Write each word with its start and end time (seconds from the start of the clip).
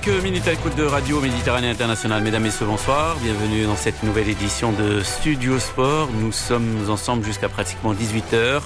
5 0.00 0.22
minutes 0.22 0.48
à 0.48 0.52
l'écoute 0.52 0.74
de 0.74 0.84
Radio 0.84 1.20
Méditerranée 1.20 1.68
Internationale. 1.68 2.22
Mesdames, 2.22 2.44
Messieurs, 2.44 2.64
bonsoir. 2.64 3.14
Bienvenue 3.16 3.66
dans 3.66 3.76
cette 3.76 4.02
nouvelle 4.02 4.30
édition 4.30 4.72
de 4.72 5.02
Studio 5.02 5.58
Sport. 5.58 6.08
Nous 6.18 6.32
sommes 6.32 6.88
ensemble 6.88 7.26
jusqu'à 7.26 7.50
pratiquement 7.50 7.92
18h. 7.92 8.62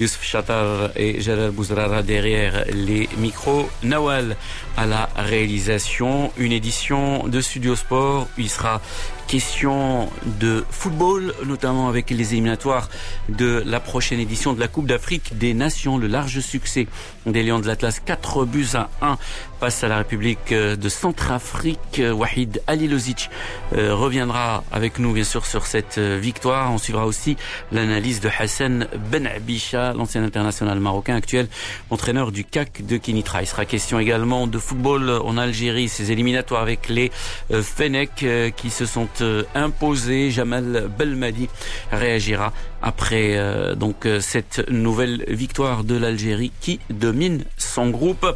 Youssef 0.00 0.22
Chatar 0.22 0.90
et 0.96 1.22
Jalal 1.22 1.52
Bouzrara 1.52 2.02
derrière 2.02 2.66
les 2.74 3.08
micros. 3.16 3.70
Nawal 3.82 4.36
à 4.76 4.84
la 4.84 5.08
réalisation. 5.16 6.30
Une 6.36 6.52
édition 6.52 7.26
de 7.26 7.40
Studio 7.40 7.74
Sport. 7.74 8.28
Il 8.36 8.50
sera 8.50 8.82
question 9.30 10.08
de 10.40 10.64
football, 10.70 11.32
notamment 11.46 11.88
avec 11.88 12.10
les 12.10 12.32
éliminatoires 12.32 12.88
de 13.28 13.62
la 13.64 13.78
prochaine 13.78 14.18
édition 14.18 14.54
de 14.54 14.58
la 14.58 14.66
Coupe 14.66 14.88
d'Afrique 14.88 15.38
des 15.38 15.54
Nations. 15.54 15.98
Le 15.98 16.08
large 16.08 16.40
succès 16.40 16.88
des 17.26 17.44
Lions 17.44 17.60
de 17.60 17.68
l'Atlas, 17.68 18.00
4 18.00 18.44
buts 18.44 18.66
à 18.74 18.90
1 19.02 19.18
passe 19.60 19.84
à 19.84 19.88
la 19.88 19.98
République 19.98 20.52
de 20.52 20.88
Centrafrique. 20.88 22.02
Wahid 22.12 22.60
Alilozic 22.66 23.30
euh, 23.76 23.94
reviendra 23.94 24.64
avec 24.72 24.98
nous, 24.98 25.12
bien 25.12 25.22
sûr, 25.22 25.46
sur 25.46 25.66
cette 25.66 25.98
euh, 25.98 26.18
victoire. 26.20 26.72
On 26.72 26.78
suivra 26.78 27.06
aussi 27.06 27.36
l'analyse 27.70 28.20
de 28.20 28.30
Hassan 28.36 28.88
Ben 29.12 29.26
Abisha, 29.26 29.92
l'ancien 29.92 30.24
international 30.24 30.80
marocain, 30.80 31.14
actuel 31.14 31.46
entraîneur 31.90 32.32
du 32.32 32.44
CAC 32.44 32.84
de 32.84 32.96
Kenitra. 32.96 33.42
Il 33.42 33.46
sera 33.46 33.64
question 33.64 34.00
également 34.00 34.46
de 34.46 34.58
football 34.58 35.10
en 35.10 35.36
Algérie, 35.36 35.88
ces 35.88 36.10
éliminatoires 36.10 36.62
avec 36.62 36.88
les 36.88 37.12
euh, 37.52 37.62
Fennec 37.62 38.24
qui 38.56 38.70
se 38.70 38.86
sont 38.86 39.08
euh, 39.22 39.42
imposé. 39.54 40.30
Jamal 40.30 40.90
Belmadi 40.98 41.48
réagira 41.90 42.52
après 42.82 43.36
euh, 43.36 43.74
donc 43.74 44.06
euh, 44.06 44.20
cette 44.20 44.68
nouvelle 44.70 45.24
victoire 45.28 45.84
de 45.84 45.96
l'Algérie 45.96 46.52
qui 46.60 46.80
domine 46.90 47.44
son 47.56 47.90
groupe. 47.90 48.26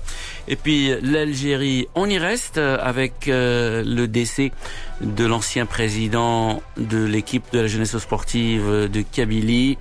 Et 0.49 0.57
puis 0.57 0.93
l'Algérie, 1.03 1.89
on 1.95 2.09
y 2.09 2.19
reste 2.19 2.59
avec 2.59 3.27
le 3.27 4.07
décès 4.07 4.53
de 5.01 5.25
l'ancien 5.25 5.67
président 5.67 6.63
de 6.77 7.05
l'équipe 7.05 7.45
de 7.53 7.61
la 7.61 7.67
jeunesse 7.67 7.97
sportive 7.99 8.89
de 8.93 9.01
Kabylie. 9.03 9.79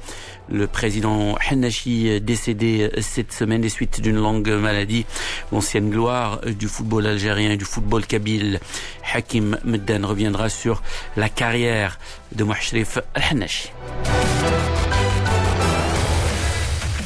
Le 0.49 0.67
président 0.67 1.36
Hanashi 1.49 2.19
décédé 2.22 2.91
cette 3.02 3.31
semaine 3.31 3.61
des 3.61 3.69
suites 3.69 4.02
d'une 4.02 4.17
longue 4.17 4.49
maladie. 4.49 5.05
L'ancienne 5.52 5.89
gloire 5.89 6.41
du 6.41 6.67
football 6.67 7.08
algérien 7.08 7.52
et 7.52 7.58
du 7.58 7.66
football 7.66 8.05
kabyle, 8.05 8.59
Hakim 9.14 9.58
Meddan, 9.64 10.05
reviendra 10.05 10.49
sur 10.49 10.81
la 11.16 11.30
carrière 11.30 11.97
de 12.33 12.44
Mouhshrif 12.44 12.99
Hanashi. 13.16 13.71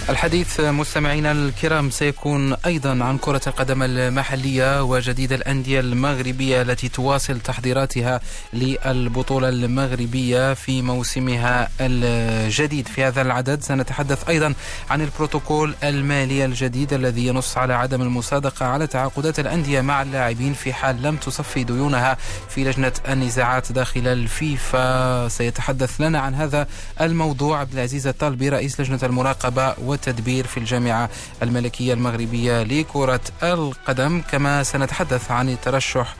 الحديث 0.09 0.59
مستمعينا 0.59 1.31
الكرام 1.31 1.89
سيكون 1.89 2.53
أيضا 2.53 3.03
عن 3.03 3.17
كرة 3.17 3.41
القدم 3.47 3.83
المحلية 3.83 4.83
وجديد 4.83 5.33
الأندية 5.33 5.79
المغربية 5.79 6.61
التي 6.61 6.89
تواصل 6.89 7.39
تحضيراتها 7.39 8.21
للبطولة 8.53 9.49
المغربية 9.49 10.53
في 10.53 10.81
موسمها 10.81 11.69
الجديد. 11.81 12.87
في 12.87 13.03
هذا 13.03 13.21
العدد 13.21 13.63
سنتحدث 13.63 14.29
أيضا 14.29 14.53
عن 14.89 15.01
البروتوكول 15.01 15.75
المالي 15.83 16.45
الجديد 16.45 16.93
الذي 16.93 17.27
ينص 17.27 17.57
على 17.57 17.73
عدم 17.73 18.01
المصادقة 18.01 18.65
على 18.65 18.87
تعاقدات 18.87 19.39
الأندية 19.39 19.81
مع 19.81 20.01
اللاعبين 20.01 20.53
في 20.53 20.73
حال 20.73 21.01
لم 21.01 21.15
تصفي 21.15 21.63
ديونها 21.63 22.17
في 22.49 22.63
لجنة 22.63 22.93
النزاعات 23.09 23.71
داخل 23.71 24.07
الفيفا. 24.07 25.27
سيتحدث 25.27 26.01
لنا 26.01 26.19
عن 26.19 26.35
هذا 26.35 26.67
الموضوع 27.01 27.59
عبد 27.59 27.73
العزيز 27.73 28.07
الطالبي 28.07 28.49
رئيس 28.49 28.81
لجنة 28.81 28.99
المراقبة 29.03 29.73
والتدبير 29.97 30.47
في 30.47 30.57
الجامعة 30.57 31.09
الملكية 31.43 31.93
المغربية 31.93 32.63
لكرة 32.63 33.21
القدم 33.43 34.21
كما 34.31 34.63
سنتحدث 34.63 35.31
عن 35.31 35.57
ترشح 35.61 36.15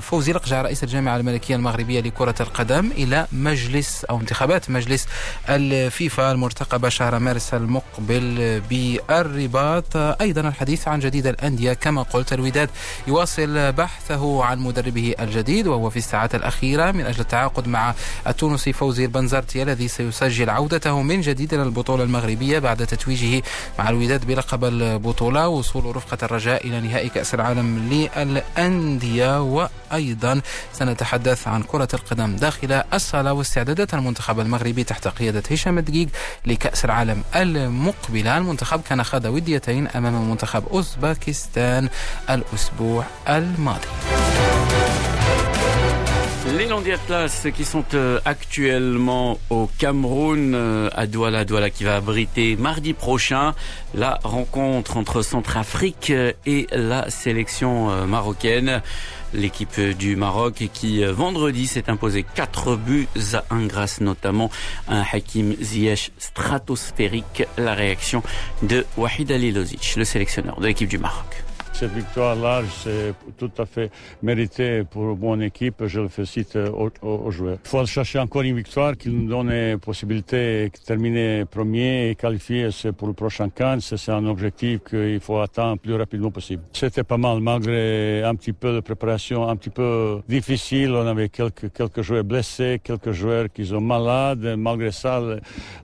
فوزي 0.00 0.32
لقجع 0.32 0.62
رئيس 0.62 0.84
الجامعة 0.84 1.16
الملكية 1.16 1.56
المغربية 1.56 2.00
لكرة 2.00 2.34
القدم 2.40 2.90
إلى 2.90 3.26
مجلس 3.32 4.04
أو 4.04 4.20
انتخابات 4.20 4.70
مجلس 4.70 5.06
الفيفا 5.48 6.32
المرتقبة 6.32 6.88
شهر 6.88 7.18
مارس 7.18 7.54
المقبل 7.54 8.60
بالرباط. 8.70 9.96
أيضا 9.96 10.40
الحديث 10.40 10.88
عن 10.88 11.00
جديد 11.00 11.26
الأندية 11.26 11.72
كما 11.72 12.02
قلت 12.02 12.32
الوداد 12.32 12.70
يواصل 13.06 13.72
بحثه 13.72 14.44
عن 14.44 14.58
مدربه 14.58 15.14
الجديد 15.20 15.66
وهو 15.66 15.90
في 15.90 15.96
الساعات 15.96 16.34
الأخيرة 16.34 16.90
من 16.90 17.06
أجل 17.06 17.20
التعاقد 17.20 17.68
مع 17.68 17.94
التونسي 18.26 18.72
فوزي 18.72 19.04
البنزرتي 19.04 19.62
الذي 19.62 19.88
سيسجل 19.88 20.50
عودته 20.50 21.02
من 21.02 21.20
جديد 21.20 21.54
إلى 21.54 21.62
البطولة 21.62 22.04
المغربية 22.04 22.58
بعد 22.62 22.86
تتويجه 22.86 23.42
مع 23.78 23.88
الوداد 23.88 24.24
بلقب 24.26 24.64
البطولة 24.64 25.48
وصول 25.48 25.96
رفقة 25.96 26.18
الرجاء 26.22 26.66
إلى 26.66 26.80
نهائي 26.80 27.08
كأس 27.08 27.34
العالم 27.34 27.88
للأندية 27.90 29.42
وأيضا 29.42 30.40
سنتحدث 30.72 31.48
عن 31.48 31.62
كرة 31.62 31.88
القدم 31.94 32.36
داخل 32.36 32.72
الصالة 32.94 33.32
واستعدادات 33.32 33.94
المنتخب 33.94 34.40
المغربي 34.40 34.84
تحت 34.84 35.08
قيادة 35.08 35.42
هشام 35.50 35.78
الدقيق 35.78 36.08
لكأس 36.46 36.84
العالم 36.84 37.22
المقبلة. 37.36 38.38
المنتخب 38.38 38.80
كان 38.88 39.04
خاض 39.04 39.24
وديتين 39.24 39.88
أمام 39.88 40.30
منتخب 40.30 40.64
أوزباكستان 40.68 41.88
الأسبوع 42.30 43.04
الماضي. 43.28 43.88
Les 46.58 46.66
Landia 46.66 46.96
Atlas 46.96 47.46
qui 47.54 47.64
sont 47.64 47.84
euh, 47.94 48.20
actuellement 48.26 49.38
au 49.48 49.70
Cameroun, 49.78 50.54
euh, 50.54 50.90
à 50.92 51.06
Douala, 51.06 51.46
Douala 51.46 51.70
qui 51.70 51.84
va 51.84 51.96
abriter 51.96 52.56
mardi 52.56 52.92
prochain 52.92 53.54
la 53.94 54.20
rencontre 54.22 54.98
entre 54.98 55.22
Centrafrique 55.22 56.12
et 56.44 56.66
la 56.72 57.08
sélection 57.08 57.90
euh, 57.90 58.04
marocaine. 58.04 58.82
L'équipe 59.32 59.80
du 59.80 60.14
Maroc 60.14 60.68
qui 60.74 61.02
vendredi 61.04 61.66
s'est 61.66 61.88
imposée 61.88 62.22
4 62.34 62.76
buts 62.76 63.08
à 63.32 63.44
1 63.48 63.64
grâce 63.64 64.02
notamment 64.02 64.50
à 64.88 64.96
un 64.96 65.04
Hakim 65.10 65.54
Ziyech 65.58 66.12
stratosphérique. 66.18 67.44
La 67.56 67.72
réaction 67.72 68.22
de 68.62 68.84
Wahid 68.98 69.32
Ali 69.32 69.52
Lozic, 69.52 69.94
le 69.96 70.04
sélectionneur 70.04 70.60
de 70.60 70.66
l'équipe 70.66 70.88
du 70.88 70.98
Maroc. 70.98 71.44
Cette 71.72 71.92
victoire-là, 71.92 72.62
c'est 72.70 73.14
tout 73.38 73.50
à 73.58 73.66
fait 73.66 73.90
mérité 74.22 74.84
pour 74.84 75.16
mon 75.16 75.40
équipe. 75.40 75.86
Je 75.86 76.00
le 76.00 76.08
félicite 76.08 76.56
aux, 76.56 76.90
aux, 77.02 77.30
joueurs. 77.30 77.58
Il 77.64 77.68
faut 77.68 77.84
chercher 77.86 78.18
encore 78.18 78.42
une 78.42 78.56
victoire 78.56 78.96
qui 78.96 79.08
nous 79.08 79.28
donne 79.28 79.50
la 79.50 79.78
possibilité 79.78 80.68
de 80.68 80.84
terminer 80.86 81.44
premier 81.44 82.10
et 82.10 82.14
qualifier 82.14 82.68
pour 82.96 83.08
le 83.08 83.14
prochain 83.14 83.48
camp. 83.48 83.80
C'est 83.80 84.10
un 84.10 84.26
objectif 84.26 84.80
qu'il 84.88 85.20
faut 85.20 85.40
atteindre 85.40 85.72
le 85.72 85.78
plus 85.78 85.94
rapidement 85.94 86.30
possible. 86.30 86.62
C'était 86.72 87.04
pas 87.04 87.16
mal, 87.16 87.40
malgré 87.40 88.22
un 88.22 88.34
petit 88.34 88.52
peu 88.52 88.74
de 88.74 88.80
préparation 88.80 89.48
un 89.48 89.56
petit 89.56 89.70
peu 89.70 90.20
difficile. 90.28 90.92
On 90.92 91.06
avait 91.06 91.28
quelques, 91.28 92.02
joueurs 92.02 92.24
blessés, 92.24 92.80
quelques 92.82 93.12
joueurs 93.12 93.46
qui 93.52 93.66
sont 93.66 93.80
malades. 93.80 94.56
Malgré 94.56 94.92
ça, 94.92 95.20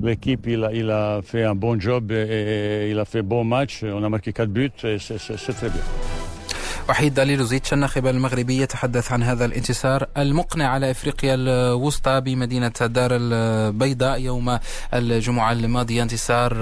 l'équipe, 0.01 0.47
a, 0.47 1.21
fait 1.23 1.45
un 1.45 1.55
bon 1.55 1.81
job 1.81 2.13
et, 2.13 2.89
il 2.91 2.99
a 2.99 3.05
fait 3.05 3.23
bon 3.23 3.45
match. 3.45 3.83
On 3.85 4.03
a 4.03 4.09
marqué 4.09 4.33
quatre 4.33 4.51
buts 4.51 4.71
et 4.85 4.99
c'est 4.99 5.53
très 5.55 5.71
bien. 5.71 5.78
you. 5.79 6.18
وحيد 6.89 7.15
دليل 7.15 7.45
زيتش 7.45 7.73
الناخب 7.73 8.07
المغربي 8.07 8.63
يتحدث 8.63 9.13
عن 9.13 9.23
هذا 9.23 9.45
الانتصار 9.45 10.07
المقنع 10.17 10.69
على 10.69 10.91
إفريقيا 10.91 11.35
الوسطى 11.35 12.21
بمدينة 12.21 12.73
الدار 12.81 13.11
البيضاء 13.13 14.21
يوم 14.21 14.59
الجمعة 14.95 15.53
الماضية. 15.53 16.03
انتصار 16.03 16.53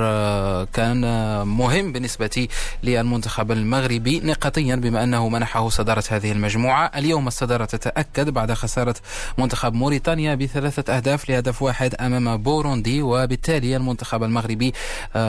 كان 0.65 1.01
مهم 1.47 1.93
بالنسبة 1.93 2.49
للمنتخب 2.83 3.53
المغربي 3.53 4.21
نقطيا 4.21 4.77
بما 4.77 5.03
أنه 5.05 5.29
منحه 5.29 5.69
صدارة 5.69 6.05
هذه 6.11 6.33
المجموعة. 6.33 6.91
اليوم 6.97 7.29
الصدارة 7.29 7.65
تتأكد 7.65 8.31
بعد 8.31 8.53
خسارة 8.53 8.95
منتخب 9.39 9.75
موريتانيا 9.75 10.35
بثلاثة 10.35 10.97
أهداف 10.97 11.31
لهدف 11.31 11.63
واحد 11.63 11.95
أمام 11.95 12.37
بوروندي 12.43 13.03
وبالتالي 13.03 13.77
المنتخب 13.77 14.23
المغربي 14.23 14.73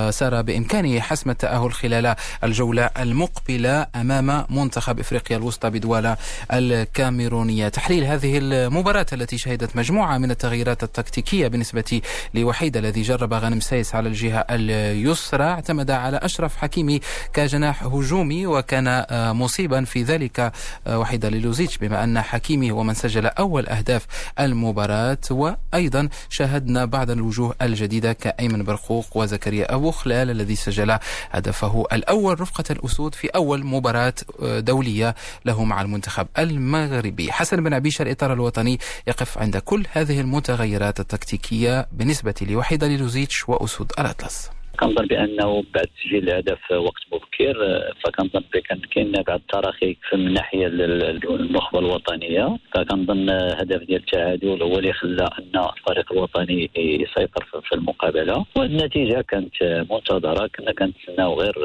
سار 0.10 0.42
بإمكانه 0.42 1.00
حسم 1.00 1.30
التأهل 1.30 1.74
خلال 1.74 2.16
الجولة 2.44 2.90
المقبلة 3.00 3.88
أمام 3.96 4.46
منتخب 4.50 4.87
منتخب 4.88 5.00
إفريقيا 5.00 5.38
الوسطى 5.38 5.70
بدوالة 5.70 6.18
الكاميرونية. 6.54 7.68
تحليل 7.70 8.04
هذه 8.04 8.38
المباراة 8.38 9.06
التي 9.14 9.38
شهدت 9.38 9.76
مجموعة 9.76 10.18
من 10.18 10.32
التغييرات 10.32 10.84
التكتيكية 10.84 11.48
بالنسبة 11.48 12.02
لوحيد 12.34 12.78
الذي 12.78 13.02
جرب 13.02 13.34
غانم 13.34 13.60
سايس 13.60 13.96
على 13.96 14.10
الجهة 14.10 14.46
اليسرى 14.50 15.44
اعتمد 15.44 15.92
على 15.92 16.18
أشرف 16.18 16.58
حكيمي 16.58 17.00
كجناح 17.34 17.84
هجومي 17.84 18.48
وكان 18.48 19.06
مصيبا 19.12 19.84
في 19.84 20.04
ذلك 20.04 20.52
وحيد 20.88 21.26
للوزيتش 21.26 21.78
بما 21.78 22.04
أن 22.04 22.22
حكيمي 22.22 22.72
هو 22.72 22.84
من 22.84 22.94
سجل 22.94 23.26
أول 23.26 23.68
أهداف 23.68 24.06
المباراة. 24.40 25.18
وأيضا 25.32 26.10
شاهدنا 26.30 26.86
بعض 26.86 27.12
الوجوه 27.12 27.56
الجديدة 27.62 28.14
كأيمن 28.14 28.64
برقوق 28.64 29.18
وزكريا 29.18 29.76
أبو 29.76 29.92
خلال 29.92 30.30
الذي 30.30 30.56
سجل 30.56 30.98
هدفه 31.32 31.86
الأول 31.94 32.42
رفقة 32.42 32.64
الأسود 32.72 33.16
في 33.16 33.28
أول 33.28 33.66
مباراة 33.66 34.14
دولية 34.78 35.16
له 35.46 35.64
مع 35.64 35.82
المنتخب 35.82 36.28
المغربي. 36.38 37.32
حسن 37.32 37.64
بن 37.64 37.74
عبيشة 37.74 38.04
الإطار 38.04 38.34
الوطني 38.34 38.80
يقف 39.08 39.38
عند 39.38 39.58
كل 39.58 39.86
هذه 39.92 40.22
المتغيرات 40.22 41.00
التكتيكية 41.00 41.88
بالنسبة 41.92 42.36
لوحيد 42.42 42.84
لوزيتش 42.84 43.50
وأسود 43.50 43.92
الأطلس. 44.00 44.57
كنظن 44.80 45.06
بأنه 45.06 45.64
بعد 45.76 45.86
تسجيل 45.98 46.30
الهدف 46.30 46.72
وقت 46.72 47.02
مبكر 47.14 47.82
فكنظن 48.04 48.44
كان 48.70 48.80
كاين 48.80 49.12
بعض 49.12 49.40
التراخي 49.40 49.98
من 50.14 50.34
ناحية 50.34 50.68
النخبه 50.68 51.80
الوطنية. 51.80 52.58
فكنظن 52.74 53.30
هدف 53.30 53.84
ديال 53.84 54.00
التعادل 54.00 54.64
هو 54.64 54.80
اللي 54.80 54.94
خلى 54.94 55.30
أن 55.40 55.62
الفريق 55.78 56.12
الوطني 56.12 56.70
يسيطر 56.76 57.62
في 57.62 57.76
المقابلة. 57.76 58.46
والنتيجة 58.58 59.22
كانت 59.22 59.64
منتظرة. 59.92 60.48
كنا 60.48 60.72
كنتسناو 60.72 61.42
غير 61.42 61.56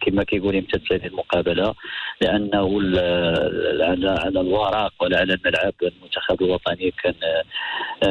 كما 0.00 0.24
كيقول 0.24 0.56
إمتى 0.56 0.96
المقابلة 1.06 1.74
لأنه 2.20 2.80
على 4.20 4.40
الورق 4.40 4.92
ولا 5.00 5.18
على 5.18 5.34
الملعب 5.34 5.74
المنتخب 5.82 6.42
الوطني 6.42 6.90
كان 7.02 7.14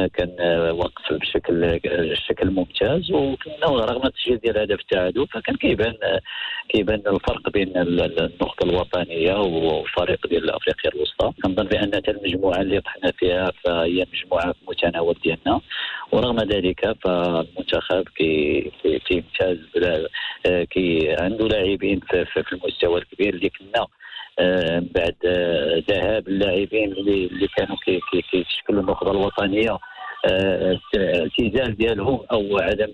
كان 0.08 0.36
وقف 0.70 1.12
بشكل 1.12 1.80
بشكل 1.84 2.50
ممتاز. 2.50 3.10
وكنا 3.10 3.66
رغم 3.94 4.08
تسجيل 4.08 4.38
ديال 4.38 4.58
هدف 4.58 4.80
التعادل 4.80 5.26
فكان 5.26 5.56
كيبان 5.56 5.94
كيبان 6.68 7.02
الفرق 7.06 7.50
بين 7.50 7.76
النخبه 7.76 8.64
الوطنية 8.64 9.34
والفريق 9.34 10.26
ديال 10.26 10.50
أفريقيا 10.50 10.90
الوسطى. 10.94 11.32
كنظن 11.42 11.64
بأن 11.64 12.02
المجموعة 12.08 12.60
اللي 12.60 12.80
طحنا 12.80 13.12
فيها 13.18 13.52
فهي 13.64 14.06
مجموعة 14.12 14.52
في 14.52 14.58
المتناول 14.62 15.16
ديالنا. 15.24 15.60
ورغم 16.12 16.38
ذلك 16.38 16.96
فالمنتخب 17.04 18.04
كي 18.16 18.70
كيمتاز 19.06 19.58
كي 20.70 21.16
عنده 21.18 21.48
لاعبين 21.48 22.00
في 22.10 22.44
المستوى 22.52 22.98
الكبير 22.98 23.34
اللي 23.34 23.50
كنا 23.50 23.86
آه، 24.38 24.82
بعد 24.94 25.16
آه، 25.26 25.82
ذهاب 25.90 26.28
اللاعبين 26.28 26.92
اللي 26.92 27.48
كانوا 27.56 27.76
كيشكلوا 28.30 28.80
النخبه 28.80 29.10
الوطنية. 29.10 29.78
الاعتزال 30.26 31.76
ديالهم 31.76 32.20
أو 32.32 32.58
عدم 32.58 32.92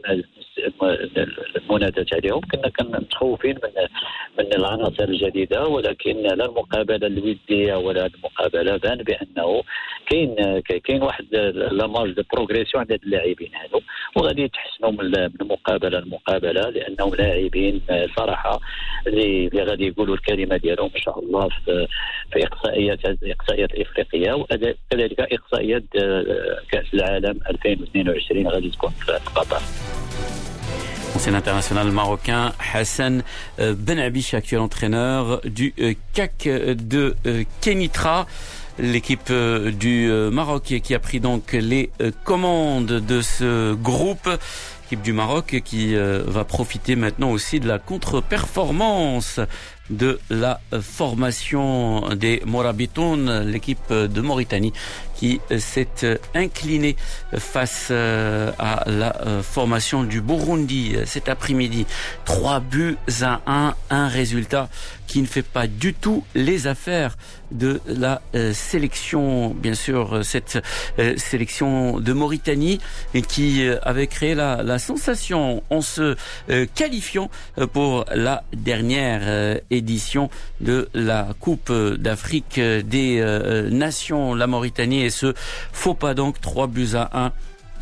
المنادات 1.57 2.15
عليهم. 2.15 2.41
كنا 2.41 2.99
متخوفين 2.99 3.55
من 3.55 3.71
من 4.39 4.55
العناصر 4.55 5.05
الجديدة 5.05 5.67
ولكن 5.67 6.17
لا 6.23 6.45
المقابله 6.47 7.07
الودية 7.07 7.75
ولا 7.75 8.07
المقابلة. 8.07 8.77
بان 8.77 8.99
بأنه 9.03 9.63
كاين 10.11 10.61
كاين 10.61 11.03
واحد 11.03 11.25
la 11.73 11.84
marge 11.84 12.11
de 12.11 12.23
progression 12.33 12.81
عند 12.83 12.93
اللاعبين 12.93 13.51
هذو 13.55 13.81
وغادي 14.17 14.43
يتحسنوا 14.43 14.91
من 14.91 15.29
مقابله 15.41 16.01
لمقابله 16.01 16.71
لأنهم 16.71 17.15
لاعبين 17.15 17.81
صراحة 18.17 18.61
اللي 19.07 19.51
غادي 19.55 19.87
يقولوا 19.87 20.15
الكلمة 20.15 20.57
ديالهم 20.57 20.91
إن 20.97 21.01
شاء 21.01 21.19
الله 21.19 21.49
في 22.33 22.47
اقصائيات 22.47 23.05
الاقصائيات 23.05 23.75
الافريقيه 23.75 24.33
وكذلك 24.33 25.21
إقصائيات 25.21 25.83
كأس 26.73 26.95
العالم 26.95 27.20
2022 27.20 28.48
غادي 28.48 28.70
تكون 28.70 28.92
في 29.06 29.12
قطر 29.36 29.62
Ancien 31.16 31.34
international 31.34 31.92
marocain 31.92 32.52
Hassan 32.74 33.24
euh, 33.60 33.74
Benabiche, 33.74 34.34
actuel 34.34 34.60
entraîneur 34.60 35.40
du 35.46 35.74
euh, 35.80 35.94
CAC 36.12 36.44
de 36.44 37.16
euh, 37.26 37.44
Kenitra 37.62 38.26
l'équipe 38.78 39.32
du 39.32 40.12
Maroc 40.34 40.64
qui 40.84 40.94
a 40.94 41.00
pris 41.00 41.22
donc 41.22 41.54
les 41.54 41.90
commandes 42.26 42.88
de 42.88 43.22
ce 43.22 43.74
groupe 43.74 44.28
équipe 44.88 45.02
du 45.02 45.14
Maroc 45.14 45.62
qui 45.64 45.96
va 45.96 46.44
profiter 46.44 46.98
maintenant 46.98 47.32
aussi 47.32 47.62
de 47.62 47.70
la 47.70 47.80
contre-performance 47.80 49.40
de 49.90 50.20
la 50.30 50.60
formation 50.82 52.02
des 52.16 52.42
Morabitoun, 52.46 53.44
l'équipe 53.50 53.94
de 53.94 54.20
Mauritanie 54.20 54.74
qui 55.21 55.39
s'est 55.59 56.19
inclinée 56.35 56.97
face 57.37 57.91
à 57.91 58.85
la 58.87 59.15
formation 59.43 60.03
du 60.03 60.23
Burundi 60.23 60.97
cet 61.05 61.29
après-midi. 61.29 61.85
Trois 62.25 62.61
buts 62.61 62.97
à 63.21 63.41
un, 63.47 63.75
un 63.91 64.09
résultat 64.09 64.71
qui 65.11 65.21
ne 65.23 65.27
fait 65.27 65.43
pas 65.43 65.67
du 65.67 65.93
tout 65.93 66.23
les 66.37 66.69
affaires 66.69 67.17
de 67.51 67.81
la 67.85 68.23
euh, 68.37 68.53
sélection, 68.53 69.51
bien 69.51 69.75
sûr, 69.75 70.15
euh, 70.15 70.23
cette 70.23 70.63
euh, 71.01 71.17
sélection 71.17 71.99
de 71.99 72.13
Mauritanie 72.13 72.79
et 73.13 73.23
qui 73.23 73.67
avait 73.83 74.07
créé 74.07 74.37
la, 74.37 74.63
la 74.63 74.79
sensation 74.79 75.65
en 75.69 75.81
se 75.81 76.17
qualifiant 76.77 77.29
pour 77.73 78.05
la 78.15 78.45
dernière 78.53 79.59
édition 79.71 80.31
de 80.61 80.89
la 80.95 81.29
Coupe 81.41 81.73
d'Afrique 81.73 82.61
des 82.61 83.21
Nations, 83.71 84.35
la 84.35 84.47
Mauritanie, 84.47 85.03
et 85.03 85.11
ce 85.11 85.35
faux 85.73 85.95
pas 85.95 86.15
donc 86.15 86.41
3 86.41 86.69
buts 86.69 86.95
à 86.95 87.27
1 87.27 87.33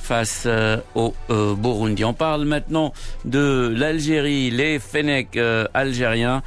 face 0.08 0.44
euh, 0.46 0.78
au 0.94 1.12
euh, 1.28 1.54
Burundi. 1.54 2.02
On 2.02 2.14
parle 2.14 2.46
maintenant 2.46 2.94
de 3.26 3.70
l'Algérie, 3.76 4.50
les 4.50 4.78
Fenech 4.78 5.36
euh, 5.36 5.66
algériens 5.74 6.42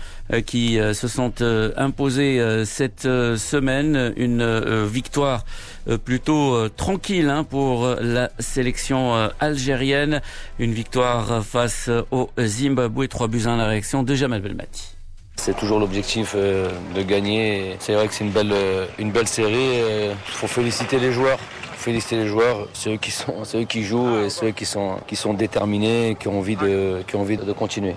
qui 0.45 0.79
se 0.93 1.09
sont 1.09 1.33
imposés 1.75 2.63
cette 2.63 3.01
semaine. 3.01 4.13
Une 4.15 4.85
victoire 4.85 5.43
plutôt 6.05 6.69
tranquille 6.69 7.27
hein, 7.27 7.43
pour 7.43 7.85
la 7.99 8.31
sélection 8.39 9.29
algérienne. 9.41 10.21
Une 10.57 10.71
victoire 10.71 11.43
face 11.43 11.89
au 12.11 12.29
Zimbabwe, 12.39 13.09
3 13.09 13.27
buts 13.27 13.43
à 13.45 13.57
la 13.57 13.67
réaction 13.67 14.03
de 14.03 14.15
Jamal 14.15 14.41
Belmati. 14.41 14.95
C'est 15.35 15.57
toujours 15.57 15.79
l'objectif 15.79 16.33
de 16.33 17.01
gagner. 17.01 17.75
C'est 17.79 17.93
vrai 17.93 18.07
que 18.07 18.13
c'est 18.13 18.23
une 18.23 18.31
belle, 18.31 18.53
une 18.99 19.11
belle 19.11 19.27
série. 19.27 19.81
Il 19.81 20.33
faut 20.33 20.47
féliciter 20.47 20.97
les 20.97 21.11
joueurs 21.11 21.39
féliciter 21.81 22.15
les 22.15 22.27
joueurs, 22.27 22.67
ceux 22.73 22.97
qui, 22.97 23.11
sont, 23.11 23.43
ceux 23.43 23.63
qui 23.63 23.83
jouent 23.83 24.19
et 24.19 24.29
ceux 24.29 24.51
qui 24.51 24.65
sont, 24.65 24.97
qui 25.07 25.15
sont 25.15 25.33
déterminés 25.33 26.15
qui 26.15 26.15
qui 26.19 26.27
ont 26.27 26.39
envie 27.21 27.37
de 27.37 27.53
continuer. 27.53 27.95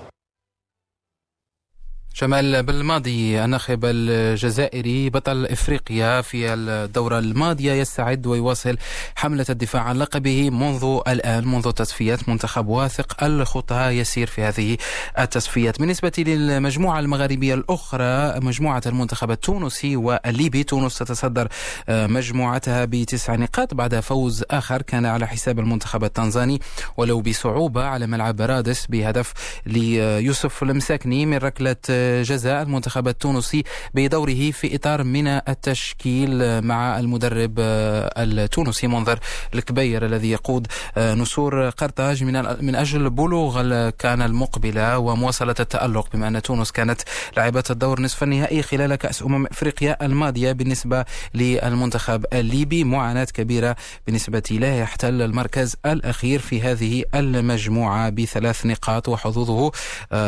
جمال 2.21 2.63
بالماضي 2.63 3.45
الناخب 3.45 3.85
الجزائري 3.85 5.11
بطل 5.11 5.47
إفريقيا 5.47 6.21
في 6.21 6.55
الدورة 6.55 7.19
الماضية 7.19 7.73
يستعد 7.73 8.27
ويواصل 8.27 8.77
حملة 9.17 9.47
الدفاع 9.51 9.83
عن 9.83 9.97
لقبه 9.97 10.51
منذ 10.51 11.01
الآن 11.09 11.49
منذ 11.49 11.71
تصفيات 11.71 12.29
منتخب 12.29 12.69
واثق. 12.69 13.25
الخطى 13.25 13.89
يسير 13.89 14.27
في 14.27 14.43
هذه 14.43 14.77
التصفيات. 15.19 15.79
بالنسبة 15.79 16.13
للمجموعة 16.19 17.01
المغاربية 17.01 17.55
الأخرى 17.55 18.41
مجموعة 18.41 18.83
المنتخب 18.87 19.31
التونسي 19.31 19.97
والليبي. 19.97 20.65
تونس 20.65 20.99
تتصدر 20.99 21.49
مجموعتها 21.89 22.85
بتسع 22.85 23.35
نقاط 23.35 23.75
بعد 23.75 24.01
فوز 24.01 24.45
آخر 24.51 24.83
كان 24.83 25.07
على 25.07 25.27
حساب 25.27 25.59
المنتخب 25.59 26.05
التنزاني 26.05 26.61
ولو 26.97 27.21
بصعوبة 27.21 27.85
على 27.85 28.07
ملعب 28.07 28.41
رادس 28.41 28.87
بهدف 28.87 29.33
ليوسف 29.67 30.63
المساكني 30.63 31.27
من 31.27 31.37
ركلة 31.37 31.77
جزاء 32.23 32.63
المنتخب 32.63 33.09
التونسي 33.09 33.65
بدوره 33.95 34.51
في 34.51 34.75
إطار 34.77 35.05
من 35.05 35.27
التشكيل 35.27 36.61
مع 36.63 36.99
المدرب 36.99 37.55
التونسي 37.59 38.87
منظر 38.87 39.19
الكبير 39.55 40.07
الذي 40.07 40.31
يقود 40.31 40.67
نسور 40.99 41.69
قرطاج 41.71 42.25
من 42.25 42.65
من 42.65 42.75
أجل 42.75 43.11
بلوغ 43.11 43.91
كان 43.91 44.23
المقبلة 44.23 44.99
ومواصلة 44.99 45.55
التألق 45.61 46.09
بما 46.13 46.29
أن 46.29 46.43
تونس 46.43 46.73
كانت 46.73 47.01
لعبت 47.37 47.71
الدور 47.71 48.01
نصف 48.01 48.23
النهائي 48.23 48.63
خلال 48.63 48.95
كأس 48.95 49.23
أمم 49.23 49.47
إفريقيا 49.47 50.05
الماضية 50.07 50.53
بالنسبة 50.53 51.05
للمنتخب 51.35 52.25
الليبي. 52.33 52.85
معاناة 52.85 53.25
كبيرة 53.25 53.77
بالنسبة 54.07 54.43
له 54.51 54.67
يحتل 54.67 55.23
المركز 55.23 55.77
الأخير 55.87 56.41
في 56.41 56.61
هذه 56.63 57.05
المجموعة 57.15 58.11
بثلاث 58.11 58.67
نقاط 58.67 59.09
وحظوظه 59.09 59.73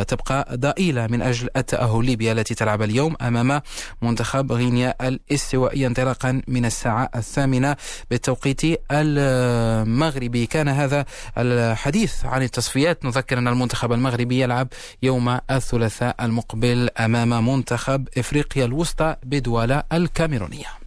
تبقى 0.02 0.48
ضئيلة 0.54 1.06
من 1.06 1.22
أجل 1.22 1.48
التأهل 1.66 2.04
ليبيا 2.04 2.32
التي 2.32 2.54
تلعب 2.54 2.82
اليوم 2.82 3.16
أمام 3.20 3.62
منتخب 4.02 4.52
غينيا 4.52 5.08
الاستوائي 5.08 5.86
انطلاقا 5.86 6.42
من 6.48 6.64
الساعة 6.64 7.10
الثامنة 7.16 7.76
بالتوقيت 8.10 8.60
المغربي. 8.92 10.46
كان 10.46 10.68
هذا 10.68 11.04
الحديث 11.38 12.24
عن 12.24 12.42
التصفيات. 12.42 13.04
نذكر 13.04 13.38
أن 13.38 13.48
المنتخب 13.48 13.92
المغربي 13.92 14.40
يلعب 14.40 14.68
يوم 15.02 15.38
الثلاثاء 15.50 16.16
المقبل 16.24 16.90
أمام 16.98 17.48
منتخب 17.48 18.08
إفريقيا 18.18 18.64
الوسطى 18.64 19.16
بدوالة 19.22 19.82
الكاميرونية. 19.92 20.85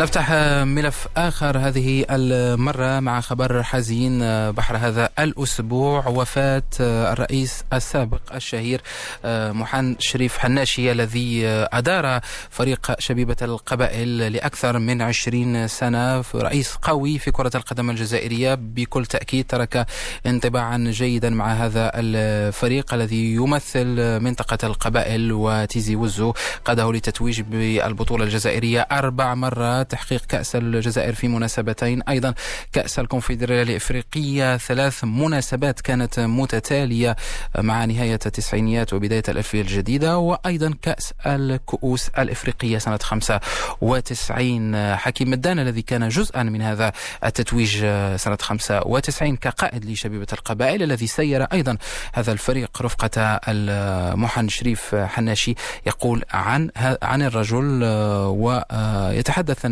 نفتح 0.00 0.32
ملف 0.62 1.08
آخر 1.16 1.58
هذه 1.58 2.04
المرة 2.10 3.00
مع 3.00 3.20
خبر 3.20 3.62
حزين 3.62 4.18
بحر 4.50 4.76
هذا 4.76 5.08
الأسبوع. 5.18 6.06
وفاة 6.08 6.62
الرئيس 6.80 7.64
السابق 7.72 8.34
الشهير 8.34 8.82
محن 9.24 9.96
شريف 9.98 10.38
حناشي 10.38 10.92
الذي 10.92 11.46
أدار 11.46 12.20
فريق 12.50 13.00
شبيبة 13.00 13.36
القبائل 13.42 14.32
لأكثر 14.32 14.78
من 14.78 15.02
عشرين 15.02 15.68
سنة. 15.68 16.24
رئيس 16.34 16.74
قوي 16.74 17.18
في 17.18 17.30
كرة 17.30 17.50
القدم 17.54 17.90
الجزائرية 17.90 18.54
بكل 18.54 19.06
تأكيد 19.06 19.46
ترك 19.46 19.86
انطباعا 20.26 20.84
جيدا 20.88 21.30
مع 21.30 21.52
هذا 21.52 21.90
الفريق 21.94 22.94
الذي 22.94 23.34
يمثل 23.34 24.20
منطقة 24.20 24.66
القبائل. 24.66 25.32
وتيزي 25.32 25.96
وزو 25.96 26.34
قاده 26.64 26.92
لتتويج 26.92 27.40
بالبطولة 27.40 28.24
الجزائرية 28.24 28.80
أربع 28.80 29.34
مرات. 29.34 29.81
تحقيق 29.82 30.26
كأس 30.26 30.56
الجزائر 30.56 31.14
في 31.14 31.28
مناسبتين. 31.28 32.02
أيضا 32.02 32.34
كأس 32.72 32.98
الكونفدرالية 32.98 33.62
الإفريقية 33.62 34.56
ثلاث 34.56 35.04
مناسبات 35.04 35.80
كانت 35.80 36.20
متتالية 36.20 37.16
مع 37.58 37.84
نهاية 37.84 38.20
التسعينيات 38.26 38.92
وبداية 38.92 39.22
الألفية 39.28 39.60
الجديدة. 39.60 40.18
وأيضا 40.18 40.74
كأس 40.82 41.14
الكؤوس 41.26 42.08
الإفريقية 42.08 42.78
سنة 42.78 42.98
95 43.02 44.96
حكيم 44.96 45.30
مدان 45.30 45.58
الذي 45.58 45.82
كان 45.82 46.08
جزءا 46.08 46.42
من 46.42 46.62
هذا 46.62 46.92
التتويج 47.24 47.76
سنة 48.16 48.38
95 48.40 49.36
كقائد 49.36 49.84
لشبيبة 49.84 50.26
القبائل 50.32 50.82
الذي 50.82 51.06
سير 51.06 51.42
أيضا 51.42 51.76
هذا 52.12 52.32
الفريق 52.32 52.82
رفقة 52.82 53.40
المحن 53.48 54.48
شريف 54.48 54.94
حناشي 54.94 55.54
يقول 55.86 56.24
عن 56.30 56.70
عن 57.02 57.22
الرجل 57.22 57.84
ويتحدث 58.24 59.66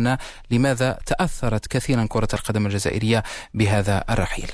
لماذا 0.51 0.99
تأثرت 1.05 1.67
كثيرا 1.67 2.05
كرة 2.09 2.27
القدم 2.33 2.65
الجزائرية 2.65 3.23
بهذا 3.53 4.03
الرحيل. 4.09 4.51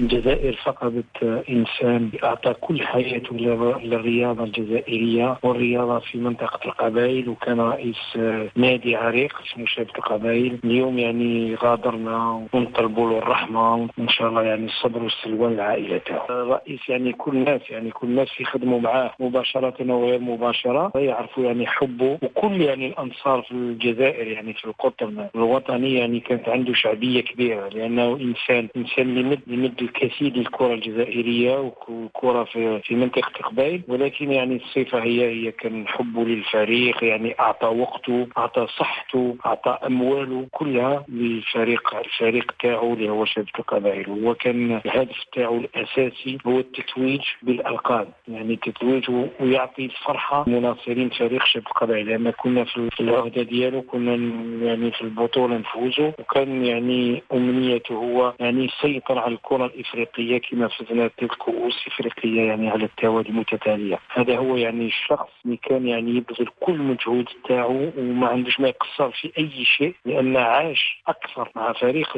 الجزائر 0.00 0.60
فقدت 0.64 1.44
إنسان 1.50 2.10
اعطى 2.24 2.54
كل 2.60 2.80
حياته 2.86 3.36
للرياضة 3.36 4.44
الجزائرية 4.44 5.38
والرياضة 5.42 5.98
في 5.98 6.18
منطقة 6.18 6.60
القبائل 6.68 7.28
وكان 7.28 7.60
رئيس 7.60 8.16
نادي 8.56 8.96
عريق 8.96 9.40
اسمه 9.46 9.66
شبكه 9.66 9.98
القبائل. 9.98 10.58
اليوم 10.64 10.98
يعني 10.98 11.54
غادرنا 11.54 12.46
ونطلبوا 12.52 13.10
له 13.10 13.18
الرحمة 13.18 13.74
وإن 13.74 14.08
شاء 14.08 14.28
الله 14.28 14.42
يعني 14.42 14.66
الصبر 14.66 15.02
والسلوان 15.02 15.56
لعائلته. 15.56 16.16
الرئيس 16.30 16.88
يعني 16.88 17.12
كل 17.12 17.36
الناس 17.36 17.60
يعني 17.70 17.90
كل 17.90 18.06
الناس 18.06 18.40
يخدموا 18.40 18.80
معاه 18.80 19.10
مباشرة 19.20 19.92
وغير 19.92 20.20
مباشرة. 20.20 20.92
يعرفوا 20.94 21.44
يعني 21.44 21.66
حبه 21.66 22.18
وكل 22.22 22.60
يعني 22.60 22.86
الأنصار 22.86 23.42
في 23.42 23.52
الجزائر 23.52 24.26
يعني 24.26 24.52
في 24.54 24.64
القطر 24.64 25.28
الوطني 25.34 25.94
يعني 25.94 26.20
كانت 26.20 26.48
عنده 26.48 26.72
شعبية 26.74 27.20
كبيرة 27.20 27.68
لأنه 27.68 28.16
إنسان 28.16 28.68
إنسان 28.76 29.18
يمد 29.18 29.40
يمد 29.46 29.87
الكثير 29.88 30.36
للكرة 30.36 30.74
الجزائرية 30.74 31.72
والكرة 31.88 32.44
في 32.44 32.80
في 32.80 32.94
منطقة 32.94 33.30
القبائل 33.40 33.82
ولكن 33.88 34.32
يعني 34.32 34.56
الصفة 34.56 35.02
هي 35.02 35.28
هي 35.30 35.52
كان 35.52 35.88
حبه 35.88 36.24
للفريق 36.24 37.04
يعني 37.04 37.34
أعطى 37.40 37.66
وقته 37.66 38.26
أعطى 38.38 38.66
صحته 38.78 39.36
أعطى 39.46 39.78
أمواله 39.86 40.46
كلها 40.52 41.04
للفريق 41.08 41.96
الفريق 41.96 42.52
تاعو 42.62 42.94
اللي 42.94 43.10
هو 43.10 43.24
شبكه 43.24 43.58
القبائل. 43.58 44.10
وهو 44.10 44.34
كان 44.34 44.80
الهدف 44.86 45.24
تاعو 45.32 45.56
الأساسي 45.56 46.38
هو 46.46 46.58
التتويج 46.58 47.20
بالالقاب 47.42 48.08
يعني 48.28 48.54
التتويج 48.54 49.10
ويعطي 49.40 49.84
الفرحة 49.84 50.44
لمناصرين 50.48 51.08
فريق 51.08 51.44
شبكه 51.44 51.68
القبائل. 51.68 52.06
لأن 52.06 52.30
كنا 52.30 52.64
في 52.64 53.00
العهدة 53.00 53.42
ديالو 53.42 53.82
كنا 53.82 54.14
يعني 54.66 54.90
في 54.90 55.02
البطولة 55.02 55.56
نفوزوا 55.56 56.12
وكان 56.18 56.64
يعني 56.64 57.22
أمنيته 57.32 57.94
هو 57.94 58.34
يعني 58.40 58.64
يسيطر 58.64 59.18
على 59.18 59.34
الكرة 59.34 59.66
الافريقيه 59.78 60.38
كما 60.38 60.68
فزنا 60.68 61.08
ثلاث 61.08 61.30
كؤوس 61.30 61.86
إفريقية 61.86 62.42
يعني 62.42 62.70
على 62.70 62.84
التوالي 62.84 63.32
متتاليه 63.32 63.98
هذا 64.12 64.36
هو 64.38 64.56
يعني 64.56 64.86
الشخص 64.86 65.28
اللي 65.44 65.56
كان 65.56 65.86
يعني 65.88 66.10
يبذل 66.10 66.48
كل 66.60 66.78
مجهود 66.78 67.28
تاعو 67.48 67.90
وما 67.96 68.28
عندوش 68.28 68.60
ما 68.60 68.68
يقصر 68.68 69.10
في 69.10 69.32
أي 69.38 69.64
شيء 69.64 69.94
لأن 70.04 70.36
عاش 70.36 71.02
أكثر 71.08 71.50
مع 71.56 71.72
فريق 71.72 72.08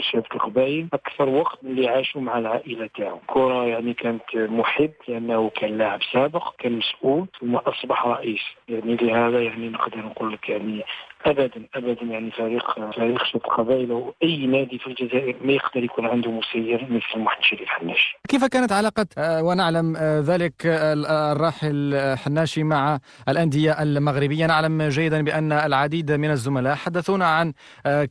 شبكه 0.00 0.34
القبائل 0.34 0.88
أكثر 0.92 1.28
وقت 1.28 1.58
اللي 1.64 1.88
عاشوا 1.88 2.20
مع 2.20 2.38
العائلة 2.38 2.90
تاعو. 2.96 3.18
كره 3.26 3.66
يعني 3.66 3.94
كانت 3.94 4.22
محب 4.34 4.92
لأنه 5.08 5.50
كان 5.50 5.78
لاعب 5.78 6.00
سابق 6.12 6.54
كان 6.58 6.72
مسؤول 6.72 7.26
ثم 7.40 7.56
أصبح 7.56 8.06
رئيس. 8.06 8.42
يعني 8.68 8.96
لهذا 8.96 9.42
يعني 9.42 9.68
نقدر 9.68 9.98
نقول 9.98 10.32
لك 10.32 10.48
يعني 10.48 10.84
ابدا 11.26 11.66
ابدا 11.74 12.02
يعني 12.02 12.30
فريق 12.30 12.92
فريق 12.96 13.24
شباب 13.24 13.42
قبائل 13.42 13.90
أو 13.90 14.14
أي 14.22 14.46
نادي 14.46 14.78
في 14.78 14.86
الجزائر 14.86 15.36
ما 15.44 15.52
يقدر 15.52 15.84
يكون 15.84 16.06
عنده 16.06 16.30
مسير 16.30 16.86
مثل 16.90 17.20
محمد 17.20 17.44
شريف 17.44 17.68
حناشي. 17.68 18.18
كيف 18.28 18.44
كانت 18.44 18.72
علاقة 18.72 19.06
آه، 19.18 19.42
ونعلم 19.42 19.96
آه، 19.96 20.20
ذلك 20.20 20.66
آه، 20.66 21.32
الراحل 21.32 22.14
حناشي 22.16 22.62
مع 22.62 22.98
الأندية 23.28 23.82
المغربية 23.82 24.46
نعلم 24.46 24.82
جيدا 24.82 25.22
بأن 25.24 25.52
العديد 25.52 26.12
من 26.12 26.30
الزملاء 26.30 26.74
حدثونا 26.74 27.26
عن 27.26 27.52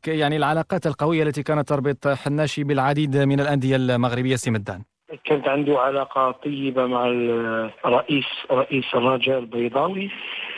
يعني 0.07 0.37
العلاقات 0.37 0.87
القوية 0.87 1.23
التي 1.23 1.43
كانت 1.43 1.69
تربط 1.69 2.07
حناشي 2.07 2.63
بالعديد 2.63 3.17
من 3.17 3.39
الأندية 3.39 3.75
المغربية 3.75 4.35
سيمدان. 4.35 4.88
كانت 5.23 5.47
عنده 5.47 5.79
علاقة 5.79 6.31
طيبة 6.31 6.85
مع 6.85 7.07
الرئيس 7.85 8.25
رئيس 8.51 8.85
الرجاء 8.95 9.39
البيضاوي 9.39 10.09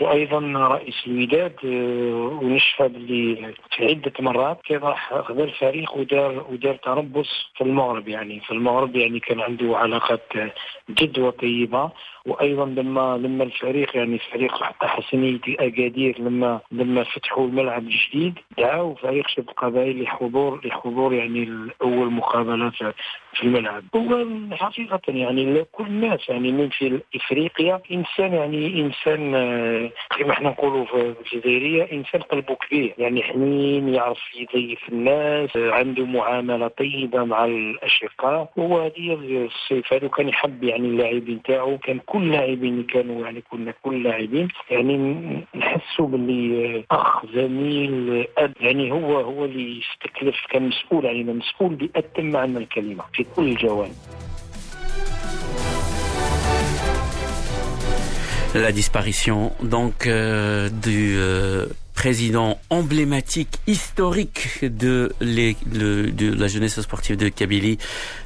وأيضا 0.01 0.39
رئيس 0.55 0.96
الوداد 1.08 1.55
آه، 1.65 2.39
ونشفى 2.43 2.88
باللي 2.88 3.53
في 3.75 3.86
عدة 3.86 4.13
مرات 4.20 4.60
كان 4.65 4.79
راح 4.79 5.13
خذ 5.13 5.39
الفريق 5.39 5.98
ودار 5.98 6.46
ودار 6.51 6.75
تربص 6.75 7.51
في 7.55 7.63
المغرب 7.63 8.08
يعني. 8.08 8.39
في 8.39 8.51
المغرب 8.51 8.96
يعني 8.96 9.20
كان 9.20 9.39
عنده 9.39 9.77
علاقات 9.77 10.34
جد 10.89 11.20
وطيبة 11.20 11.91
وأيضا 12.25 12.65
لما 12.65 13.17
لما 13.17 13.43
الفريق 13.43 13.97
يعني 13.97 14.19
فريق 14.19 14.63
حسنيتي 14.83 15.55
اكادير 15.59 16.19
لما 16.19 16.59
لما 16.71 17.03
فتحوا 17.03 17.47
الملعب 17.47 17.83
الجديد 17.83 18.33
دعوا 18.57 18.95
فريق 18.95 19.27
شباب 19.27 19.49
القبائل 19.49 20.03
لحضور 20.03 20.67
لحضور 20.67 21.13
يعني 21.13 21.69
اول 21.81 22.11
مقابله 22.13 22.69
في 23.33 23.43
الملعب. 23.43 23.83
هو 23.95 24.25
حقيقة 24.51 25.01
يعني 25.07 25.65
كل 25.71 25.85
الناس 25.85 26.29
يعني 26.29 26.51
من 26.51 26.69
في 26.69 27.01
إفريقيا 27.15 27.81
إنسان 27.91 28.33
يعني 28.33 28.81
إنسان 28.81 29.35
آه، 29.35 29.91
كما 30.17 30.31
إحنا 30.31 30.49
نقولوا 30.49 30.85
في 30.85 31.15
الجزائرية 31.21 31.91
إنسان 31.91 32.21
قلبه 32.21 32.55
كبير. 32.55 32.93
يعني 32.97 33.23
حنين 33.23 33.93
يعرف 33.93 34.19
يضيف 34.35 34.89
الناس 34.89 35.49
عنده 35.55 36.05
معاملة 36.05 36.67
طيبة 36.67 37.23
مع 37.23 37.45
الأشقاء. 37.45 38.51
هو 38.59 38.79
هذه 38.79 39.13
الصفات 39.45 40.03
وكان 40.03 40.29
يحب 40.29 40.63
يعني 40.63 40.87
اللاعبين 40.87 41.41
تاعو 41.41 41.77
كان 41.77 41.99
كل 42.12 42.24
اللاعبين 42.24 42.84
كانوا 42.84 43.25
يعني 43.25 43.41
كنا 43.51 43.74
كل 43.84 44.03
لاعبين. 44.03 44.48
يعني 44.72 44.98
نحسوا 45.56 46.08
باللي 46.08 46.84
أخ 46.91 47.25
زميل 47.36 48.25
أب. 48.38 48.53
يعني 48.62 48.91
هو 48.91 49.20
هو 49.20 49.46
اللي 49.46 49.80
يستكلف 49.80 50.36
كان 50.51 50.68
مسؤول 50.68 51.08
علينا 51.08 51.34
مسؤول 51.34 51.75
بأتم 51.75 52.25
معنى 52.25 52.58
الكلمة 52.58 53.03
في 53.13 53.25
كل 53.36 53.44
الجوانب. 53.44 53.96
La 58.53 58.74
disparition 58.74 59.39
donc 59.75 59.98
euh, 60.06 60.70
du 60.86 61.15
euh, 61.15 61.68
président 62.01 62.58
emblématique, 62.72 63.60
historique 63.67 64.58
de, 64.63 65.12
la 65.22 66.48
jeunesse 66.48 66.81
sportive 66.81 67.15
de 67.15 67.29
Kabylie, 67.29 67.77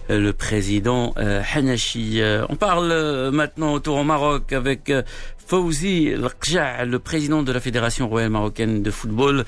euh, 0.10 0.18
le 0.18 0.32
président 0.32 1.14
euh, 1.18 1.42
Hanashi. 1.54 2.22
Euh, 2.22 2.46
on 2.48 2.56
parle 2.56 2.90
euh, 2.94 3.32
maintenant 3.32 3.74
autour 3.74 3.98
au 3.98 4.06
Maroc 4.06 4.54
avec 4.54 4.94
Fawzi 5.46 6.12
le 6.16 6.98
président 7.00 7.44
de 7.44 7.52
la 7.52 7.60
Fédération 7.60 8.08
royale 8.08 8.30
marocaine 8.30 8.82
de 8.82 8.92
football, 8.92 9.44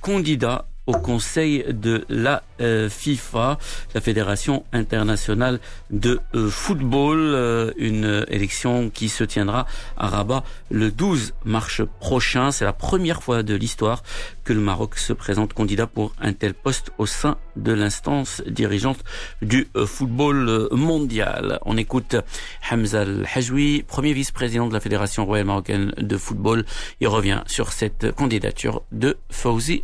candidat 0.00 0.64
au 0.86 0.92
Conseil 0.92 1.64
de 1.68 2.04
la 2.08 2.42
euh, 2.60 2.88
FIFA, 2.88 3.58
la 3.94 4.00
Fédération 4.00 4.64
internationale 4.72 5.60
de 5.90 6.20
euh, 6.34 6.48
football, 6.50 7.18
euh, 7.18 7.72
une 7.76 8.24
élection 8.28 8.90
qui 8.90 9.08
se 9.08 9.24
tiendra 9.24 9.66
à 9.96 10.08
Rabat 10.08 10.44
le 10.70 10.90
12 10.90 11.34
mars 11.44 11.80
prochain. 12.00 12.50
C'est 12.52 12.64
la 12.64 12.72
première 12.72 13.22
fois 13.22 13.42
de 13.42 13.54
l'histoire 13.54 14.02
que 14.44 14.52
le 14.52 14.60
Maroc 14.60 14.98
se 14.98 15.12
présente 15.12 15.54
candidat 15.54 15.86
pour 15.86 16.12
un 16.20 16.32
tel 16.32 16.54
poste 16.54 16.92
au 16.98 17.06
sein 17.06 17.38
de 17.56 17.72
l'instance 17.72 18.42
dirigeante 18.46 18.98
du 19.42 19.68
football 19.86 20.68
mondial. 20.72 21.58
On 21.62 21.76
écoute 21.76 22.16
Hamza 22.70 23.02
Al-Hajwi, 23.02 23.82
premier 23.82 24.12
vice-président 24.12 24.68
de 24.68 24.74
la 24.74 24.80
Fédération 24.80 25.26
royale 25.26 25.46
marocaine 25.46 25.92
de 25.96 26.16
football. 26.16 26.64
Il 27.00 27.08
revient 27.08 27.42
sur 27.46 27.72
cette 27.72 28.12
candidature 28.12 28.82
de 28.92 29.16
Fawzi 29.30 29.82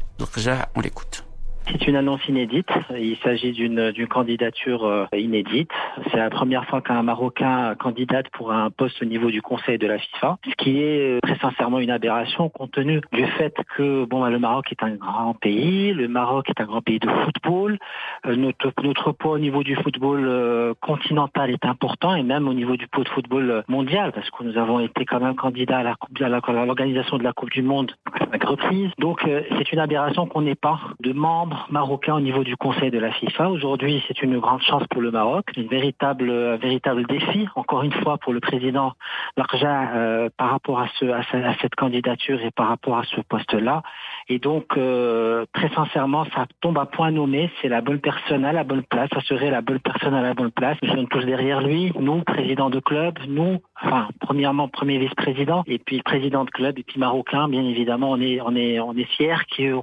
On 0.74 0.80
l'écoute. 0.80 1.29
C'est 1.72 1.86
une 1.86 1.94
annonce 1.94 2.26
inédite. 2.26 2.68
Il 2.98 3.16
s'agit 3.18 3.52
d'une 3.52 3.92
candidature 4.08 4.84
euh, 4.84 5.06
inédite. 5.12 5.70
C'est 6.10 6.16
la 6.16 6.28
première 6.28 6.64
fois 6.66 6.80
qu'un 6.80 7.02
Marocain 7.02 7.74
candidate 7.76 8.28
pour 8.30 8.52
un 8.52 8.70
poste 8.70 9.00
au 9.02 9.04
niveau 9.04 9.30
du 9.30 9.40
Conseil 9.40 9.78
de 9.78 9.86
la 9.86 9.98
FIFA, 9.98 10.38
ce 10.44 10.54
qui 10.56 10.80
est 10.80 11.16
euh, 11.16 11.20
très 11.22 11.38
sincèrement 11.38 11.78
une 11.78 11.90
aberration 11.90 12.48
compte 12.48 12.72
tenu 12.72 13.00
du 13.12 13.24
fait 13.24 13.54
que 13.76 14.04
bon, 14.04 14.24
le 14.24 14.38
Maroc 14.38 14.72
est 14.72 14.82
un 14.82 14.96
grand 14.96 15.34
pays, 15.34 15.92
le 15.92 16.08
Maroc 16.08 16.50
est 16.50 16.60
un 16.60 16.64
grand 16.64 16.82
pays 16.82 16.98
de 16.98 17.08
football, 17.08 17.78
euh, 18.26 18.34
notre, 18.34 18.72
notre 18.82 19.12
poids 19.12 19.32
au 19.32 19.38
niveau 19.38 19.62
du 19.62 19.76
football 19.76 20.74
continental 20.80 21.50
est 21.50 21.64
important 21.64 22.14
et 22.16 22.22
même 22.22 22.48
au 22.48 22.54
niveau 22.54 22.76
du 22.76 22.88
poids 22.88 23.04
de 23.04 23.08
football 23.10 23.64
mondial 23.68 24.12
parce 24.12 24.28
que 24.30 24.42
nous 24.42 24.56
avons 24.58 24.80
été 24.80 25.04
quand 25.04 25.20
même 25.20 25.36
candidats 25.36 25.78
à 25.78 26.64
l'organisation 26.64 27.18
de 27.18 27.22
la 27.22 27.32
Coupe 27.32 27.50
du 27.50 27.62
Monde 27.62 27.92
à 28.16 28.32
cinq 28.32 28.44
reprises. 28.44 28.90
Donc 28.98 29.20
c'est 29.24 29.72
une 29.72 29.78
aberration 29.78 30.26
qu'on 30.26 30.42
n'ait 30.42 30.54
pas 30.54 30.80
de 31.00 31.12
membres 31.12 31.59
joueurs 31.60 31.66
marocains 31.70 32.14
au 32.14 32.20
niveau 32.20 32.44
du 32.44 32.56
Conseil 32.56 32.90
de 32.90 32.98
la 32.98 33.12
FIFA. 33.12 33.50
Aujourd'hui, 33.50 34.02
c'est 34.06 34.22
une 34.22 34.38
grande 34.38 34.62
chance 34.62 34.82
pour 34.90 35.02
le 35.02 35.10
Maroc, 35.10 35.46
une 35.56 35.68
véritable, 35.68 36.30
un 36.30 36.56
véritable 36.56 37.06
défi, 37.06 37.48
encore 37.54 37.82
une 37.82 37.92
fois, 37.92 38.18
pour 38.18 38.32
le 38.32 38.40
président 38.40 38.92
Larja 39.36 39.90
euh, 39.94 40.28
par 40.36 40.50
rapport 40.50 40.80
à, 40.80 40.88
ce, 40.98 41.06
à, 41.06 41.22
cette 41.60 41.74
candidature 41.74 42.40
et 42.42 42.50
par 42.50 42.68
rapport 42.68 42.98
à 42.98 43.04
ce 43.04 43.20
poste-là. 43.22 43.82
Et 44.28 44.38
donc, 44.38 44.76
euh, 44.76 45.44
très 45.52 45.68
sincèrement, 45.70 46.24
ça 46.34 46.46
tombe 46.60 46.78
à 46.78 46.86
point 46.86 47.10
nommé. 47.10 47.50
C'est 47.60 47.68
la 47.68 47.80
bonne 47.80 48.00
personne 48.00 48.44
à 48.44 48.52
la 48.52 48.64
bonne 48.64 48.82
place. 48.82 49.08
Ça 49.12 49.20
serait 49.22 49.50
la 49.50 49.60
bonne 49.60 49.80
personne 49.80 50.14
à 50.14 50.22
la 50.22 50.34
bonne 50.34 50.52
place. 50.52 50.76
Nous 50.82 50.90
sommes 50.94 51.08
tous 51.08 51.24
derrière 51.24 51.60
lui. 51.60 51.92
Nous, 51.98 52.22
président 52.22 52.70
de 52.70 52.80
club, 52.80 53.18
nous, 53.28 53.58
enfin, 53.82 54.08
premièrement, 54.20 54.68
premier 54.68 54.98
vice-président, 54.98 55.62
et 55.66 55.78
puis 55.78 56.02
président 56.02 56.44
de 56.44 56.50
club, 56.50 56.78
et 56.78 56.82
puis 56.82 56.98
marocain, 57.00 57.48
bien 57.48 57.64
évidemment, 57.64 58.10
on 58.10 58.20
est, 58.20 58.40
on 58.40 58.54
est, 58.54 58.78
on 58.80 58.94
est 58.94 59.04
fiers 59.04 59.34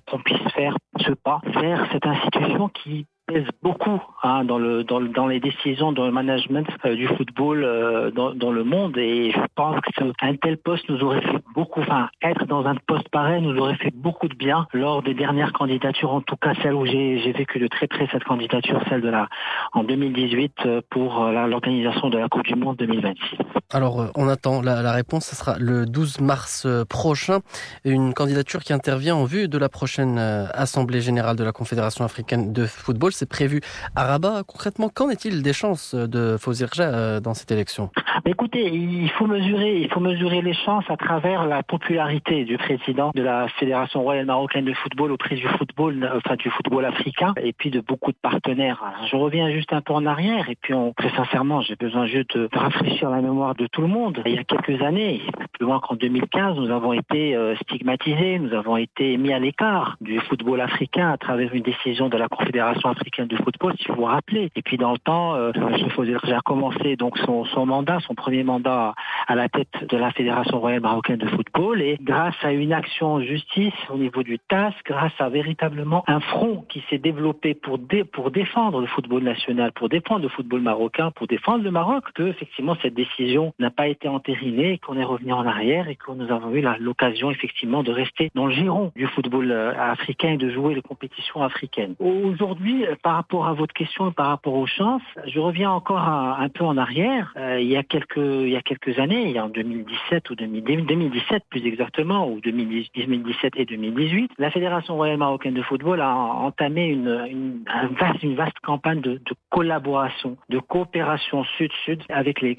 qu'on 0.09 0.19
puisse 0.19 0.51
faire 0.53 0.75
ce 0.99 1.11
pas 1.11 1.41
cette 1.91 2.05
institution 2.05 2.69
qui 2.69 3.05
beaucoup 3.61 4.01
hein, 4.23 4.45
dans, 4.45 4.57
le, 4.57 4.83
dans, 4.83 5.01
dans, 5.01 5.27
les 5.27 5.39
décisions, 5.39 5.91
dans 5.91 6.05
le 6.05 6.11
management 6.11 6.67
euh, 6.85 6.95
du 6.95 7.07
football 7.07 7.63
euh, 7.63 8.11
dans, 8.11 8.51
le 8.51 8.63
monde. 8.63 8.97
Et 8.97 9.31
je 9.31 9.39
pense 9.55 9.79
qu'un 10.17 10.35
tel 10.35 10.57
poste 10.57 10.87
nous 10.89 11.03
aurait 11.03 11.21
fait 11.21 11.43
beaucoup, 11.53 11.81
enfin, 11.81 12.09
être 12.21 12.45
dans 12.45 12.65
un 12.65 12.75
poste 12.87 13.09
pareil 13.09 13.41
nous 13.41 13.57
aurait 13.57 13.75
fait 13.75 13.93
beaucoup 13.93 14.27
de 14.27 14.35
bien 14.35 14.67
lors 14.73 15.03
des 15.03 15.13
dernières 15.13 15.51
candidatures, 15.51 16.11
en 16.11 16.21
tout 16.21 16.37
cas 16.37 16.53
celle 16.61 16.73
où 16.73 16.85
j'ai 16.85 17.31
vécu 17.33 17.59
de 17.59 17.67
très 17.67 17.87
près 17.87 18.07
cette 18.11 18.23
candidature, 18.23 18.81
celle 18.89 19.01
de 19.01 19.09
la 19.09 19.27
en 19.73 19.83
2018 19.83 20.53
euh, 20.65 20.81
pour 20.89 21.25
l'organisation 21.25 22.09
de 22.09 22.17
la 22.17 22.29
Coupe 22.29 22.45
du 22.45 22.55
Monde 22.55 22.77
2026. 22.77 23.19
Alors, 23.73 24.11
on 24.15 24.29
attend 24.29 24.61
la 24.61 24.91
réponse. 24.93 25.25
Ce 25.25 25.35
sera 25.35 25.57
le 25.59 25.85
12 25.85 26.21
mars 26.21 26.65
prochain. 26.87 27.39
Une 27.83 28.13
candidature 28.13 28.63
qui 28.63 28.71
intervient 28.71 29.15
en 29.15 29.25
vue 29.25 29.49
de 29.49 29.57
la 29.57 29.67
prochaine 29.67 30.17
Assemblée 30.17 31.01
générale 31.01 31.35
de 31.35 31.43
la 31.43 31.51
Confédération 31.51 32.05
africaine 32.05 32.53
de 32.53 32.65
football 32.65 33.11
c'est 33.17 33.29
prévu 33.29 33.61
à 33.95 34.05
Rabat. 34.05 34.43
Concrètement, 34.47 34.89
qu'en 34.89 35.09
est-il 35.09 35.41
des 35.41 35.53
chances 35.53 35.95
de 35.95 36.37
Fozirja 36.37 36.83
euh, 36.83 37.19
dans 37.19 37.33
cette 37.33 37.51
élection? 37.51 37.89
Écoutez, 38.25 38.67
il 38.73 39.09
faut 39.11 39.25
mesurer, 39.25 39.81
il 39.81 39.89
faut 39.89 39.99
mesurer 39.99 40.41
les 40.41 40.53
chances 40.53 40.85
à 40.89 40.97
travers 40.97 41.45
la 41.45 41.63
popularité 41.63 42.45
du 42.45 42.57
président 42.57 43.11
de 43.15 43.21
la 43.21 43.47
Fédération 43.59 44.01
royale 44.01 44.25
marocaine 44.25 44.65
de 44.65 44.73
football 44.73 45.11
auprès 45.11 45.35
du 45.35 45.47
football, 45.47 46.21
du 46.39 46.49
football 46.49 46.85
africain, 46.85 47.33
et 47.41 47.53
puis 47.53 47.71
de 47.71 47.79
beaucoup 47.79 48.11
de 48.11 48.17
partenaires. 48.21 48.83
je 49.09 49.15
reviens 49.15 49.49
juste 49.51 49.73
un 49.73 49.81
peu 49.81 49.93
en 49.93 50.05
arrière, 50.05 50.49
et 50.49 50.57
puis 50.59 50.73
très 50.97 51.09
sincèrement, 51.15 51.61
j'ai 51.61 51.75
besoin 51.75 52.05
juste 52.05 52.37
de 52.37 52.49
rafraîchir 52.51 53.09
la 53.09 53.21
mémoire 53.21 53.55
de 53.55 53.67
tout 53.67 53.81
le 53.81 53.87
monde. 53.87 54.21
Il 54.25 54.35
y 54.35 54.37
a 54.37 54.43
quelques 54.43 54.81
années, 54.81 55.21
plus 55.53 55.65
loin 55.65 55.79
qu'en 55.79 55.95
2015, 55.95 56.57
nous 56.57 56.71
avons 56.71 56.93
été 56.93 57.35
euh, 57.35 57.55
stigmatisés, 57.63 58.39
nous 58.39 58.53
avons 58.53 58.77
été 58.77 59.17
mis 59.17 59.33
à 59.33 59.39
l'écart 59.39 59.95
du 60.01 60.19
football 60.19 60.61
africain 60.61 61.11
à 61.11 61.17
travers 61.17 61.53
une 61.53 61.63
décision 61.63 62.09
de 62.09 62.17
la 62.17 62.27
Confédération 62.27 62.89
africaine 62.89 63.06
de 63.17 63.37
football, 63.37 63.73
si 63.79 63.87
vous 63.87 63.95
vous 63.95 64.03
rappelez. 64.03 64.51
Et 64.55 64.61
puis 64.61 64.77
dans 64.77 64.91
le 64.91 64.97
temps, 64.97 65.35
euh, 65.35 65.51
j'ai 65.53 66.35
recommencé 66.35 66.95
donc 66.95 67.17
son, 67.19 67.45
son, 67.45 67.65
mandat, 67.65 67.99
son 68.01 68.15
premier 68.15 68.43
mandat 68.43 68.93
à 69.27 69.35
la 69.35 69.49
tête 69.49 69.85
de 69.89 69.97
la 69.97 70.11
Fédération 70.11 70.59
royale 70.59 70.81
marocaine 70.81 71.17
de 71.17 71.27
football. 71.27 71.81
Et 71.81 71.97
grâce 72.01 72.35
à 72.43 72.51
une 72.51 72.73
action 72.73 73.13
en 73.13 73.21
justice 73.21 73.73
au 73.89 73.97
niveau 73.97 74.23
du 74.23 74.39
TAS, 74.39 74.73
grâce 74.85 75.13
à 75.19 75.29
véritablement 75.29 76.03
un 76.07 76.19
front 76.19 76.65
qui 76.69 76.83
s'est 76.89 76.97
développé 76.97 77.53
pour, 77.53 77.79
pour 78.11 78.31
défendre 78.31 78.81
le 78.81 78.87
football 78.87 79.23
national, 79.23 79.71
pour 79.71 79.89
défendre 79.89 80.21
le 80.23 80.29
football 80.29 80.61
marocain, 80.61 81.11
pour 81.11 81.27
défendre 81.27 81.63
le 81.63 81.71
Maroc, 81.71 82.03
que 82.13 82.23
effectivement 82.23 82.75
cette 82.81 82.93
décision 82.93 83.53
n'a 83.59 83.71
pas 83.71 83.87
été 83.87 84.07
entérinée, 84.07 84.79
qu'on 84.79 84.97
est 84.97 85.03
revenu 85.03 85.31
en 85.33 85.45
arrière 85.45 85.87
et 85.87 85.95
que 85.95 86.11
nous 86.11 86.31
avons 86.31 86.53
eu 86.53 86.65
l'occasion 86.79 87.31
effectivement 87.31 87.83
de 87.83 87.91
rester 87.91 88.29
dans 88.35 88.47
le 88.47 88.53
giron 88.53 88.91
du 88.95 89.07
football 89.07 89.51
euh, 89.51 89.73
africain 89.79 90.33
et 90.33 90.37
de 90.37 90.49
jouer 90.49 90.75
les 90.75 90.81
compétitions 90.81 91.43
africaines. 91.43 91.95
Aujourd'hui, 91.99 92.85
par 93.01 93.15
rapport 93.15 93.47
à 93.47 93.53
votre 93.53 93.73
question, 93.73 94.11
par 94.11 94.27
rapport 94.27 94.53
aux 94.53 94.67
chances, 94.67 95.01
je 95.25 95.39
reviens 95.39 95.71
encore 95.71 95.99
un, 95.99 96.49
peu 96.49 96.63
en 96.63 96.77
arrière. 96.77 97.33
Euh, 97.37 97.59
il 97.59 97.67
y 97.67 97.77
a 97.77 97.83
quelques 97.83 98.17
il 98.17 98.49
y 98.49 98.55
a 98.55 99.01
années, 99.01 99.23
il 99.23 99.31
y 99.31 99.37
a 99.37 99.45
en 99.45 99.49
2017 99.49 100.29
ou 100.29 100.35
2017 100.35 101.43
plus 101.49 101.65
exactement, 101.65 102.29
ou 102.29 102.39
2017 102.39 103.53
et 103.57 103.65
2018, 103.65 104.31
la 104.37 104.51
Fédération 104.51 104.95
royale 104.95 105.17
marocaine 105.17 105.53
de 105.53 105.61
football 105.61 106.01
a 106.01 106.13
entamé 106.13 106.87
une, 106.87 107.27
une, 107.29 108.35
vaste, 108.35 108.59
campagne 108.63 109.01
de, 109.01 109.19
collaboration, 109.49 110.37
de 110.49 110.59
coopération 110.59 111.43
sud-sud 111.57 112.03
avec 112.09 112.41
les, 112.41 112.55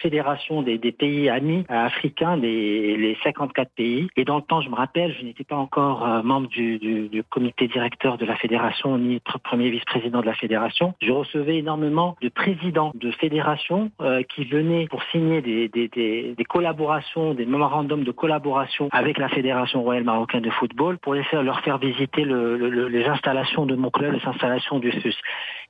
fédérations 0.00 0.62
des, 0.62 0.78
pays 0.92 1.28
amis 1.28 1.64
africains, 1.68 2.36
des, 2.36 2.96
les 2.96 3.16
54 3.22 3.70
pays. 3.76 4.08
Et 4.16 4.24
dans 4.24 4.36
le 4.36 4.42
temps, 4.42 4.60
je 4.60 4.68
me 4.68 4.74
rappelle, 4.74 5.14
je 5.18 5.24
n'étais 5.24 5.44
pas 5.44 5.56
encore 5.56 6.06
euh, 6.06 6.22
membre 6.22 6.48
du 6.48 7.22
comité 7.30 7.68
directeur 7.68 8.18
de 8.18 8.24
la 8.24 8.36
fédération 8.36 8.98
ni 8.98 9.20
premier 9.42 9.70
vice 9.70 9.79
vice-président 9.80 10.20
de 10.20 10.26
la 10.26 10.34
fédération, 10.34 10.94
je 11.00 11.10
recevais 11.10 11.56
énormément 11.58 12.16
de 12.20 12.28
présidents 12.28 12.92
de 12.94 13.10
fédérations 13.12 13.90
euh, 14.00 14.22
qui 14.22 14.44
venaient 14.44 14.86
pour 14.88 15.02
signer 15.04 15.40
des, 15.40 15.68
des, 15.68 15.88
des, 15.88 16.34
des, 16.36 16.44
collaborations, 16.44 17.34
des 17.34 17.46
mémorandums 17.46 18.04
de 18.04 18.10
collaboration 18.10 18.88
avec 18.92 19.18
la 19.18 19.28
Fédération 19.28 19.82
royale 19.82 20.04
marocaine 20.04 20.42
de 20.42 20.50
football 20.50 20.98
pour 20.98 21.14
les 21.14 21.24
faire, 21.24 21.42
leur 21.42 21.60
faire 21.60 21.78
visiter 21.78 22.24
le, 22.24 22.56
le, 22.56 22.88
les 22.88 23.04
installations 23.06 23.66
de 23.66 23.74
mon 23.74 23.90
club, 23.90 24.12
les 24.14 24.28
installations 24.28 24.78
du 24.78 24.92
FUS. 24.92 25.16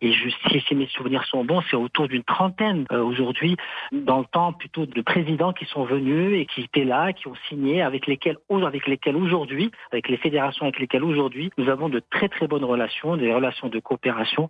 Et 0.02 0.12
je, 0.12 0.28
si, 0.66 0.74
mes 0.74 0.86
souvenirs 0.86 1.24
sont 1.24 1.44
bons, 1.44 1.60
c'est 1.70 1.76
autour 1.76 2.08
d'une 2.08 2.24
trentaine 2.24 2.86
euh, 2.90 3.02
aujourd'hui, 3.02 3.56
dans 3.92 4.20
le 4.20 4.24
temps 4.24 4.52
plutôt 4.52 4.86
de 4.86 5.02
présidents 5.02 5.52
qui 5.52 5.66
sont 5.66 5.84
venus 5.84 6.40
et 6.40 6.46
qui 6.46 6.62
étaient 6.62 6.84
là, 6.84 7.12
qui 7.12 7.28
ont 7.28 7.34
signé, 7.48 7.82
avec 7.82 8.06
lesquels, 8.06 8.38
avec 8.66 8.86
lesquels 8.86 9.16
aujourd'hui, 9.16 9.70
avec 9.92 10.08
les 10.08 10.16
fédérations 10.16 10.62
avec 10.62 10.78
lesquelles 10.78 11.04
aujourd'hui, 11.04 11.50
nous 11.58 11.68
avons 11.68 11.88
de 11.88 12.00
très 12.10 12.28
très 12.28 12.46
bonnes 12.46 12.64
relations, 12.64 13.16
des 13.16 13.32
relations 13.32 13.68
de 13.68 13.78
coopération. 13.78 13.99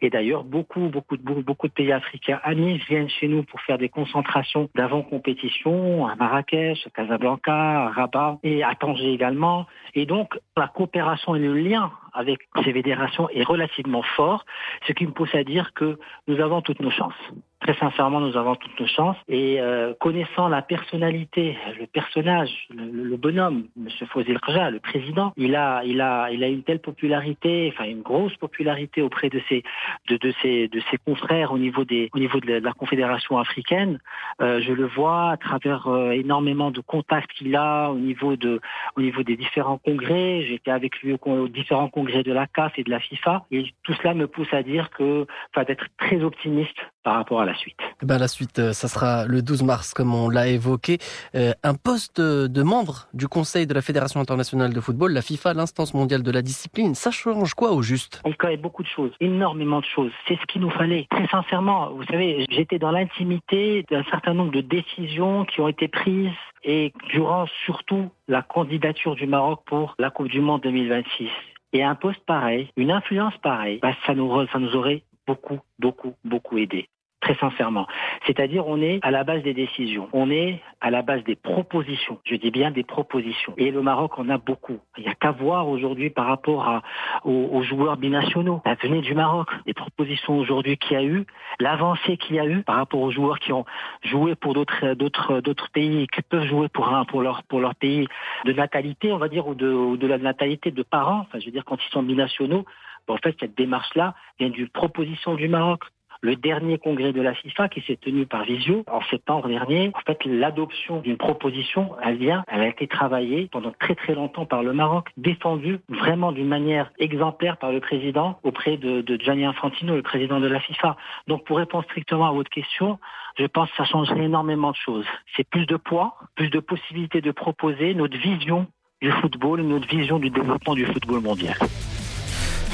Et 0.00 0.10
d'ailleurs, 0.10 0.44
beaucoup, 0.44 0.88
beaucoup 0.88 1.16
de, 1.16 1.72
pays 1.72 1.92
africains 1.92 2.40
amis 2.42 2.78
viennent 2.88 3.08
chez 3.08 3.28
nous 3.28 3.42
pour 3.42 3.60
faire 3.62 3.78
des 3.78 3.88
concentrations 3.88 4.68
d'avant-compétition 4.74 6.06
à 6.06 6.14
Marrakech, 6.14 6.86
à 6.86 6.90
Casablanca, 6.90 7.86
à 7.86 7.90
Rabat 7.90 8.38
et 8.42 8.62
à 8.62 8.74
Tanger 8.74 9.12
également. 9.12 9.66
Et 9.94 10.06
donc, 10.06 10.38
la 10.56 10.68
coopération 10.68 11.34
et 11.34 11.40
le 11.40 11.54
lien 11.54 11.90
avec 12.12 12.40
ces 12.64 12.72
fédérations 12.72 13.28
est 13.30 13.42
relativement 13.42 14.02
fort, 14.02 14.44
ce 14.86 14.92
qui 14.92 15.06
me 15.06 15.12
pousse 15.12 15.34
à 15.34 15.44
dire 15.44 15.72
que 15.74 15.98
nous 16.28 16.40
avons 16.40 16.62
toutes 16.62 16.80
nos 16.80 16.90
chances. 16.90 17.14
Très 17.60 17.74
sincèrement, 17.74 18.20
nous 18.20 18.38
avons 18.38 18.54
toutes 18.54 18.80
nos 18.80 18.86
chances. 18.86 19.18
Et 19.28 19.60
euh, 19.60 19.92
connaissant 20.00 20.48
la 20.48 20.62
personnalité, 20.62 21.58
le 21.78 21.86
personnage, 21.86 22.48
le, 22.74 22.90
le 22.90 23.16
bonhomme, 23.18 23.66
M. 23.76 23.88
Fozil 24.08 24.40
Khaja, 24.40 24.70
le 24.70 24.80
président, 24.80 25.34
il 25.36 25.54
a, 25.54 25.82
il 25.84 26.00
a, 26.00 26.30
il 26.30 26.42
a 26.42 26.48
une 26.48 26.62
telle 26.62 26.80
popularité, 26.80 27.70
enfin 27.74 27.84
une 27.84 28.00
grosse 28.00 28.34
popularité 28.36 29.02
auprès 29.02 29.28
de 29.28 29.42
ses, 29.50 29.62
de, 30.08 30.16
de 30.16 30.32
ses, 30.40 30.68
de 30.68 30.80
ses 30.90 30.96
confrères 30.96 31.52
au 31.52 31.58
niveau 31.58 31.84
des, 31.84 32.08
au 32.14 32.18
niveau 32.18 32.40
de 32.40 32.54
la, 32.54 32.72
Confédération 32.80 33.36
africaine. 33.36 33.98
Euh, 34.40 34.62
je 34.62 34.72
le 34.72 34.86
vois 34.86 35.30
à 35.32 35.36
travers 35.36 35.86
euh, 35.88 36.12
énormément 36.12 36.70
de 36.70 36.80
contacts 36.80 37.30
qu'il 37.32 37.54
a 37.56 37.90
au 37.90 37.98
niveau 37.98 38.36
de, 38.36 38.58
au 38.96 39.02
niveau 39.02 39.22
des 39.22 39.36
différents 39.36 39.76
congrès. 39.76 40.46
J'étais 40.48 40.70
avec 40.70 40.98
lui 41.02 41.14
aux, 41.20 41.48
différents 41.48 41.88
congrès 41.88 42.22
de 42.22 42.32
la 42.32 42.46
CAF 42.46 42.78
et 42.78 42.84
de 42.84 42.90
la 42.90 43.00
FIFA. 43.00 43.44
Et 43.50 43.64
tout 43.82 43.92
cela 43.94 44.14
me 44.14 44.26
pousse 44.26 44.52
à 44.52 44.62
dire 44.62 44.88
que, 44.90 45.26
enfin, 45.52 45.64
d'être 45.64 45.84
très 45.98 46.22
optimiste 46.22 46.78
par 47.02 47.16
rapport 47.16 47.40
à 47.40 47.44
la 47.44 47.54
suite. 47.60 47.76
Eh 48.02 48.06
ben 48.06 48.18
la 48.18 48.28
suite, 48.28 48.58
euh, 48.58 48.72
ça 48.72 48.88
sera 48.88 49.26
le 49.26 49.42
12 49.42 49.62
mars, 49.62 49.94
comme 49.94 50.14
on 50.14 50.28
l'a 50.28 50.48
évoqué. 50.48 50.98
Euh, 51.34 51.52
un 51.62 51.74
poste 51.74 52.20
de 52.20 52.62
membre 52.62 53.08
du 53.14 53.28
Conseil 53.28 53.66
de 53.66 53.74
la 53.74 53.82
Fédération 53.82 54.20
internationale 54.20 54.72
de 54.72 54.80
football, 54.80 55.12
la 55.12 55.22
FIFA, 55.22 55.54
l'instance 55.54 55.94
mondiale 55.94 56.22
de 56.22 56.30
la 56.30 56.42
discipline, 56.42 56.94
ça 56.94 57.10
change 57.10 57.54
quoi 57.54 57.72
au 57.72 57.82
juste? 57.82 58.22
Il 58.26 58.36
connaît 58.36 58.56
beaucoup 58.56 58.82
de 58.82 58.88
choses, 58.88 59.12
énormément 59.20 59.80
de 59.80 59.84
choses. 59.84 60.12
C'est 60.26 60.38
ce 60.40 60.46
qu'il 60.46 60.62
nous 60.62 60.70
fallait. 60.70 61.06
Très 61.10 61.26
sincèrement, 61.28 61.90
vous 61.90 62.04
savez, 62.04 62.46
j'étais 62.50 62.78
dans 62.78 62.90
l'intimité 62.90 63.84
d'un 63.90 64.04
certain 64.04 64.34
nombre 64.34 64.52
de 64.52 64.60
décisions 64.60 65.44
qui 65.44 65.60
ont 65.60 65.68
été 65.68 65.88
prises 65.88 66.30
et 66.64 66.92
durant 67.12 67.46
surtout 67.64 68.10
la 68.28 68.42
candidature 68.42 69.14
du 69.14 69.26
Maroc 69.26 69.60
pour 69.66 69.94
la 69.98 70.10
Coupe 70.10 70.28
du 70.28 70.40
Monde 70.40 70.62
2026. 70.62 71.28
Et 71.72 71.84
un 71.84 71.94
poste 71.94 72.24
pareil, 72.26 72.70
une 72.76 72.90
influence 72.90 73.36
pareille, 73.38 73.78
bah, 73.80 73.92
ça, 74.06 74.14
nous, 74.14 74.46
ça 74.48 74.58
nous 74.58 74.74
aurait 74.74 75.04
beaucoup, 75.26 75.60
beaucoup, 75.78 76.14
beaucoup 76.24 76.58
aidé 76.58 76.88
très 77.20 77.34
sincèrement. 77.36 77.86
C'est-à-dire 78.26 78.66
on 78.66 78.80
est 78.80 78.98
à 79.02 79.10
la 79.10 79.24
base 79.24 79.42
des 79.42 79.54
décisions, 79.54 80.08
on 80.12 80.30
est 80.30 80.60
à 80.80 80.90
la 80.90 81.02
base 81.02 81.22
des 81.24 81.36
propositions, 81.36 82.18
je 82.24 82.36
dis 82.36 82.50
bien 82.50 82.70
des 82.70 82.82
propositions. 82.82 83.52
Et 83.56 83.70
le 83.70 83.82
Maroc 83.82 84.18
en 84.18 84.28
a 84.28 84.38
beaucoup. 84.38 84.78
Il 84.96 85.04
n'y 85.04 85.10
a 85.10 85.14
qu'à 85.14 85.30
voir 85.30 85.68
aujourd'hui 85.68 86.10
par 86.10 86.26
rapport 86.26 86.66
à, 86.66 86.82
aux, 87.24 87.62
joueurs 87.62 87.96
binationaux, 87.96 88.62
la 88.64 88.74
venue 88.74 89.00
du 89.00 89.14
Maroc, 89.14 89.48
les 89.66 89.74
propositions 89.74 90.38
aujourd'hui 90.38 90.78
qu'il 90.78 90.92
y 90.92 90.96
a 90.96 91.04
eu, 91.04 91.26
l'avancée 91.58 92.16
qu'il 92.16 92.36
y 92.36 92.40
a 92.40 92.46
eu 92.46 92.62
par 92.62 92.76
rapport 92.76 93.00
aux 93.00 93.10
joueurs 93.10 93.38
qui 93.38 93.52
ont 93.52 93.64
joué 94.02 94.34
pour 94.34 94.54
d'autres 94.54 94.94
d'autres 94.94 95.40
d'autres 95.40 95.70
pays, 95.70 96.06
qui 96.08 96.22
peuvent 96.22 96.46
jouer 96.46 96.68
pour 96.68 96.88
un 96.88 97.04
pour 97.04 97.20
leur 97.20 97.42
pour 97.44 97.60
leur 97.60 97.74
pays 97.74 98.06
de 98.44 98.52
natalité, 98.52 99.12
on 99.12 99.18
va 99.18 99.28
dire, 99.28 99.46
ou 99.46 99.54
de, 99.54 99.70
ou 99.70 99.96
de 99.96 100.06
la 100.06 100.18
natalité 100.18 100.70
de 100.70 100.82
parents. 100.82 101.20
Enfin, 101.20 101.38
je 101.38 101.46
veux 101.46 101.52
dire 101.52 101.64
quand 101.64 101.76
ils 101.76 101.92
sont 101.92 102.02
binationaux, 102.02 102.64
en 103.08 103.16
fait 103.16 103.36
cette 103.40 103.56
démarche 103.56 103.94
là 103.94 104.14
vient 104.38 104.50
d'une 104.50 104.68
proposition 104.68 105.34
du 105.34 105.48
Maroc 105.48 105.82
Le 106.22 106.36
dernier 106.36 106.76
congrès 106.76 107.12
de 107.12 107.22
la 107.22 107.34
FIFA 107.34 107.70
qui 107.70 107.80
s'est 107.80 107.96
tenu 107.96 108.26
par 108.26 108.44
visio 108.44 108.84
en 108.88 109.00
septembre 109.04 109.48
dernier, 109.48 109.90
en 109.94 110.00
fait, 110.00 110.22
l'adoption 110.26 111.00
d'une 111.00 111.16
proposition, 111.16 111.92
elle 112.04 112.18
vient, 112.18 112.44
elle 112.46 112.60
a 112.60 112.68
été 112.68 112.86
travaillée 112.86 113.48
pendant 113.50 113.72
très 113.80 113.94
très 113.94 114.14
longtemps 114.14 114.44
par 114.44 114.62
le 114.62 114.74
Maroc, 114.74 115.08
défendue 115.16 115.78
vraiment 115.88 116.32
d'une 116.32 116.48
manière 116.48 116.92
exemplaire 116.98 117.56
par 117.56 117.72
le 117.72 117.80
président 117.80 118.38
auprès 118.42 118.76
de, 118.76 119.00
de 119.00 119.18
Gianni 119.18 119.46
Infantino, 119.46 119.96
le 119.96 120.02
président 120.02 120.40
de 120.40 120.46
la 120.46 120.60
FIFA. 120.60 120.96
Donc 121.26 121.44
pour 121.44 121.56
répondre 121.56 121.84
strictement 121.84 122.28
à 122.28 122.32
votre 122.32 122.50
question, 122.50 122.98
je 123.38 123.46
pense 123.46 123.70
que 123.70 123.76
ça 123.76 123.84
changerait 123.84 124.24
énormément 124.24 124.72
de 124.72 124.76
choses. 124.76 125.06
C'est 125.36 125.48
plus 125.48 125.64
de 125.64 125.76
poids, 125.76 126.16
plus 126.34 126.50
de 126.50 126.60
possibilités 126.60 127.22
de 127.22 127.30
proposer 127.30 127.94
notre 127.94 128.18
vision 128.18 128.66
du 129.00 129.10
football, 129.10 129.62
notre 129.62 129.88
vision 129.88 130.18
du 130.18 130.28
développement 130.28 130.74
du 130.74 130.84
football 130.84 131.22
mondial. 131.22 131.56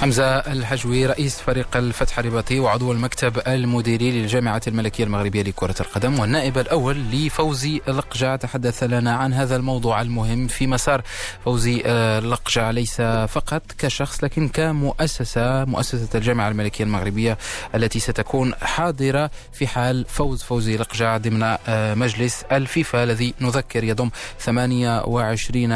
حمزة 0.01 0.25
الحجوي 0.39 1.07
رئيس 1.07 1.41
فريق 1.41 1.77
الفتح 1.77 2.19
الرباطي 2.19 2.61
وعضو 2.61 2.93
المكتب 2.93 3.39
المديري 3.47 4.11
للجامعة 4.11 4.61
الملكية 4.67 5.05
المغربية 5.05 5.43
لكرة 5.43 5.75
القدم 5.81 6.19
والنائب 6.19 6.59
الأول 6.59 6.97
لفوزي 7.13 7.81
القجع 7.89 8.37
تحدث 8.37 8.83
لنا 8.83 9.15
عن 9.17 9.33
هذا 9.33 9.57
الموضوع 9.57 10.01
المهم 10.03 10.47
في 10.47 10.67
مسار 10.67 11.03
فوزي 11.45 11.83
القجع 11.87 12.71
ليس 12.71 13.01
فقط 13.29 13.63
كشخص 13.79 14.25
لكن 14.25 14.49
كمؤسسة 14.49 15.65
مؤسسة 15.65 16.09
الجامعة 16.15 16.49
الملكية 16.49 16.85
المغربية 16.85 17.39
التي 17.75 18.01
ستكون 18.01 18.55
حاضرة 18.55 19.31
في 19.53 19.67
حال 19.67 20.05
فوز 20.09 20.43
فوزي 20.43 20.75
القجع 20.75 21.17
ضمن 21.17 21.57
مجلس 21.99 22.43
الفيفا 22.53 23.05
الذي 23.05 23.35
نذكر 23.41 23.85
يضم 23.85 24.11
28 24.41 25.73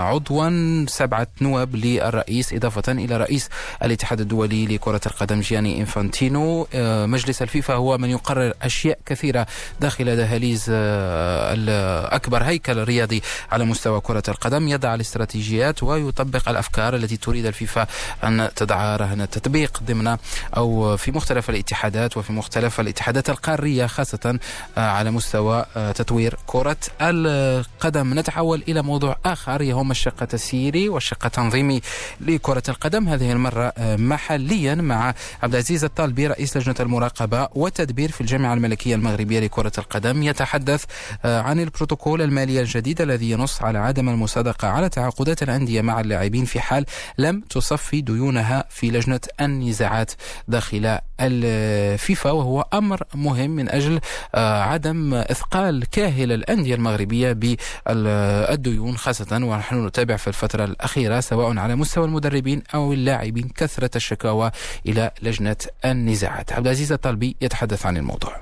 عضوا. 0.00 0.86
سبعة 0.86 1.26
نواب 1.40 1.76
للرئيس 1.76 2.52
إضافة 2.52 2.92
إلى 2.92 3.17
رئيس 3.18 3.48
الاتحاد 3.84 4.20
الدولي 4.20 4.66
لكرة 4.66 5.00
القدم 5.06 5.40
جياني 5.40 5.80
إنفانتينو. 5.80 6.66
آه، 6.74 7.06
مجلس 7.06 7.42
الفيفا 7.42 7.74
هو 7.74 7.98
من 7.98 8.10
يقرر 8.10 8.52
أشياء 8.62 8.98
كثيرة 9.06 9.46
داخل 9.80 10.16
دهاليز 10.16 10.66
آه، 10.70 11.54
الأكبر 11.54 12.42
هيكل 12.42 12.84
رياضي 12.84 13.22
على 13.52 13.64
مستوى 13.64 14.00
كرة 14.00 14.22
القدم. 14.28 14.68
يضع 14.68 14.94
الاستراتيجيات 14.94 15.82
ويطبق 15.82 16.48
الأفكار 16.48 16.96
التي 16.96 17.16
تريد 17.16 17.46
الفيفا 17.46 17.86
أن 18.24 18.48
تضع 18.56 18.96
رهن 18.96 19.20
التطبيق 19.20 19.80
ضمن 19.82 20.16
أو 20.56 20.96
في 20.96 21.10
مختلف 21.10 21.50
الاتحادات 21.50 22.16
وفي 22.16 22.32
مختلف 22.32 22.80
الاتحادات 22.80 23.30
القارية 23.30 23.86
خاصة 23.86 24.38
آه، 24.78 24.80
على 24.90 25.10
مستوى 25.10 25.64
تطوير 25.94 26.36
كرة 26.46 26.76
القدم. 27.00 28.18
نتحول 28.18 28.62
إلى 28.68 28.82
موضوع 28.82 29.16
آخر 29.26 29.62
يهم 29.62 29.90
الشق 29.90 30.22
التسييري 30.22 30.88
والشق 30.88 31.24
التنظيمي 31.24 31.80
لكرة 32.20 32.62
القدم. 32.68 33.07
هذه 33.08 33.32
المرة 33.32 33.72
آه، 33.78 33.96
محليا 33.96 34.74
مع 34.74 35.14
عبد 35.42 35.54
العزيز 35.54 35.84
الطالبي 35.84 36.26
رئيس 36.26 36.56
لجنة 36.56 36.74
المراقبة 36.80 37.48
والتدبير 37.54 38.10
في 38.10 38.20
الجامعة 38.20 38.54
الملكية 38.54 38.94
المغربية 38.94 39.40
لكرة 39.40 39.72
القدم 39.78 40.22
يتحدث 40.22 40.84
آه، 41.24 41.40
عن 41.40 41.60
البروتوكول 41.60 42.22
المالي 42.22 42.60
الجديد 42.60 43.00
الذي 43.00 43.30
ينص 43.30 43.62
على 43.62 43.78
عدم 43.78 44.08
المصادقة 44.08 44.68
على 44.68 44.88
تعاقدات 44.88 45.42
الأندية 45.42 45.80
مع 45.80 46.00
اللاعبين 46.00 46.44
في 46.44 46.60
حال 46.60 46.84
لم 47.18 47.40
تصفي 47.40 48.00
ديونها 48.00 48.64
في 48.70 48.90
لجنة 48.90 49.20
النزاعات 49.40 50.12
داخل 50.48 50.98
الفيفا 51.20 52.30
وهو 52.30 52.66
أمر 52.74 53.02
مهم 53.14 53.50
من 53.50 53.68
أجل 53.68 54.00
آه، 54.34 54.62
عدم 54.62 55.14
إثقال 55.14 55.84
كاهل 55.90 56.32
الأندية 56.32 56.74
المغربية 56.74 57.32
بالديون 57.32 58.96
خاصة 58.96 59.36
ونحن 59.36 59.86
نتابع 59.86 60.16
في 60.16 60.28
الفترة 60.28 60.64
الأخيرة 60.64 61.20
سواء 61.20 61.58
على 61.58 61.76
مستوى 61.76 62.04
المدربين 62.04 62.62
أو 62.74 62.92
اللاعبين 62.98 63.48
كثرة 63.48 63.90
الشكاوى 63.96 64.50
إلى 64.86 65.10
لجنة 65.22 65.56
النزاعات. 65.84 66.52
عبد 66.52 66.66
العزيز 66.66 66.92
الطلبي 66.92 67.36
يتحدث 67.40 67.86
عن 67.86 67.96
الموضوع. 67.96 68.34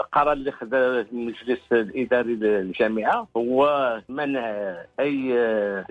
القرار 0.00 0.32
اللي 0.32 0.52
خذ 0.52 0.74
المجلس 0.74 1.60
الإداري 1.72 2.34
للجامعة 2.34 3.28
هو 3.36 4.00
منع 4.08 4.74
أي 5.00 5.32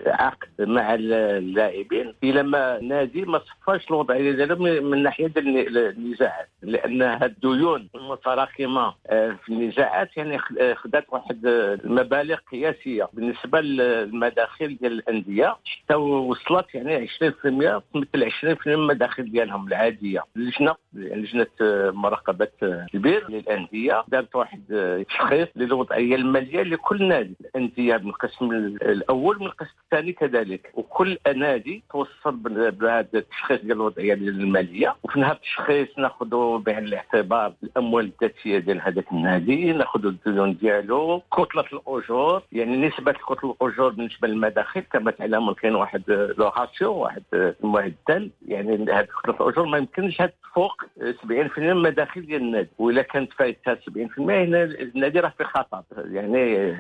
عقد 0.07 0.47
مع 0.59 0.93
اللاعبين. 0.99 2.13
إلى 2.23 2.43
ما 2.43 2.79
نادي 2.79 3.21
ما 3.25 3.39
صفاش 3.39 3.87
الوضعيه 3.89 4.31
ديالو 4.31 4.55
من 4.81 5.03
ناحية 5.03 5.31
النزاعات 5.37 6.49
لأن 6.61 7.01
هاد 7.01 7.23
الديون 7.43 7.89
المتراكمة 7.95 8.93
آه، 9.07 9.37
في 9.45 9.49
النزاعات 9.49 10.17
يعني 10.17 10.37
خدات 10.75 11.05
واحد 11.09 11.45
المبالغ 11.45 12.37
قياسية. 12.51 13.09
بالنسبة 13.13 13.61
للمداخل 13.61 14.77
ديال 14.77 14.91
الأندية 14.93 15.55
حتى 15.65 15.95
وصلت 15.95 16.75
يعني 16.75 17.07
20% 17.07 17.81
تمثل 17.93 18.23
20% 18.23 18.67
من 18.67 18.73
المداخل 18.73 19.31
ديالهم 19.31 19.67
العادية. 19.67 20.23
اللجنة 20.35 20.75
لجنة 20.93 21.47
مراقبة 21.91 22.47
البير 22.93 23.29
للأندية. 23.29 23.92
دارت 24.07 24.35
واحد 24.35 24.61
تشخيص 25.09 25.47
للوضعيه 25.55 26.15
المالية 26.15 26.63
لكل 26.63 27.07
نادي. 27.07 27.35
الانديه 27.55 27.97
من 27.97 28.09
القسم 28.09 28.51
الأول 28.51 29.39
من 29.39 29.45
القسم 29.45 29.73
الثاني 29.83 30.13
كذلك. 30.13 30.71
وكل 30.73 31.17
نادي 31.35 31.83
توصل 31.91 32.35
بهذا 32.71 33.07
التشخيص 33.13 33.61
ديال 33.61 33.71
الوضعيه 33.71 34.13
المالية. 34.13 34.95
وفي 35.03 35.19
هذا 35.19 35.31
التشخيص 35.31 35.87
ناخذ 35.97 36.57
بعين 36.57 36.83
الاعتبار 36.83 37.53
الأموال 37.63 38.05
الذاتية 38.21 38.57
ديال 38.57 38.81
هذاك 38.81 39.11
النادي. 39.11 39.73
ناخذ 39.73 40.05
الديون 40.05 40.57
ديالو. 40.57 41.21
كتلة 41.33 41.65
الأجور. 41.73 42.41
يعني 42.51 42.87
نسبة 42.87 43.11
كتلة 43.11 43.55
الأجور 43.61 43.89
بالنسبة 43.89 44.27
للمداخل 44.27 44.79
كما 44.79 45.11
تعلمون 45.11 45.53
كاين 45.53 45.75
واحد 45.75 46.03
لو 46.37 46.47
راسيو 46.57 46.93
واحد 46.93 47.23
المعدل. 47.33 48.29
يعني 48.47 48.75
هذه 48.91 49.07
كتلة 49.23 49.35
الأجور. 49.41 49.65
ما 49.65 49.77
يمكنش 49.77 50.17
تفوق 50.17 50.83
70% 50.97 51.59
من 51.59 51.69
المداخل 51.69 52.25
ديال 52.25 52.41
النادي. 52.41 52.69
واذا 52.77 53.01
كانت 53.01 53.33
فايتها 53.33 53.75
70% 53.89 54.19
هنا 54.19 54.63
النادي 54.63 55.21
في 55.21 55.43
خطر. 55.43 55.83
يعني 56.11 56.71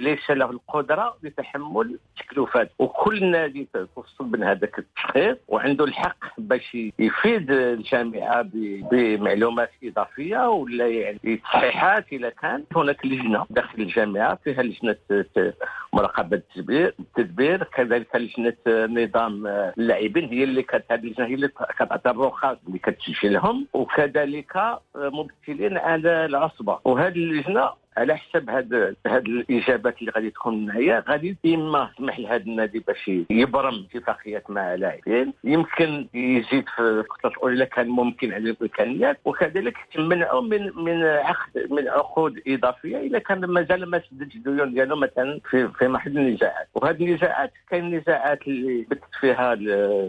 ليس 0.00 0.30
له 0.30 0.50
القدرة 0.50 1.16
لتحمل 1.22 1.98
التكلفات. 2.18 2.70
وكل 2.78 3.24
نادي 3.24 3.68
توصل 3.74 4.30
من 4.30 4.42
هذاك 4.42 4.78
التشخيص 4.78 5.36
وعنده 5.48 5.84
الحق 5.84 6.24
باش 6.38 6.76
يفيد 6.98 7.50
الجامعة 7.50 8.48
بمعلومات 8.90 9.70
إضافية 9.84 10.48
ولا 10.48 10.88
يعني 10.88 11.36
تصحيحات 11.36 12.04
اذا 12.12 12.30
كان. 12.30 12.64
هناك 12.76 13.06
لجنة 13.06 13.46
داخل 13.50 13.82
الجامعة 13.82 14.38
فيها 14.44 14.62
لجنة 14.62 14.96
مراقبة 15.92 16.36
التدبير 16.36 16.94
التدبير. 17.00 17.64
كذلك 17.64 18.16
لجنة 18.16 18.56
نظام 18.86 19.46
اللاعبين 19.46 20.24
هي 20.28 20.44
اللي 20.44 20.62
كانت 20.62 20.84
هذه 20.90 21.00
اللجنة 21.00 21.26
هي 21.26 21.34
اللي 21.34 21.48
كتعطي 21.48 22.10
الرخص 22.10 22.56
اللي 22.66 22.78
كتسجلهم. 22.78 23.66
وكذلك 23.72 24.78
ممثلين 24.96 25.78
على 25.78 26.26
العصبه 26.50 26.78
وهذه 26.84 27.16
اللجنه 27.16 27.70
على 27.96 28.16
حسب 28.16 28.50
هاد 28.50 28.96
هاد 29.06 29.26
الإجابات 29.26 30.00
اللي 30.00 30.12
غادي 30.16 30.30
تكون 30.30 30.66
معايا 30.66 31.04
غادي 31.08 31.36
إما 31.46 31.90
تسمح 31.96 32.18
لهذا 32.18 32.42
النادي 32.42 32.78
باش 32.78 33.10
يبرم 33.30 33.86
اتفاقيات 33.94 34.50
مع 34.50 34.74
لاعبين 34.74 35.32
يمكن 35.44 36.08
يزيد 36.14 36.64
في 36.76 36.80
الخطه 36.82 37.26
الأولى 37.26 37.66
كان 37.66 37.88
ممكن 37.88 38.32
على 38.32 38.50
الإمكانيات 38.50 39.18
وكذلك 39.24 39.76
تمنعوا 39.94 40.42
من 40.42 40.70
من 40.76 41.02
عقد 41.02 41.66
من 41.70 41.88
عقود 41.88 42.40
إضافية 42.46 42.98
اذا 42.98 43.18
كان 43.18 43.44
مازال 43.44 43.90
ما 43.90 44.02
سددش 44.10 44.36
الديون 44.36 44.74
ديالو 44.74 44.96
مثلا 44.96 45.40
في 45.50 45.68
في 45.68 45.88
محل 45.88 46.18
النزاعات. 46.18 46.68
وهذه 46.74 47.04
النزاعات 47.04 47.52
كاين 47.70 47.94
نزاعات 47.96 48.42
اللي 48.48 48.86
بت 48.90 49.02
فيها 49.20 49.54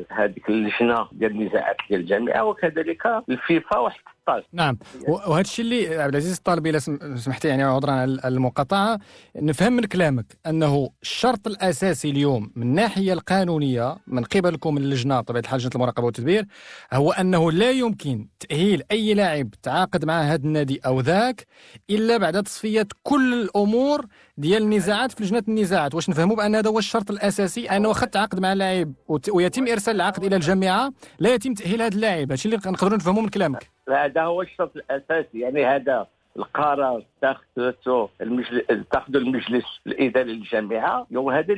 هذيك 0.09 0.49
اللجنة 0.49 1.07
ديال 1.11 1.31
النزاعات 1.31 1.77
ديال 1.89 2.01
الجامعة 2.01 2.43
وكذلك 2.43 3.07
الفيفا 3.29 3.77
وحتى 3.77 4.11
نعم. 4.53 4.77
وهذا 5.07 5.41
الشيء 5.41 5.65
اللي 5.65 6.01
عبد 6.01 6.15
العزيز 6.15 6.35
الطالبي 6.35 6.69
إذا 6.69 6.79
سمحتي 7.15 7.47
يعني 7.47 7.63
عذرا 7.63 7.91
على 7.91 8.19
المقاطعة. 8.25 8.99
نفهم 9.35 9.73
من 9.73 9.85
كلامك 9.85 10.25
أنه 10.47 10.89
الشرط 11.01 11.47
الأساسي 11.47 12.09
اليوم 12.09 12.51
من 12.55 12.63
الناحية 12.63 13.13
القانونية 13.13 13.97
من 14.07 14.23
قبلكم 14.23 14.77
اللجنة 14.77 15.21
طبيعة 15.21 15.41
الحال 15.41 15.59
لجنة 15.59 15.71
المراقبة 15.75 16.05
والتدبير 16.05 16.45
هو 16.93 17.11
أنه 17.11 17.51
لا 17.51 17.71
يمكن 17.71 18.27
تأهيل 18.39 18.83
أي 18.91 19.13
لاعب 19.13 19.49
تعاقد 19.63 20.05
مع 20.05 20.21
هذا 20.21 20.45
النادي 20.45 20.79
أو 20.85 20.99
ذاك 20.99 21.45
إلا 21.89 22.17
بعد 22.17 22.43
تصفية 22.43 22.87
كل 23.03 23.33
الأمور 23.33 24.05
ديال 24.37 24.63
النزاعات 24.63 25.11
في 25.11 25.23
لجنة 25.23 25.43
النزاعات. 25.47 25.95
واش 25.95 26.09
نفهموا 26.09 26.35
بأن 26.35 26.55
هذا 26.55 26.69
هو 26.69 26.79
الشرط 26.79 27.11
الأساسي؟ 27.11 27.69
أنه 27.69 27.89
واخا 27.89 28.05
تعاقد 28.05 28.39
مع 28.39 28.53
لاعب 28.53 28.93
ويتم 29.33 29.67
إرسال 29.67 29.95
العقد 29.95 30.23
إلى 30.23 30.35
الجامعة. 30.35 30.93
لا 31.19 31.33
يتم 31.33 31.53
تأهيل 31.53 31.81
هذا 31.81 31.95
اللاعب. 31.95 32.31
هذا 32.31 32.41
اللي 32.45 32.55
نقدروا 32.55 32.97
نفهموا 32.97 33.21
من 33.21 33.29
كلامك. 33.29 33.69
هذا 33.89 34.21
هو 34.21 34.41
الشرط 34.41 34.71
الأساسي. 34.75 35.39
يعني 35.39 35.65
هذا 35.65 36.07
القرار 36.37 37.03
تاخذته 37.21 38.09
المجلس 38.21 38.61
تاخذ 38.91 39.15
المجلس 39.15 39.65
الإداري 39.87 40.33
للجامعة. 40.33 41.07
وهذا 41.11 41.53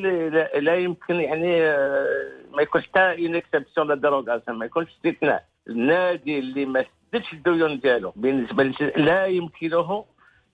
لا 0.60 0.76
يمكن 0.76 1.16
يعني 1.16 1.62
آه، 1.62 2.08
ما 2.54 2.62
يكونش 2.62 2.88
حتى 2.88 3.00
une 3.00 3.36
exception 3.36 3.88
لا 3.88 3.96
dérogation 3.96 4.58
ما 4.58 4.66
يكونش 4.66 4.88
استثناء. 4.90 5.46
النادي 5.70 6.40
اللي 6.40 6.66
ما 6.66 6.86
سددش 7.14 7.34
الديون 7.34 7.80
ديالو 7.80 8.14
بالنسبة 8.16 8.64
لا 8.98 9.26
يمكنه 9.26 10.06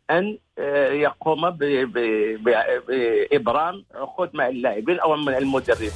أن 0.09 0.37
آه، 0.59 0.91
يقوم 0.91 1.49
بإبرام 2.87 3.85
عقود 3.95 4.29
مع 4.33 4.47
اللاعبين 4.47 4.99
أو 4.99 5.15
مع 5.15 5.37
المدربين. 5.37 5.91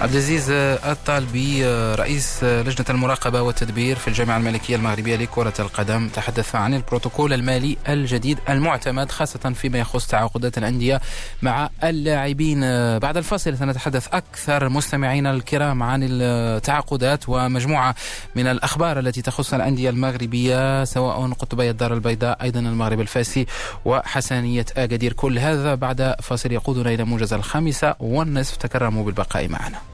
عبد 0.00 0.12
العزيز 0.12 0.50
الطالبي 0.50 1.66
رئيس 1.94 2.44
لجنة 2.44 2.86
المراقبة 2.90 3.42
والتدبير 3.42 3.96
في 3.96 4.08
الجامعة 4.08 4.36
الملكية 4.36 4.76
المغربية 4.76 5.16
لكرة 5.16 5.52
القدم 5.58 6.08
تحدث 6.08 6.54
عن 6.54 6.74
البروتوكول 6.74 7.32
المالي 7.32 7.76
الجديد 7.88 8.38
المعتمد 8.48 9.10
خاصة 9.10 9.52
فيما 9.52 9.78
يخص 9.78 10.06
تعاقدات 10.06 10.58
الأندية 10.58 11.00
مع 11.42 11.70
اللاعبين. 11.84 12.60
بعد 12.98 13.16
الفاصل 13.16 13.58
سنتحدث 13.58 14.08
أكثر 14.12 14.68
مستمعينا 14.68 15.30
الكرام 15.30 15.82
عن 15.82 16.00
التعاقدات 16.10 17.28
ومجموعة 17.28 17.94
من 18.34 18.46
الأخبار 18.46 18.98
التي 18.98 19.22
تخص 19.22 19.54
الأندية 19.54 19.90
المغربية 19.90 20.84
سواء 20.84 21.32
قطبي 21.32 21.70
الدار 21.70 21.94
البيضاء 21.94 22.42
أيضا 22.42 22.60
المغرب 22.60 23.00
الفاسي 23.00 23.46
وحسنية 23.84 24.66
أكادير. 24.76 25.12
كل 25.12 25.38
هذا 25.38 25.74
بعد 25.74 26.14
فاصل 26.22 26.52
يقودنا 26.52 26.90
إلى 26.90 27.04
موجز 27.04 27.32
الخامسة 27.32 27.94
والنصف. 28.00 28.56
تكرموا 28.56 29.04
بالبقاء 29.04 29.48
معنا– 29.48 29.78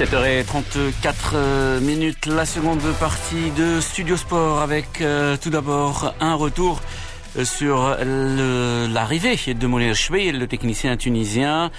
7h34 0.00 1.80
minutes, 1.82 2.24
la 2.24 2.46
seconde 2.46 2.80
partie 2.98 3.50
de 3.50 3.82
Studio 3.82 4.16
Sport 4.16 4.62
avec 4.62 5.02
euh, 5.02 5.36
tout 5.36 5.50
d'abord 5.50 6.14
un 6.20 6.34
retour 6.36 6.80
sur 7.44 7.98
l'arrivée 8.00 9.36
de 9.52 9.66
Mounir 9.66 9.94
Chouil, 9.94 10.32
le 10.32 10.46
technicien 10.46 10.96
tunisien, 10.96 11.70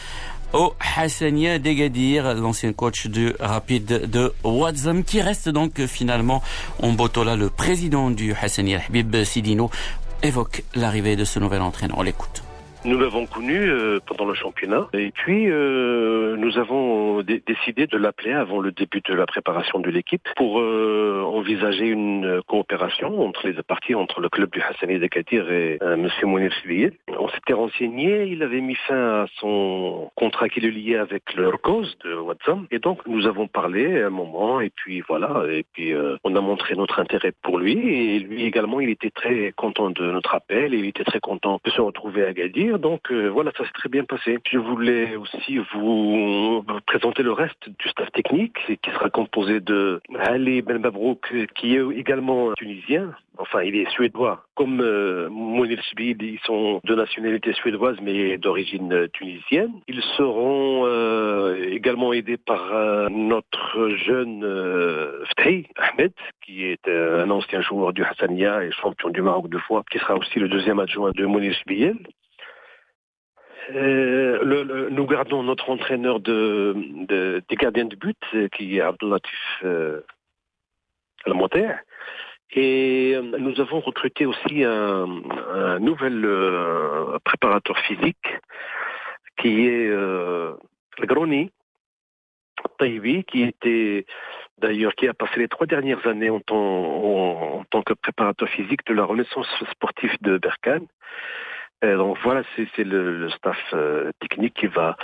au 0.54 0.76
Hassania 0.96 1.58
Degadir, 1.58 2.36
l'ancien 2.36 2.74
coach 2.74 3.08
du 3.08 3.34
Rapide 3.40 4.12
de 4.12 4.32
Wadzam, 4.44 5.04
qui 5.04 5.20
reste 5.20 5.50
donc 5.50 5.84
finalement 5.88 6.44
en 6.80 6.92
Botola. 6.92 7.36
Le 7.36 7.50
président 7.50 8.12
du 8.12 8.36
Hassania, 8.40 8.82
Habib 8.88 9.24
Sidino, 9.24 9.72
évoque 10.22 10.64
l'arrivée 10.76 11.16
de 11.16 11.26
ce 11.26 11.40
nouvel 11.40 11.64
entraîneur. 11.64 11.98
On 11.98 12.04
l'écoute. 12.04 12.44
Nous 12.84 12.98
l'avons 12.98 13.28
connu 13.28 13.70
euh, 13.70 14.00
pendant 14.08 14.26
le 14.26 14.34
championnat. 14.34 14.88
Et 14.94 15.12
puis 15.12 15.52
euh, 15.52 16.36
nous 16.36 16.58
avons 16.58 17.22
décidé 17.22 17.86
de 17.86 17.96
l'appeler 17.96 18.32
avant 18.32 18.60
le 18.60 18.72
début 18.72 19.02
de 19.08 19.14
la 19.14 19.28
préparation 19.28 19.80
de 19.80 19.92
l'équipe 19.92 20.28
pour 20.36 20.60
euh, 20.60 21.22
envisager 21.24 21.86
une 21.86 22.42
coopération 22.48 23.22
entre 23.22 23.48
les 23.48 23.54
parties, 23.62 23.94
entre 23.94 24.20
le 24.20 24.30
club 24.30 24.50
du 24.50 24.62
Hassani 24.62 24.98
Dekatir 24.98 25.52
et 25.52 25.78
Monsieur 25.96 26.26
Mounir 26.26 26.52
Sibiye. 26.56 26.90
On 27.20 27.30
s'était 27.30 27.54
renseigné, 27.54 28.24
il 28.24 28.42
avait 28.42 28.62
mis 28.62 28.76
fin 28.88 29.24
à 29.24 29.26
son 29.40 30.10
contrat 30.16 30.50
qui 30.50 30.60
le 30.60 30.70
liait 30.70 30.98
avec 30.98 31.36
le 31.36 31.52
cause 31.58 31.96
de 32.04 32.16
Watson. 32.16 32.66
Et 32.72 32.80
donc 32.80 33.06
nous 33.06 33.28
avons 33.28 33.48
parlé 33.48 34.02
à 34.02 34.08
un 34.08 34.10
moment 34.10 34.60
et 34.60 34.72
puis 34.72 35.04
voilà 35.08 35.44
et 35.52 35.66
puis 35.74 35.94
on 36.24 36.36
a 36.36 36.42
montré 36.42 36.76
notre 36.76 37.00
intérêt 37.00 37.34
pour 37.44 37.60
lui. 37.60 37.78
Et 37.78 38.20
lui 38.20 38.44
également 38.44 38.80
il 38.80 38.90
était 38.90 39.12
très 39.12 39.52
content 39.56 39.92
de 39.92 40.12
notre 40.12 40.34
appel 40.34 40.74
et 40.74 40.78
il 40.80 40.88
était 40.88 41.04
très 41.04 41.20
content 41.20 41.60
de 41.64 41.70
se 41.70 41.80
retrouver 41.80 42.26
à 42.26 42.34
Gadir 42.34 42.71
donc 42.78 43.12
euh, 43.12 43.28
voilà, 43.28 43.52
ça 43.58 43.66
s'est 43.66 43.74
très 43.74 43.90
bien 43.90 44.04
passé. 44.04 44.38
Je 44.50 44.58
voulais 44.58 45.16
aussi 45.16 45.60
vous 45.74 46.64
présenter 46.86 47.24
le 47.24 47.32
reste 47.32 47.70
du 47.80 47.90
staff 47.90 48.12
technique 48.12 48.58
qui 48.82 48.92
sera 48.92 49.10
composé 49.10 49.60
de 49.60 50.02
Ali 50.20 50.62
Ben 50.62 50.78
Babrouk 50.80 51.34
qui 51.56 51.76
est 51.76 51.84
également 51.96 52.54
tunisien. 52.54 53.14
Enfin, 53.38 53.64
il 53.64 53.76
est 53.76 53.90
suédois. 53.92 54.44
Comme 54.56 54.82
euh, 54.82 55.30
Mounir 55.30 55.80
ils 55.98 56.40
sont 56.44 56.82
de 56.84 56.96
nationalité 56.96 57.54
suédoise 57.54 57.98
mais 58.02 58.38
d'origine 58.38 59.08
tunisienne. 59.14 59.72
Ils 59.88 60.02
seront 60.18 60.86
euh, 60.86 61.56
également 61.72 62.14
aidés 62.14 62.38
par 62.38 62.74
euh, 62.74 63.10
notre 63.10 63.90
jeune 64.06 64.44
euh, 64.44 65.24
Ahmed, 65.78 66.14
qui 66.46 66.66
est 66.66 66.88
un 66.88 67.30
ancien 67.30 67.62
joueur 67.62 67.94
du 67.94 68.04
Hassania 68.04 68.64
et 68.64 68.72
champion 68.72 69.10
du 69.10 69.22
Maroc 69.22 69.50
deux 69.50 69.60
fois, 69.60 69.84
qui 69.92 69.98
sera 70.00 70.16
aussi 70.16 70.40
le 70.40 70.48
deuxième 70.48 70.80
adjoint 70.80 71.12
de 71.16 71.26
Mounir 71.26 71.56
Sbiel. 71.56 71.98
Euh, 73.70 74.44
le, 74.44 74.90
nous 74.90 75.06
gardons 75.06 75.44
notre 75.44 75.70
entraîneur 75.70 76.20
de, 76.20 76.74
de, 77.08 77.44
des 77.48 77.56
gardiens 77.56 77.86
de 77.86 77.96
but, 77.96 78.18
euh, 78.34 78.48
qui 78.50 78.78
est 78.78 78.82
Abdelatif 78.82 79.62
euh, 79.64 80.02
Et 82.54 83.14
euh, 83.16 83.22
nous 83.22 83.62
avons 83.62 83.80
recruté 83.80 84.26
aussi 84.26 84.64
un, 84.64 85.06
un 85.54 85.80
nouvel 85.80 86.26
euh, 86.26 87.20
préparateur 87.24 87.78
physique, 87.80 88.28
qui 89.38 89.68
est 89.68 89.88
euh, 89.88 90.54
Groni, 91.00 91.52
Taïbi, 92.78 93.24
qui 93.26 93.44
était 93.44 94.06
d'ailleurs 94.58 94.96
qui 94.96 95.08
a 95.08 95.14
passé 95.14 95.40
les 95.40 95.48
trois 95.48 95.68
dernières 95.68 96.06
années 96.08 96.30
en 96.30 96.40
tant, 96.40 96.56
en 97.60 97.64
tant 97.66 97.82
que 97.84 97.94
préparateur 97.94 98.50
physique 98.50 98.86
de 98.86 98.94
la 98.94 99.06
Renaissance 99.06 99.48
sportive 99.72 100.16
de 100.22 100.38
Berkane. 100.38 100.88
Euh, 101.84 101.98
donc 101.98 102.18
voilà, 102.24 102.44
c'est 102.56 102.84
le, 102.84 103.18
le, 103.18 103.30
staff 103.32 103.58
euh, 103.74 104.12
technique 104.20 104.54
qui 104.54 104.68
va 104.68 104.96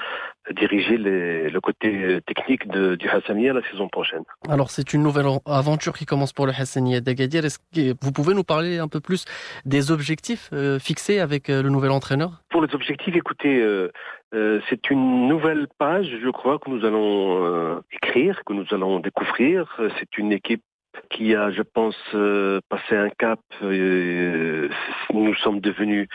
diriger 0.52 0.98
les, 0.98 1.50
le 1.50 1.62
côté 1.62 2.20
technique 2.26 2.68
de, 2.68 2.96
du 2.96 3.10
Hassania 3.10 3.54
la 3.54 3.64
saison 3.70 3.88
prochaine. 3.90 4.24
Alors 4.48 4.70
c'est 4.70 4.94
une 4.94 5.04
nouvelle 5.04 5.26
aventure 5.46 5.94
qui 5.94 6.06
commence 6.06 6.34
pour 6.34 6.46
le 6.46 6.54
Hassania 6.54 7.02
d'Agadir. 7.02 7.46
Est-ce 7.46 7.60
que 7.60 7.96
vous 8.02 8.12
pouvez 8.12 8.34
nous 8.34 8.44
parler 8.44 8.78
un 8.78 8.88
peu 8.88 9.00
plus 9.00 9.26
des 9.66 9.92
objectifs 9.92 10.50
euh, 10.54 10.80
fixés 10.80 11.20
avec 11.20 11.50
euh, 11.50 11.62
le 11.62 11.70
nouvel 11.70 11.92
entraîneur? 11.92 12.44
Pour 12.50 12.62
les 12.62 12.74
objectifs, 12.74 13.16
écoutez, 13.16 13.62
euh, 13.62 14.62
c'est 14.70 14.90
une 14.90 15.28
nouvelle 15.28 15.68
page, 15.78 16.08
je 16.24 16.30
crois, 16.30 16.60
que 16.60 16.70
nous 16.70 16.86
allons 16.86 17.82
écrire, 17.92 18.44
que 18.46 18.54
nous 18.54 18.66
allons 18.72 19.00
découvrir. 19.00 19.76
C'est 20.00 20.18
une 20.18 20.32
équipe 20.32 20.64
qui 21.10 21.36
a, 21.36 21.52
je 21.52 21.62
pense, 21.62 21.98
euh, 22.14 22.60
passé 22.70 22.96
un 22.96 23.10
cap. 23.10 23.40
Euh, 23.62 24.70
nous 25.14 25.36
sommes 25.36 25.60
devenus 25.60 26.08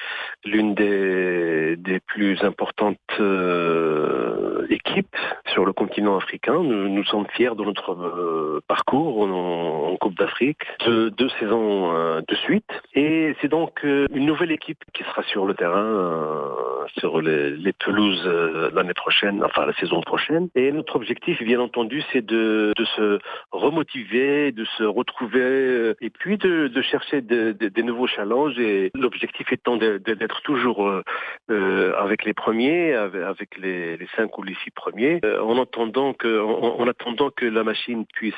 l'une 0.44 0.74
des, 0.74 1.76
plus 2.07 2.42
importantes 2.42 2.98
euh, 3.20 4.66
équipes 4.70 5.16
sur 5.46 5.64
le 5.64 5.72
continent 5.72 6.16
africain. 6.16 6.62
Nous, 6.62 6.88
nous 6.88 7.05
sommes 7.05 7.26
fiers 7.35 7.55
de 7.55 7.64
notre 7.64 8.61
parcours 8.66 9.22
en, 9.22 9.96
Coupe 10.00 10.18
d'Afrique, 10.18 10.62
de 10.87 11.11
deux 11.11 11.28
saisons 11.38 11.92
de 12.26 12.35
suite. 12.35 12.70
Et 12.94 13.37
c'est 13.40 13.48
donc 13.48 13.85
une 13.85 14.26
nouvelle 14.26 14.50
équipe 14.50 14.83
qui 14.94 15.05
sera 15.05 15.22
sur 15.22 15.46
le 15.46 15.55
terrain, 15.55 16.50
sur 16.98 17.20
les, 17.20 17.50
les 17.50 17.72
pelouses 17.72 18.26
l'année 18.74 18.94
prochaine, 18.94 19.44
enfin 19.44 19.66
la 19.66 19.74
saison 19.74 20.00
prochaine. 20.00 20.48
Et 20.57 20.72
notre 20.72 20.96
objectif, 20.96 21.40
bien 21.42 21.61
entendu, 21.61 22.02
c'est 22.12 22.24
de, 22.24 22.72
de 22.76 22.85
se 22.85 23.18
remotiver, 23.52 24.50
de 24.50 24.64
se 24.76 24.82
retrouver 24.85 25.40
euh, 25.40 25.95
et 26.01 26.11
puis 26.11 26.38
de, 26.38 26.71
chercher 26.83 27.21
des 27.21 27.55
de, 27.55 27.83
nouveaux 27.83 28.07
challenges 28.07 28.59
et 28.59 28.90
l'objectif 28.95 29.53
étant 29.53 29.77
d'être 29.77 30.42
toujours 30.42 30.87
euh, 30.87 31.03
euh, 31.51 31.95
avec 31.97 32.25
les 32.25 32.35
premiers, 32.35 32.95
avec 32.95 33.57
les, 33.59 33.99
cinq 34.16 34.38
ou 34.38 34.42
les 34.42 34.55
six 34.64 34.71
premiers, 34.71 35.21
en 35.40 35.61
attendant 35.61 36.12
que 36.12 36.40
en, 36.40 36.81
en, 36.81 36.88
attendant 36.88 37.31
que 37.31 37.47
la 37.47 37.64
machine 37.64 38.05
puisse 38.14 38.35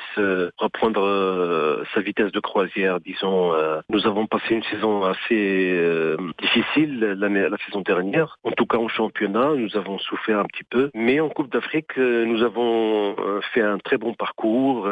reprendre 0.57 1.83
sa 1.93 2.01
vitesse 2.01 2.31
de 2.31 2.39
croisière, 2.39 2.99
disons. 2.99 3.53
nous 3.89 4.07
avons 4.07 4.27
passé 4.27 4.55
une 4.55 4.63
saison 4.63 5.03
assez 5.03 6.15
difficile 6.39 6.99
la 6.99 7.57
saison 7.65 7.81
dernière. 7.81 8.37
En 8.43 8.51
tout 8.51 8.65
cas 8.65 8.77
en 8.77 8.87
championnat, 8.87 9.53
nous 9.55 9.75
avons 9.77 9.97
souffert 9.99 10.39
un 10.39 10.45
petit 10.45 10.63
peu, 10.63 10.89
mais 10.93 11.19
en 11.19 11.29
Coupe 11.29 11.51
d'Afrique, 11.51 11.97
nous 11.97 12.43
avons 12.43 13.15
fait 13.53 13.61
un 13.61 13.77
très 13.77 13.97
bon 13.97 14.13
parcours 14.13 14.87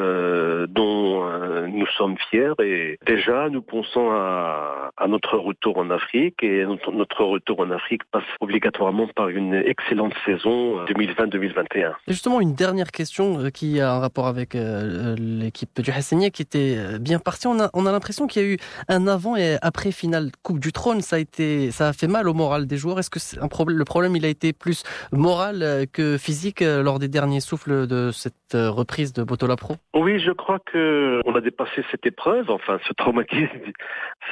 dont 0.67 1.23
nous 1.67 1.87
sommes 1.97 2.17
fiers 2.29 2.53
et 2.61 2.97
déjà 3.05 3.49
nous 3.49 3.61
pensons 3.61 4.11
à, 4.11 4.91
à 4.97 5.07
notre 5.07 5.37
retour 5.37 5.77
en 5.77 5.89
Afrique 5.89 6.43
et 6.43 6.65
notre, 6.65 6.91
notre, 6.91 7.23
retour 7.23 7.59
en 7.59 7.71
Afrique 7.71 8.03
passe 8.11 8.23
obligatoirement 8.39 9.07
par 9.07 9.29
une 9.29 9.53
excellente 9.53 10.13
saison 10.25 10.83
2020-2021. 10.85 11.93
Justement, 12.07 12.41
une 12.41 12.53
dernière 12.53 12.91
question 12.91 13.39
euh, 13.39 13.49
qui 13.49 13.79
a 13.79 13.91
un 13.93 13.99
rapport 13.99 14.27
avec 14.27 14.55
euh, 14.55 15.15
l'équipe 15.17 15.81
du 15.81 15.91
Hassania 15.91 16.29
qui 16.29 16.41
était 16.41 16.75
euh, 16.77 16.99
bien 16.99 17.19
partie. 17.19 17.47
On 17.47 17.59
a, 17.59 17.69
on 17.73 17.85
a 17.85 17.91
l'impression 17.91 18.27
qu'il 18.27 18.41
y 18.41 18.45
a 18.45 18.47
eu 18.49 18.57
un 18.87 19.07
avant 19.07 19.35
et 19.35 19.57
après 19.61 19.91
finale 19.91 20.31
Coupe 20.43 20.59
du 20.59 20.71
Trône. 20.71 21.01
Ça 21.01 21.15
a 21.15 21.19
été, 21.19 21.71
ça 21.71 21.89
a 21.89 21.93
fait 21.93 22.07
mal 22.07 22.27
au 22.27 22.33
moral 22.33 22.67
des 22.67 22.77
joueurs. 22.77 22.99
Est-ce 22.99 23.09
que 23.09 23.19
c'est 23.19 23.39
un 23.39 23.47
problème, 23.47 23.77
le 23.77 23.85
problème 23.85 24.15
il 24.15 24.25
a 24.25 24.29
été 24.29 24.53
plus 24.53 24.83
moral 25.11 25.87
que 25.91 26.17
physique 26.17 26.61
lors 26.61 26.99
des 26.99 27.07
derniers 27.07 27.39
souffles 27.39 27.87
de 27.87 28.11
cette 28.11 28.53
reprise 28.53 29.13
de 29.13 29.23
Botola 29.23 29.55
Pro? 29.55 29.75
Oui, 29.93 30.19
je 30.19 30.31
crois 30.31 30.59
que 30.59 31.21
on 31.25 31.32
a 31.35 31.41
dépassé 31.41 31.83
cette 31.91 32.05
épreuve, 32.05 32.49
enfin 32.49 32.79
ce 32.87 32.93
traumatisme, 32.93 33.49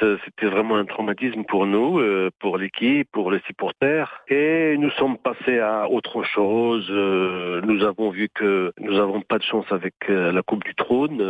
c'était 0.00 0.46
vraiment 0.46 0.76
un 0.76 0.84
traumatisme 0.84 1.44
pour 1.44 1.66
nous, 1.66 1.98
euh, 1.98 2.30
pour 2.40 2.58
l'équipe, 2.58 3.08
pour 3.12 3.30
les 3.30 3.40
supporters. 3.46 4.22
Et 4.28 4.76
nous 4.78 4.90
sommes 4.90 5.18
passés 5.18 5.58
à 5.58 5.88
autre 5.88 6.22
chose. 6.22 6.86
Euh, 6.90 7.60
nous 7.62 7.84
avons 7.84 8.10
vu 8.10 8.28
que 8.34 8.72
nous 8.78 8.94
n'avons 8.94 9.20
pas 9.20 9.38
de 9.38 9.44
chance 9.44 9.66
avec 9.70 9.94
euh, 10.08 10.32
la 10.32 10.42
Coupe 10.42 10.64
du 10.64 10.74
Trône, 10.74 11.20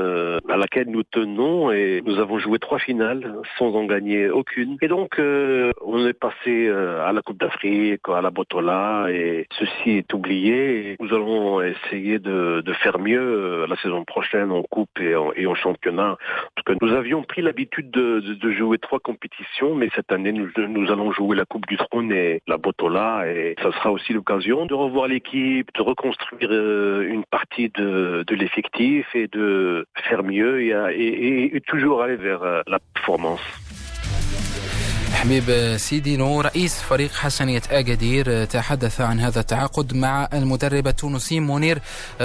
à 0.49 0.57
laquelle 0.57 0.89
nous 0.89 1.03
tenons 1.03 1.71
et 1.73 2.03
nous 2.05 2.19
avons 2.19 2.39
joué 2.39 2.59
trois 2.59 2.79
finales 2.79 3.35
sans 3.59 3.75
en 3.75 3.85
gagner 3.85 4.31
aucune. 4.31 4.77
Et 4.81 4.89
donc, 4.89 5.19
on 5.19 6.07
est 6.07 6.19
passé 6.19 6.69
à 6.69 7.13
la 7.13 7.23
Coupe 7.23 7.39
d'Afrique, 7.39 8.09
à 8.09 8.21
la 8.21 8.31
Botola, 8.31 9.07
et 9.11 9.47
ceci 9.59 9.91
est 9.91 10.13
oublié. 10.15 10.97
nous 11.01 11.15
allons 11.15 11.61
essayer 11.61 12.19
de, 12.19 12.63
faire 12.83 12.99
mieux 12.99 13.67
la 13.69 13.77
saison 13.77 14.05
prochaine 14.05 14.51
en 14.51 14.63
Coupe 14.63 14.99
et 15.01 15.15
en, 15.47 15.55
championnat. 15.63 16.17
Parce 16.55 16.65
que 16.67 16.85
nous 16.85 16.93
avions 16.93 17.23
pris 17.23 17.43
l'habitude 17.43 17.91
de, 17.91 18.23
jouer 18.53 18.79
trois 18.79 19.01
compétitions, 19.01 19.75
mais 19.75 19.89
cette 19.95 20.13
année, 20.13 20.33
nous, 20.33 20.49
nous 20.57 20.91
allons 20.91 21.13
jouer 21.13 21.37
la 21.37 21.45
Coupe 21.45 21.67
du 21.67 21.77
Trône 21.77 22.13
et 22.13 22.43
la 22.47 22.59
Botola, 22.59 23.25
et 23.27 23.55
ça 23.63 23.73
sera 23.73 23.93
aussi 23.93 24.13
l'occasion 24.13 24.67
de 24.67 24.75
revoir 24.75 25.09
l'équipe, 25.09 25.69
de 25.75 25.83
reconstruire 25.83 26.51
une 27.03 27.25
partie 27.25 27.71
de, 27.71 28.25
l'effectif 28.31 29.07
et 29.15 29.29
de 29.29 29.87
faire 30.05 30.23
mieux 30.23 30.63
et, 30.63 31.57
et 31.57 31.61
toujours 31.61 32.03
aller 32.03 32.17
vers 32.17 32.43
euh, 32.43 32.63
la 32.67 32.79
performance. 32.95 33.72
حبيب 35.23 35.77
سيدينو 35.77 36.41
رئيس 36.41 36.75
فريق 36.75 37.13
حسنية 37.13 37.63
أكادير 37.71 38.45
تحدث 38.45 39.01
عن 39.01 39.21
هذا 39.21 39.41
التعاقد 39.41 39.95
مع 39.95 40.29
المدرب 40.33 40.87
التونسي 40.89 41.41
منير 41.41 41.79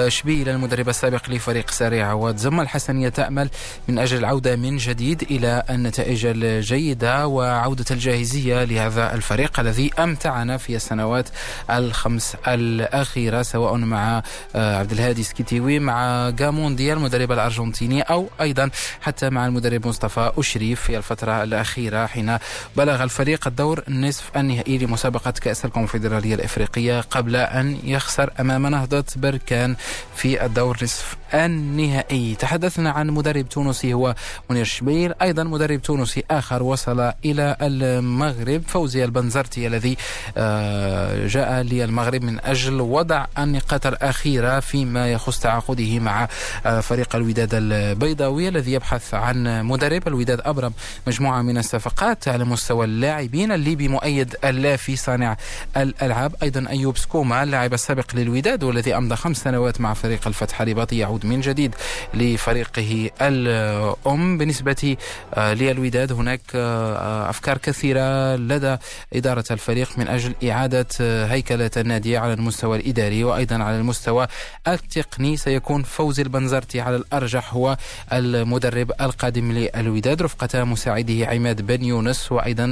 شبيل 0.08 0.50
المدرب 0.50 0.90
السابق 0.90 1.30
لفريق 1.30 1.72
سريع 1.72 2.08
عواد 2.10 2.38
زم 2.38 2.60
الحسنية 2.62 3.10
تأمل 3.10 3.50
من 3.88 4.00
أجل 4.00 4.18
العودة 4.18 4.56
من 4.56 4.78
جديد 4.78 5.22
إلى 5.22 5.64
النتائج 5.70 6.26
الجيدة 6.26 7.28
وعودة 7.28 7.86
الجاهزية 7.92 8.64
لهذا 8.64 9.14
الفريق 9.14 9.60
الذي 9.60 9.92
أمتعنا 10.00 10.58
في 10.58 10.76
السنوات 10.76 11.30
الخمس 11.70 12.36
الأخيرة 12.48 13.42
سواء 13.42 13.76
مع 13.76 14.24
عبد 14.56 14.92
الهادي 14.92 15.24
سكيتيوي 15.24 15.80
مع 15.80 16.30
جامونديا 16.30 16.94
المدرب 16.94 17.32
الأرجنتيني 17.32 18.02
أو 18.02 18.30
أيضا 18.42 18.70
حتى 19.02 19.30
مع 19.30 19.46
المدرب 19.46 19.88
مصطفى 19.88 20.32
أشريف 20.38 20.82
في 20.82 20.98
الفترة 20.98 21.44
الأخيرة 21.44 22.06
حين 22.06 22.38
بلغ 22.88 23.04
الفريق 23.04 23.48
الدور 23.48 23.84
النصف 23.88 24.32
النهائي 24.38 24.78
لمسابقة 24.78 25.32
كأس 25.32 25.66
الكونفدرالية 25.66 26.36
الإفريقية 26.36 27.02
قبل 27.02 27.36
أن 27.36 27.78
يخسر 27.84 28.30
أمام 28.40 28.68
نهضة 28.68 29.04
بركان 29.16 29.76
في 30.16 30.46
الدور 30.46 30.78
نصف 30.84 31.16
النهائي. 31.34 32.36
تحدثنا 32.36 32.92
عن 32.92 33.08
مدرب 33.10 33.50
تونسي 33.50 33.94
هو 33.94 34.16
منير 34.50 34.66
شبير 34.66 35.16
أيضا 35.22 35.44
مدرب 35.44 35.82
تونسي 35.82 36.24
آخر 36.32 36.64
وصل 36.64 37.12
إلى 37.26 37.58
المغرب 37.62 38.62
فوزي 38.68 39.04
البنزرتي 39.04 39.68
الذي 39.68 39.98
آه، 40.38 41.28
جاء 41.28 41.62
للمغرب 41.62 42.24
من 42.24 42.40
أجل 42.40 42.82
وضع 42.82 43.26
النقاط 43.40 43.88
الأخيرة 43.88 44.60
فيما 44.60 45.12
يخص 45.12 45.40
تعاقده 45.40 46.00
مع 46.00 46.28
آه، 46.66 46.80
فريق 46.80 47.16
الوداد 47.16 47.50
البيضاوي 47.54 48.48
الذي 48.48 48.72
يبحث 48.72 49.14
عن 49.14 49.66
مدرب. 49.66 50.08
الوداد 50.08 50.42
أبرم 50.46 50.74
مجموعة 51.08 51.42
من 51.42 51.58
الصفقات 51.58 52.28
على 52.28 52.44
مستوى 52.46 52.86
اللاعبين 52.86 53.52
الليبي 53.52 53.88
مؤيد 53.88 54.36
اللافي 54.44 54.96
صانع 54.96 55.38
الألعاب. 55.78 56.36
أيضا 56.44 56.66
أيوب 56.70 56.98
سكوما 56.98 57.44
اللاعب 57.44 57.74
السابق 57.74 58.16
للوداد 58.16 58.64
والذي 58.64 58.98
أمضى 58.98 59.16
خمس 59.16 59.38
سنوات 59.38 59.82
مع 59.82 59.94
فريق 59.94 60.28
الفتح 60.28 60.62
الرباطي 60.62 60.96
يعود 61.18 61.26
من 61.26 61.42
جديد 61.42 61.76
لفريقه 62.14 63.10
الأم. 63.22 64.38
بالنسبة 64.38 64.98
آه، 65.34 65.54
للوداد 65.54 66.12
هناك 66.12 66.42
آه، 66.56 67.30
أفكار 67.30 67.58
كثيرة 67.58 68.36
لدى 68.36 68.78
إدارة 69.14 69.44
الفريق 69.52 69.90
من 69.98 70.08
أجل 70.08 70.34
إعادة 70.50 70.88
آه، 71.02 71.26
هيكلة 71.26 71.72
النادي 71.78 72.18
على 72.18 72.34
المستوى 72.34 72.78
الإداري 72.78 73.24
وأيضا 73.24 73.56
على 73.56 73.78
المستوى 73.78 74.28
التقني. 74.68 75.38
سيكون 75.38 75.84
فوزي 75.84 76.24
البنزرتي 76.24 76.82
على 76.82 76.96
الأرجح 76.96 77.54
هو 77.54 77.78
المدرب 78.14 78.92
القادم 79.02 79.52
للوداد 79.52 80.22
رفقة 80.22 80.64
مساعده 80.64 81.28
عماد 81.28 81.62
بن 81.62 81.84
يونس 81.84 82.32
وأيضا 82.32 82.66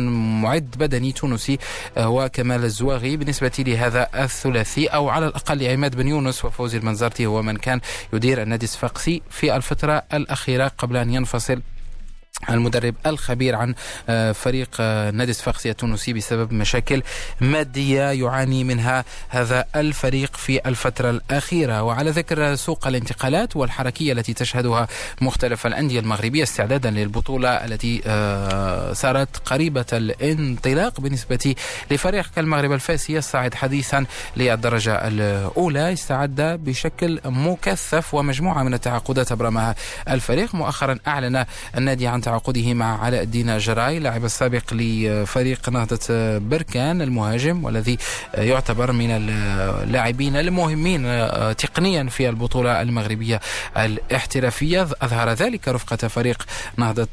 معد 0.44 0.76
بدني 0.80 1.12
تونسي 1.12 1.58
هو 1.98 2.30
كمال 2.34 2.64
الزواغي. 2.64 3.18
بالنسبة 3.18 3.52
لهذا 3.60 4.08
الثلاثي 4.16 4.88
أو 4.88 5.10
على 5.10 5.28
الأقل 5.28 5.68
عماد 5.68 5.96
بن 5.96 6.08
يونس 6.08 6.46
وفوزي 6.46 6.78
المنزرتي 6.78 7.26
هو 7.26 7.42
من 7.42 7.58
كان 7.58 7.80
يدير 8.14 8.35
النادي 8.42 8.66
الصفاقسي 8.66 9.22
في 9.30 9.56
الفترة 9.56 10.04
الأخيرة 10.14 10.68
قبل 10.68 10.98
أن 10.98 11.10
ينفصل 11.10 11.62
المدرب 12.50 12.96
الخبير 13.06 13.56
عن 13.56 13.76
آه، 14.10 14.32
فريق 14.32 14.70
آه، 14.80 15.12
نادي 15.12 15.34
صفاقسي 15.34 15.70
التونسي 15.70 16.14
بسبب 16.14 16.54
مشاكل 16.54 17.04
مادية 17.42 18.12
يعاني 18.12 18.64
منها 18.64 19.06
هذا 19.30 19.66
الفريق 19.76 20.36
في 20.38 20.68
الفترة 20.70 21.10
الأخيرة. 21.10 21.84
وعلى 21.84 22.10
ذكر 22.10 22.56
سوق 22.56 22.88
الانتقالات 22.88 23.56
والحركية 23.56 24.14
التي 24.14 24.34
تشهدها 24.34 24.88
مختلف 25.22 25.68
الأندية 25.68 26.00
المغربية 26.00 26.44
استعدادا 26.44 26.92
للبطولة 26.92 27.50
التي 27.50 28.02
آه، 28.06 28.94
صارت 28.94 29.38
قريبة 29.38 29.86
الانطلاق 29.94 31.02
بالنسبة 31.02 31.56
لفريق 31.92 32.26
كالمغرب 32.36 32.72
الفاسي 32.72 33.14
يصعد 33.14 33.54
حديثا 33.54 34.06
للدرجة 34.38 35.08
الأولى. 35.08 35.94
استعد 35.94 36.42
بشكل 36.42 37.20
مكثف 37.26 38.14
ومجموعة 38.14 38.64
من 38.64 38.74
التعاقدات 38.74 39.32
أبرمها 39.32 39.76
الفريق. 40.10 40.56
مؤخرا 40.56 41.00
أعلن 41.08 41.46
النادي 41.78 42.08
عن 42.08 42.22
تعاقده 42.26 42.74
مع 42.74 43.04
علاء 43.04 43.24
الدين 43.24 43.58
جراي 43.58 44.00
لاعب 44.00 44.26
السابق 44.26 44.74
لفريق 44.74 45.70
نهضة 45.70 46.00
بركان 46.38 47.02
المهاجم 47.02 47.64
والذي 47.64 47.98
يعتبر 48.34 48.92
من 48.92 49.12
اللاعبين 49.12 50.36
المهمين 50.36 51.04
تقنيا 51.56 52.04
في 52.04 52.30
البطولة 52.30 52.82
المغربية 52.82 53.40
الاحترافية. 53.78 54.88
أظهر 55.02 55.30
ذلك 55.30 55.68
رفقة 55.68 56.08
فريق 56.08 56.46
نهضة 56.78 57.08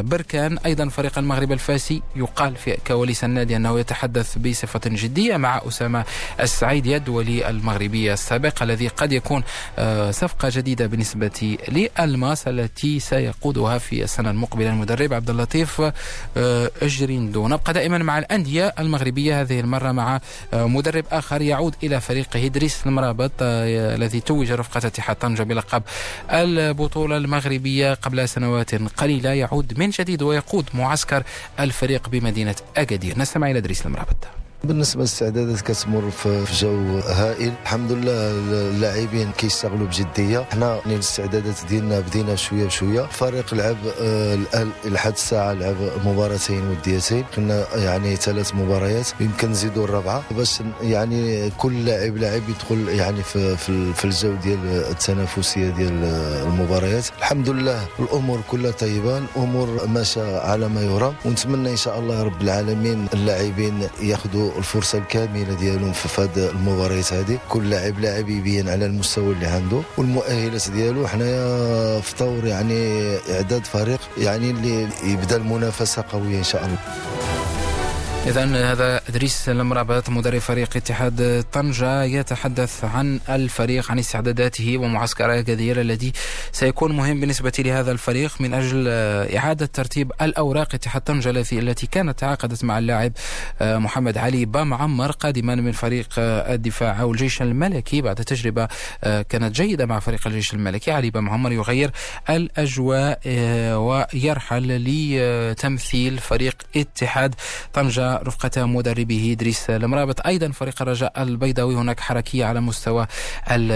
بركان. 0.00 0.58
أيضا 0.58 0.88
فريق 0.88 1.18
المغرب 1.18 1.52
الفاسي 1.52 2.02
يقال 2.16 2.56
في 2.56 2.76
كواليس 2.86 3.24
النادي 3.24 3.56
أنه 3.56 3.78
يتحدث 3.80 4.38
بصفة 4.38 4.80
جدية 4.86 5.36
مع 5.36 5.62
أسامة 5.68 6.04
السعيد 6.40 6.86
يدولي 6.86 7.50
المغربي 7.50 8.12
السابق 8.12 8.62
الذي 8.62 8.88
قد 8.88 9.12
يكون 9.12 9.42
صفقة 10.10 10.48
جديدة 10.52 10.86
بالنسبة 10.86 11.58
لألماس 11.68 12.48
التي 12.48 13.00
سيقودها 13.00 13.78
في 13.78 14.02
السنة 14.04 14.30
المقبلة. 14.30 14.57
المقبله 14.58 14.70
المدرب 14.70 15.12
عبد 15.12 15.30
اللطيف 15.30 15.80
آه، 16.36 16.70
اجريندو 16.82 17.48
نبقى 17.48 17.72
دائما 17.72 17.98
مع 17.98 18.18
الأندية 18.18 18.74
المغربية 18.78 19.40
هذه 19.40 19.60
المرة 19.60 19.92
مع 19.92 20.20
آه، 20.52 20.66
مدرب 20.66 21.04
آخر 21.10 21.42
يعود 21.42 21.74
إلى 21.82 22.00
فريقه 22.00 22.46
ادريس 22.46 22.86
المرابط 22.86 23.32
آه، 23.40 23.94
الذي 23.94 24.20
توج 24.20 24.52
رفقة 24.52 24.86
اتحاد 24.86 25.16
طنجة 25.16 25.42
بلقب 25.42 25.82
البطولة 26.30 27.16
المغربية 27.16 27.94
قبل 27.94 28.28
سنوات 28.28 28.74
قليلة. 28.74 29.30
يعود 29.30 29.78
من 29.78 29.90
جديد 29.90 30.22
ويقود 30.22 30.64
معسكر 30.74 31.22
الفريق 31.60 32.08
بمدينة 32.08 32.54
اكادير 32.76 33.18
نستمع 33.18 33.50
إلى 33.50 33.58
إدريس 33.58 33.86
المرابط. 33.86 34.37
بالنسبة 34.64 34.98
للاستعدادات 35.00 35.60
كتمر 35.60 36.10
في 36.10 36.44
جو 36.52 36.98
هائل 36.98 37.52
الحمد 37.62 37.92
لله 37.92 38.30
اللاعبين 38.70 39.30
كيشتغلوا 39.38 39.86
بجدية. 39.86 40.44
حنا 40.52 40.80
الاستعدادات 40.86 41.54
ديالنا 41.68 42.00
بدينا 42.00 42.36
شوية 42.36 42.64
بشوية. 42.64 43.04
الفريق 43.04 43.54
لعب 43.54 43.76
آه، 44.00 44.38
لحد 44.84 45.12
الساعة 45.12 45.52
لعب 45.52 45.76
مباراتين 46.06 46.68
وديتين. 46.68 47.24
كنا 47.36 47.64
يعني 47.76 48.16
ثلاث 48.16 48.54
مباريات 48.54 49.06
يمكن 49.20 49.50
نزيدوا 49.50 49.84
الرابعة. 49.84 50.22
باش 50.30 50.58
يعني 50.82 51.50
كل 51.50 51.84
لاعب 51.84 52.16
لاعب 52.16 52.42
يدخل 52.48 52.88
يعني 52.88 53.22
في 53.22 53.56
في, 53.56 54.04
الجو 54.04 54.34
ديال 54.34 54.66
التنافسية 54.90 55.68
ديال 55.70 56.04
المباريات. 56.46 57.06
الحمد 57.18 57.48
لله 57.48 57.86
الأمور 57.98 58.40
كلها 58.50 58.70
طيبة 58.70 59.18
الأمور 59.18 59.86
ماشية 59.86 60.38
على 60.38 60.68
ما 60.68 60.82
يرام. 60.82 61.14
ونتمنى 61.24 61.70
إن 61.70 61.76
شاء 61.76 61.98
الله 61.98 62.22
رب 62.22 62.42
العالمين 62.42 63.06
اللاعبين 63.14 63.88
ياخذوا 64.02 64.47
الفرصة 64.58 64.98
الكاملة 64.98 65.54
ديالهم 65.54 65.92
في 65.92 66.08
هذه 66.08 66.50
المباريات 66.50 67.12
هذه. 67.12 67.38
كل 67.48 67.70
لاعب 67.70 67.98
لاعب 68.00 68.28
يبين 68.28 68.68
على 68.68 68.86
المستوى 68.86 69.32
اللي 69.34 69.46
عنده 69.46 69.80
والمؤهلات 69.98 70.70
ديالو. 70.70 71.06
حنايا 71.06 72.00
في 72.00 72.14
طور 72.14 72.46
يعني 72.46 73.16
إعداد 73.30 73.64
فريق 73.64 74.00
يعني 74.18 74.50
اللي 74.50 74.88
يبدأ 75.04 75.36
المنافسة 75.36 76.04
قوية 76.12 76.38
إن 76.38 76.44
شاء 76.44 76.64
الله. 76.64 76.78
إذا 78.28 78.72
هذا 78.72 79.00
إدريس 79.08 79.48
المرابط 79.48 80.10
مدرب 80.10 80.38
فريق 80.38 80.76
اتحاد 80.76 81.44
طنجة 81.52 82.02
يتحدث 82.02 82.84
عن 82.84 83.20
الفريق 83.28 83.90
عن 83.90 83.98
استعداداته 83.98 84.78
ومعسكر 84.78 85.38
أكادير 85.38 85.80
الذي 85.80 86.12
سيكون 86.52 86.92
مهم 86.92 87.20
بالنسبة 87.20 87.52
لهذا 87.58 87.92
الفريق 87.92 88.40
من 88.40 88.54
أجل 88.54 88.88
إعادة 89.36 89.66
ترتيب 89.66 90.12
الأوراق 90.22 90.74
اتحاد 90.74 91.02
طنجة 91.02 91.30
التي 91.30 91.86
كانت 91.86 92.18
تعاقدت 92.18 92.64
مع 92.64 92.78
اللاعب 92.78 93.12
آه، 93.60 93.78
محمد 93.78 94.18
علي 94.18 94.44
بام 94.44 94.74
عمر 94.74 95.10
قادما 95.10 95.54
من 95.54 95.72
فريق 95.72 96.08
آه، 96.18 96.54
الدفاع 96.54 97.00
أو 97.00 97.12
الجيش 97.12 97.42
الملكي 97.42 98.02
بعد 98.02 98.16
تجربة 98.16 98.68
آه، 99.04 99.22
كانت 99.22 99.54
جيدة 99.54 99.86
مع 99.86 99.98
فريق 99.98 100.26
الجيش 100.26 100.54
الملكي. 100.54 100.90
علي 100.90 101.10
بام 101.10 101.30
عمر 101.30 101.52
يغير 101.52 101.90
الأجواء 102.30 103.20
ويرحل 103.74 104.84
لتمثيل 104.86 106.18
فريق 106.18 106.54
اتحاد 106.76 107.34
طنجة. 107.72 108.17
رفقة 108.22 108.66
مدربه 108.66 109.32
إدريس 109.32 109.70
المرابط 109.70 110.26
أيضا 110.26 110.48
فريق 110.50 110.82
الرجاء 110.82 111.22
البيضاوي 111.22 111.74
هناك 111.74 112.00
حركية 112.00 112.44
على 112.44 112.60
مستوى 112.60 113.06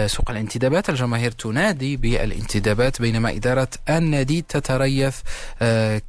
سوق 0.06 0.30
الانتدابات 0.30 0.90
الجماهير 0.90 1.30
تنادي 1.30 1.96
بالانتدابات 1.96 3.00
بينما 3.02 3.30
إدارة 3.30 3.68
النادي 3.90 4.42
تتريث 4.42 5.16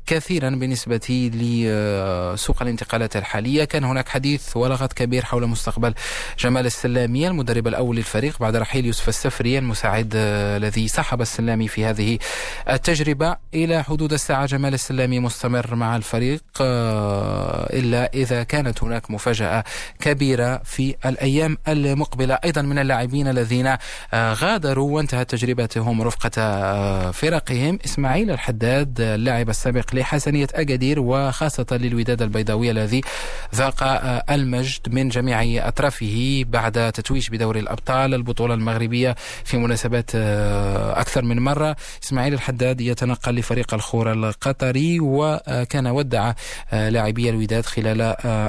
كثيرا 0.05 0.49
بالنسبة 0.49 1.31
لسوق 1.33 2.61
الانتقالات 2.61 3.15
الحالية. 3.15 3.63
كان 3.63 3.83
هناك 3.83 4.09
حديث 4.09 4.57
ولغط 4.57 4.93
كبير 4.93 5.25
حول 5.25 5.47
مستقبل 5.47 5.93
جمال 6.39 6.65
السلامي 6.65 7.27
المدرب 7.27 7.67
الأول 7.67 7.95
للفريق 7.95 8.39
بعد 8.39 8.55
رحيل 8.55 8.85
يوسف 8.85 9.09
السفري 9.09 9.57
المساعد 9.57 10.11
الذي 10.15 10.87
سحب 10.87 11.21
السلامي 11.21 11.67
في 11.67 11.85
هذه 11.85 12.19
التجربة. 12.69 13.37
إلى 13.53 13.83
حدود 13.83 14.13
الساعة 14.13 14.45
جمال 14.45 14.73
السلامي 14.73 15.19
مستمر 15.19 15.75
مع 15.75 15.95
الفريق 15.95 16.43
إلا 16.61 18.12
إذا 18.13 18.43
كانت 18.43 18.83
هناك 18.83 19.11
مفاجأة 19.11 19.63
كبيرة 19.99 20.61
في 20.63 20.95
الأيام 21.05 21.57
المقبلة. 21.67 22.39
أيضا 22.45 22.61
من 22.61 22.79
اللاعبين 22.79 23.27
الذين 23.27 23.75
غادروا 24.15 24.95
وانتهت 24.95 25.29
تجربتهم 25.29 26.01
رفقة 26.01 27.11
فرقهم 27.11 27.79
إسماعيل 27.85 28.31
الحداد 28.31 29.01
اللاعب 29.01 29.49
السابق 29.49 29.95
لحسنية 29.95 30.47
أكادير 30.53 30.99
وخاصة 30.99 31.65
للوداد 31.71 32.21
البيضاوي 32.21 32.71
الذي 32.71 33.01
ذاق 33.55 33.83
المجد 34.31 34.93
من 34.93 35.09
جميع 35.09 35.67
أطرافه 35.67 36.45
بعد 36.47 36.91
تتويج 36.91 37.29
بدوري 37.29 37.59
الأبطال 37.59 38.13
البطولة 38.13 38.53
المغربية 38.53 39.15
في 39.43 39.57
مناسبات 39.57 40.15
أكثر 40.95 41.21
من 41.21 41.39
مرة. 41.39 41.75
إسماعيل 42.03 42.33
الحداد 42.33 42.81
يتنقل 42.81 43.35
لفريق 43.35 43.73
الخور 43.73 44.11
القطري 44.11 44.99
وكان 44.99 45.87
ودع 45.87 46.33
لاعبي 46.71 47.29
الوداد 47.29 47.65
خلال 47.65 48.01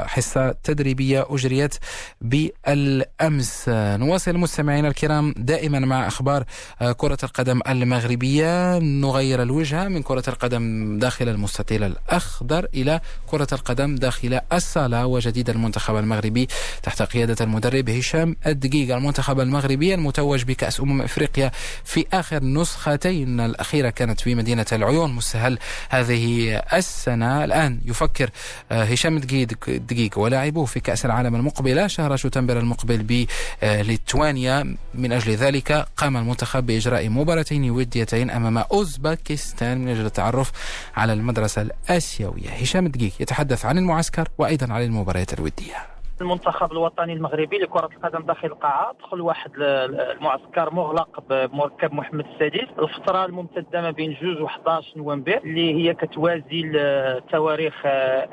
حصة 0.07 0.55
تدريبية 0.63 1.27
أجريت 1.31 1.75
بالأمس. 2.21 3.65
نواصل 3.69 4.37
مستمعينا 4.37 4.89
الكرام 4.89 5.35
دائما 5.37 5.79
مع 5.79 6.07
أخبار 6.07 6.45
كرة 6.97 7.19
القدم 7.23 7.61
المغربية. 7.69 8.79
نغير 8.79 9.43
الوجهة 9.43 9.89
من 9.89 10.03
كرة 10.03 10.25
القدم 10.29 10.99
داخل 10.99 11.29
المستطيل 11.29 11.85
الأخضر 11.85 12.67
إلى 12.75 13.01
كرة 13.27 13.49
القدم 13.53 13.95
داخل 13.95 14.41
الصالة 14.53 15.07
وجديد 15.07 15.51
المنتخب 15.51 15.97
المغربي 15.97 16.49
تحت 16.83 17.03
قيادة 17.03 17.45
المدرب 17.45 17.91
هشام 17.91 18.37
الدقيق. 18.47 18.97
المنتخب 18.97 19.41
المغربي 19.41 19.95
المتوج 19.95 20.43
بكأس 20.45 20.81
أمم 20.81 21.03
إفريقيا 21.03 21.51
في 21.85 22.07
آخر 22.13 22.45
نسختين. 22.45 23.41
الأخيرة 23.41 23.91
كانت 23.91 24.21
في 24.21 24.35
مدينة 24.35 24.67
العيون 24.73 25.13
مستهل 25.13 25.59
هذه 25.89 26.57
السنة. 26.73 27.45
الآن 27.45 27.81
يفكر 27.85 28.31
هشام 28.71 29.17
الدقيق 29.17 29.44
ولاعبوه 30.17 30.65
في 30.65 30.81
كأس 30.81 31.05
العالم 31.05 31.35
المقبلة. 31.35 31.87
شهر 31.87 32.17
شتنبر 32.17 32.59
المقبل 32.59 33.27
بليتوانيا 33.63 34.77
من 34.95 35.13
أجل 35.13 35.33
ذلك 35.33 35.87
قام 35.97 36.17
المنتخب 36.17 36.67
بإجراء 36.67 37.09
مباراتين 37.09 37.71
وديتين 37.71 38.31
أمام 38.31 38.59
أوزبكستان 38.59 39.79
من 39.79 39.89
أجل 39.89 40.07
التعرف 40.07 40.53
على 40.97 41.13
المدرسة 41.13 41.63
الآسيوية. 41.63 42.51
هشام 42.51 42.87
الدقيق 42.87 43.13
يتحدث 43.21 43.65
عن 43.65 43.79
المعسكر 43.79 44.29
وأيضا 44.39 44.73
عن 44.73 44.83
المباريات 44.83 45.33
الودية. 45.33 45.94
المنتخب 46.21 46.73
الوطني 46.73 47.13
المغربي 47.13 47.59
لكرة 47.59 47.89
القدم 47.97 48.27
داخل 48.27 48.49
القاعة. 48.49 48.93
دخل 49.01 49.21
واحد 49.21 49.51
المعسكر 49.57 50.75
مغلق 50.75 51.23
بمركب 51.31 51.93
محمد 51.93 52.27
السادس. 52.27 52.69
الفترة 52.79 53.25
الممتدة 53.25 53.81
ما 53.81 53.91
بين 53.91 54.13
2 54.13 54.43
و 54.43 54.47
11 54.47 54.93
نوفمبر 54.97 55.41
اللي 55.45 55.75
هي 55.75 55.95
كتوازي 55.95 56.63
تواريخ 57.31 57.83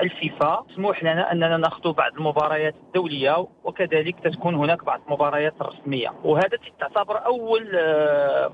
الفيفا. 0.02 0.66
تسمح 0.70 1.04
لنا 1.04 1.32
أننا 1.32 1.58
نأخذ 1.58 1.94
بعض 1.94 2.14
المباريات 2.14 2.76
الدولية 2.88 3.48
وكذلك 3.64 4.20
تكون 4.20 4.56
هناك 4.56 4.84
بعض 4.86 5.02
المباريات 5.08 5.54
الرسمية. 5.62 6.14
وهذا 6.24 6.58
تعتبر 6.80 7.26
أول 7.26 7.64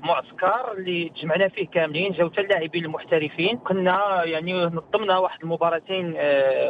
معسكر 0.02 0.72
اللي 0.72 1.12
جمعنا 1.22 1.48
فيه 1.48 1.66
كاملين 1.66 2.12
جاو 2.12 2.30
اللاعبين 2.38 2.84
المحترفين. 2.84 3.58
كنا 3.58 4.24
يعني 4.24 4.64
نظمنا 4.64 5.18
واحد 5.18 5.38
المباراتين 5.42 6.14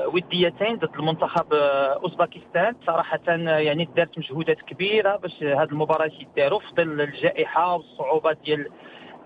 وديتين 0.07 0.77
ضد 0.77 0.95
المنتخب 0.95 1.55
اوزبكستان 1.55 2.48
باكستان 2.55 2.75
صراحة 2.87 3.21
يعني 3.61 3.89
دارت 3.97 4.19
مجهودات 4.19 4.63
كبيرة 4.63 5.17
باش 5.17 5.43
هذه 5.43 5.63
المباراة 5.63 6.11
يداروا 6.21 6.61
في 6.61 6.67
ظل 6.77 7.01
الجائحة 7.01 7.75
والصعوبات 7.77 8.39
ديال 8.45 8.69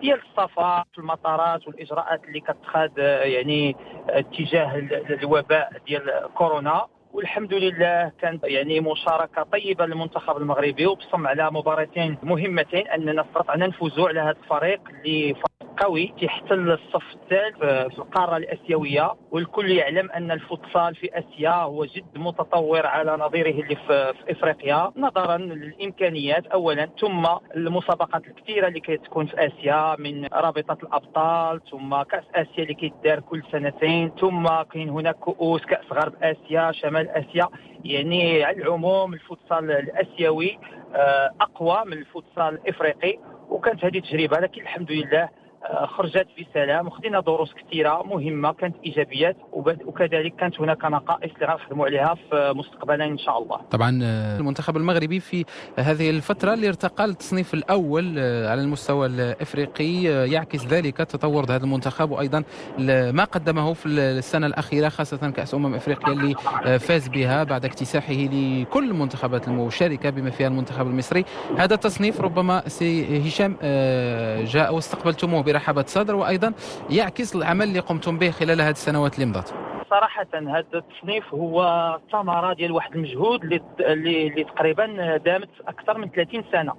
ديال 0.00 0.18
السفر 0.18 0.84
في 0.92 0.98
المطارات 0.98 1.68
والإجراءات 1.68 2.24
اللي 2.24 2.40
كتخاد 2.40 2.98
يعني 3.22 3.76
اتجاه 4.08 4.76
الوباء 5.10 5.72
ديال 5.86 6.28
كورونا. 6.34 6.86
والحمد 7.12 7.54
لله 7.54 8.12
كانت 8.20 8.44
يعني 8.44 8.80
مشاركة 8.80 9.42
طيبة 9.42 9.86
للمنتخب 9.86 10.36
المغربي 10.36 10.86
وبصم 10.86 11.26
على 11.26 11.50
مباراتين 11.50 12.18
مهمتين 12.22 12.88
أننا 12.88 13.22
استطعنا 13.22 13.66
نفوزوا 13.66 14.08
على 14.08 14.20
هذا 14.20 14.36
الفريق 14.44 14.80
اللي 14.90 15.34
قوي 15.76 16.14
تحتل 16.22 16.70
الصف 16.70 17.02
الثالث 17.14 17.58
في 17.92 17.98
القارة 17.98 18.36
الآسيوية. 18.36 19.14
والكل 19.30 19.70
يعلم 19.70 20.10
أن 20.10 20.30
الفوتسال 20.30 20.94
في 20.94 21.18
آسيا 21.18 21.50
هو 21.50 21.84
جد 21.84 22.04
متطور 22.18 22.86
على 22.86 23.16
نظيره 23.16 23.50
اللي 23.50 23.76
في 23.76 24.12
إفريقيا. 24.28 24.92
نظرا 24.96 25.36
للإمكانيات 25.36 26.46
اولا 26.46 26.88
ثم 27.00 27.26
المسابقات 27.56 28.26
الكثيرة 28.26 28.68
اللي 28.68 28.80
كتكون 28.80 29.26
في 29.26 29.46
آسيا 29.46 29.96
من 29.98 30.26
رابطة 30.26 30.76
الأبطال 30.82 31.60
ثم 31.70 32.02
كأس 32.02 32.24
آسيا 32.34 32.62
اللي 32.62 32.74
كيدار 32.74 33.20
كل 33.20 33.42
سنتين 33.52 34.10
ثم 34.20 34.46
كاين 34.72 34.88
هناك 34.90 35.14
كؤوس 35.16 35.62
كأس 35.64 35.92
غرب 35.92 36.12
آسيا 36.22 36.72
شمال 36.72 37.01
اسيا 37.10 37.48
يعني 37.84 38.44
على 38.44 38.56
العموم 38.56 39.14
الفوتسال 39.14 39.70
الأسيوي 39.70 40.58
أقوى 41.40 41.82
من 41.86 41.92
الفوتسال 41.92 42.54
الإفريقي 42.54 43.18
وكانت 43.48 43.84
هذه 43.84 43.98
تجربة 43.98 44.40
لكن 44.40 44.62
الحمد 44.62 44.92
لله 44.92 45.28
خرجت 45.86 46.26
بسلام 46.40 46.86
وخدينا 46.86 47.20
دروس 47.20 47.52
كثيرة 47.54 48.02
مهمة 48.02 48.52
كانت 48.52 48.76
إيجابيات 48.84 49.36
وكذلك 49.52 50.34
كانت 50.36 50.60
هناك 50.60 50.84
نقائص 50.84 51.30
اللي 51.34 51.46
غنخدموا 51.46 51.86
عليها 51.86 52.14
في 52.14 52.52
مستقبلا 52.56 53.04
إن 53.04 53.18
شاء 53.18 53.42
الله. 53.42 53.60
طبعا 53.70 54.00
آه، 54.02 54.38
المنتخب 54.38 54.76
المغربي 54.76 55.20
في 55.20 55.44
هذه 55.78 56.10
الفترة 56.10 56.54
اللي 56.54 56.68
ارتقى 56.68 57.06
للتصنيف 57.06 57.54
الأول 57.54 58.14
آه، 58.18 58.50
على 58.50 58.62
المستوى 58.62 59.06
الإفريقي 59.06 60.08
آه، 60.08 60.24
يعكس 60.24 60.66
ذلك 60.66 60.96
تطور 60.96 61.44
هذا 61.44 61.64
المنتخب 61.64 62.10
وأيضا 62.10 62.44
ما 63.12 63.24
قدمه 63.24 63.72
في 63.72 63.86
السنة 63.86 64.46
الأخيرة 64.46 64.88
خاصة 64.88 65.30
كأس 65.30 65.54
أمم 65.54 65.74
إفريقيا 65.74 66.12
اللي 66.12 66.34
فاز 66.78 67.08
بها 67.08 67.44
بعد 67.44 67.64
اكتساحه 67.64 68.12
لكل 68.12 68.90
المنتخبات 68.90 69.48
المشاركة 69.48 70.10
بما 70.10 70.30
فيها 70.30 70.48
المنتخب 70.48 70.86
المصري. 70.86 71.24
هذا 71.58 71.74
التصنيف 71.74 72.20
ربما 72.20 72.68
سي 72.68 73.28
هشام 73.28 73.56
جاء 74.44 74.74
واستقبلتموه 74.74 75.42
برحابة 75.52 75.84
صدر 75.86 76.14
وأيضا 76.14 76.52
يعكس 76.90 77.36
العمل 77.36 77.68
اللي 77.68 77.80
قمتم 77.80 78.18
به 78.18 78.30
خلال 78.30 78.60
هذه 78.60 78.70
السنوات 78.70 79.14
اللي 79.14 79.26
مضت. 79.26 79.54
صراحة 79.90 80.26
هذا 80.34 80.64
التصنيف 80.74 81.34
هو 81.34 81.98
ثمرة 82.12 82.52
ديال 82.52 82.72
واحد 82.72 82.94
المجهود 82.94 83.44
اللي, 83.44 83.60
اللي 83.80 84.44
تقريبا 84.44 85.16
دامت 85.16 85.48
أكثر 85.68 85.98
من 85.98 86.08
30 86.08 86.44
سنة 86.52 86.72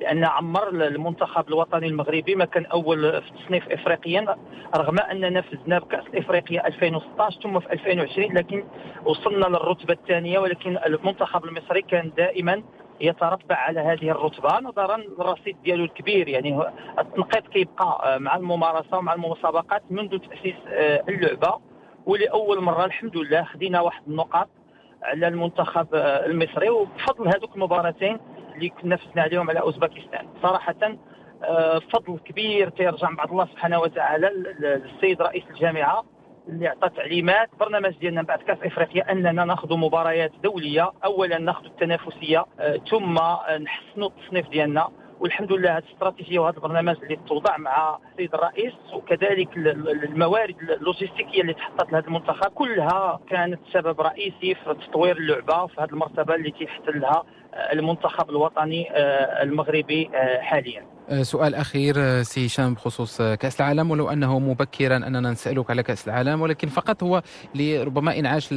لأن 0.00 0.24
عمر 0.24 0.68
المنتخب 0.68 1.48
الوطني 1.48 1.86
المغربي 1.86 2.34
ما 2.34 2.44
كان 2.44 2.66
أول 2.66 3.22
في 3.22 3.30
التصنيف 3.30 3.68
افريقيا 3.68 4.36
رغم 4.76 4.98
أننا 4.98 5.40
فزنا 5.40 5.78
بكأس 5.78 6.04
الافريقيا 6.06 6.66
2016 6.66 7.40
ثم 7.42 7.60
في 7.60 7.72
2020 7.72 8.32
لكن 8.32 8.64
وصلنا 9.04 9.46
للرتبة 9.46 9.94
الثانية 9.94 10.38
ولكن 10.38 10.78
المنتخب 10.86 11.44
المصري 11.44 11.82
كان 11.82 12.12
دائما 12.16 12.62
يتربع 13.00 13.56
على 13.56 13.80
هذه 13.80 14.10
الرتبة 14.10 14.60
نظرا 14.60 14.96
للرصيد 14.96 15.56
ديالو 15.64 15.84
الكبير 15.84 16.28
يعني 16.28 16.62
التنقيط 16.98 17.48
كيبقى 17.48 18.20
مع 18.20 18.36
الممارسة 18.36 18.98
ومع 18.98 19.14
المسابقات 19.14 19.82
منذ 19.90 20.18
تأسيس 20.18 20.54
آه، 20.68 21.02
اللعبة. 21.08 21.60
ولأول 22.06 22.60
مرة 22.62 22.84
الحمد 22.84 23.16
لله 23.16 23.42
خدينا 23.42 23.80
واحد 23.80 24.02
النقاط 24.08 24.48
على 25.02 25.28
المنتخب 25.28 25.94
آه، 25.94 26.26
المصري. 26.26 26.70
وبفضل 26.70 27.28
هذوك 27.28 27.54
المباراتين 27.54 28.18
اللي 28.54 28.68
كنا 28.68 28.96
فزنا 28.96 29.22
عليهم 29.22 29.50
على 29.50 29.60
أوزبكستان. 29.60 30.28
صراحة 30.42 30.96
آه، 31.44 31.78
فضل 31.78 32.18
كبير 32.18 32.68
تيرجع 32.68 33.10
بعد 33.10 33.30
الله 33.30 33.46
سبحانه 33.46 33.80
وتعالى 33.80 34.30
للسيد 34.60 35.22
رئيس 35.22 35.44
الجامعة. 35.50 36.04
اللي 36.48 36.68
عطى 36.68 36.88
تعليمات 36.88 37.48
برنامج 37.60 37.98
ديالنا 37.98 38.22
بعد 38.22 38.38
كاس 38.38 38.58
إفريقيا 38.62 39.12
أننا 39.12 39.44
ناخذ 39.44 39.76
مباريات 39.76 40.32
دولية. 40.44 40.92
اولا 41.04 41.38
ناخذ 41.38 41.64
التنافسية 41.64 42.44
آه، 42.60 42.76
ثم 42.90 43.14
نحسنوا 43.62 44.08
التصنيف 44.08 44.48
ديالنا. 44.48 44.88
والحمد 45.20 45.52
لله 45.52 45.76
هذه 45.76 45.82
الاستراتيجية 45.88 46.38
وهذا 46.38 46.56
البرنامج 46.56 46.96
اللي 47.02 47.16
توضع 47.28 47.56
مع 47.56 47.98
السيد 48.12 48.34
الرئيس 48.34 48.72
وكذلك 48.92 49.56
الموارد 49.56 50.56
اللوجستيكية 50.60 51.40
اللي 51.40 51.54
تحطت 51.54 51.92
لهذا 51.92 52.06
المنتخب 52.06 52.50
كلها 52.50 53.20
كانت 53.30 53.60
سبب 53.72 54.00
رئيسي 54.00 54.54
في 54.54 54.74
تطوير 54.74 55.16
اللعبة 55.16 55.66
في 55.66 55.80
هذه 55.80 55.90
المرتبة 55.90 56.34
اللي 56.34 56.50
تيحتلها 56.50 57.24
المنتخب 57.72 58.30
الوطني 58.30 58.90
آه، 58.90 59.42
المغربي 59.42 60.10
آه، 60.14 60.40
حاليا. 60.40 60.80
آه، 60.80 60.95
سؤال 61.22 61.54
أخير 61.54 61.94
آه، 61.98 62.22
سي 62.22 62.46
هشام 62.46 62.74
بخصوص 62.74 63.20
آه، 63.20 63.34
كأس 63.34 63.60
العالم 63.60 63.90
ولو 63.90 64.10
أنه 64.10 64.38
مبكرا 64.38 64.96
أننا 64.96 65.30
نسألك 65.30 65.70
على 65.70 65.82
كأس 65.82 66.08
العالم 66.08 66.40
ولكن 66.40 66.68
فقط 66.68 67.02
هو 67.02 67.22
لربما 67.54 68.18
إنعاش 68.18 68.52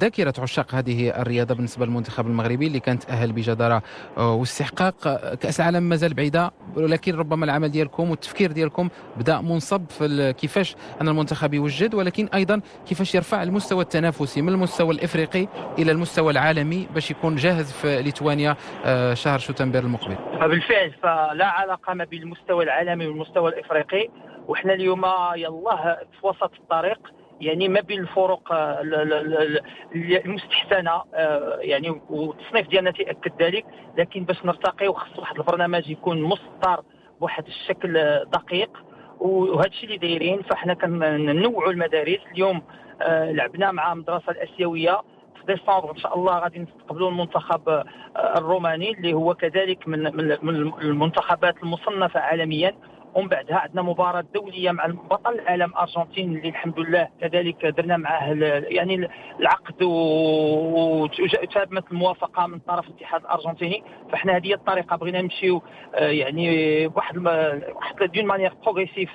ذاكرة 0.00 0.34
عشاق 0.38 0.74
هذه 0.74 1.10
الرياضة 1.20 1.54
بالنسبة 1.54 1.86
للمنتخب 1.86 2.26
المغربي 2.26 2.66
اللي 2.66 2.80
كانت 2.80 3.10
أهل 3.10 3.32
بجدارة 3.32 3.82
واستحقاق 4.16 4.94
كأس 5.34 5.60
العالم 5.60 5.82
مازال 5.82 6.14
بعيدة 6.14 6.52
ولكن 6.76 7.16
ربما 7.16 7.44
العمل 7.44 7.68
ديالكم 7.68 8.10
والتفكير 8.10 8.52
ديالكم 8.52 8.88
بدأ 9.16 9.40
منصب 9.40 9.84
في 9.90 10.34
كيفاش 10.38 10.76
أن 11.00 11.08
المنتخب 11.08 11.54
يوجد 11.54 11.94
ولكن 11.94 12.28
أيضا 12.34 12.60
كيفاش 12.86 13.14
يرفع 13.14 13.42
المستوى 13.42 13.82
التنافسي 13.82 14.42
من 14.42 14.48
المستوى 14.48 14.94
الإفريقي 14.94 15.48
إلى 15.78 15.92
المستوى 15.92 16.32
العالمي 16.32 16.88
باش 16.94 17.10
يكون 17.10 17.36
جاهز 17.36 17.72
في 17.72 18.02
ليتوانيا 18.02 18.56
شهر 19.14 19.38
شتنبر 19.38 19.78
المقبل؟ 19.78 20.16
بالفعل. 20.40 20.92
فلا 21.02 21.41
علاقة 21.46 21.94
ما 21.94 22.04
بين 22.04 22.22
المستوى 22.22 22.64
العالمي 22.64 23.06
والمستوى 23.06 23.50
الإفريقي 23.50 24.08
وحنا 24.48 24.72
اليوم 24.72 25.04
يلاه 25.36 25.98
في 26.20 26.26
وسط 26.26 26.52
الطريق 26.60 27.12
يعني 27.40 27.68
ما 27.68 27.80
بين 27.80 28.00
الفروق 28.00 28.52
المستحسنة 30.24 31.02
آه، 31.14 31.58
يعني 31.60 32.00
والتصنيف 32.10 32.68
ديالنا 32.68 32.90
تاكد 32.90 33.42
ذلك 33.42 33.64
لكن 33.98 34.24
باش 34.24 34.44
نرتقي 34.44 34.92
خص 34.92 35.18
واحد 35.18 35.36
البرنامج 35.36 35.90
يكون 35.90 36.22
مسطر 36.22 36.82
بواحد 37.20 37.46
الشكل 37.46 37.92
دقيق 38.24 38.70
وهذا 39.20 39.68
الشيء 39.68 39.84
اللي 39.84 39.98
دايرين 39.98 40.42
فاحنا 40.42 40.74
كنوعوا 40.74 41.72
المدارس. 41.72 42.20
اليوم 42.32 42.62
آه، 43.02 43.32
لعبنا 43.32 43.72
مع 43.72 43.92
المدرسة 43.92 44.32
الآسيوية 44.32 45.00
ديسمبر 45.46 45.90
إن 45.90 45.96
شاء 45.96 46.18
الله 46.18 46.38
غادي 46.38 46.58
نستقبلوا 46.58 47.10
المنتخب 47.10 47.68
آه، 47.68 47.84
الروماني 48.16 48.90
اللي 48.92 49.14
هو 49.14 49.34
كذلك 49.34 49.88
من 49.88 50.02
من 50.42 50.72
المنتخبات 50.82 51.54
المصنفة 51.62 52.20
عالميا. 52.20 52.74
ومن 53.14 53.28
بعدها 53.28 53.56
عندنا 53.56 53.82
مباراة 53.82 54.24
دولية 54.34 54.70
مع 54.70 54.86
بطل 54.86 55.34
العالم 55.34 55.72
أرجنتين 55.76 56.36
اللي 56.36 56.48
الحمد 56.48 56.80
لله 56.80 57.08
كذلك 57.20 57.66
درنا 57.66 57.96
معاه 57.96 58.32
يعني 58.68 59.08
العقد 59.40 59.82
وتمت 59.82 61.84
الموافقة 61.92 62.46
من 62.46 62.58
طرف 62.58 62.88
الاتحاد 62.88 63.20
الأرجنتيني. 63.20 63.82
فإحنا 64.10 64.36
هذه 64.36 64.54
الطريقة 64.54 64.96
بغينا 64.96 65.22
نمشيو 65.22 65.62
آه، 65.94 66.08
يعني 66.08 66.86
واحد 66.86 67.18
واحد 67.18 68.12
d'une 68.14 68.26
manière 68.26 68.52
progressive 68.62 69.10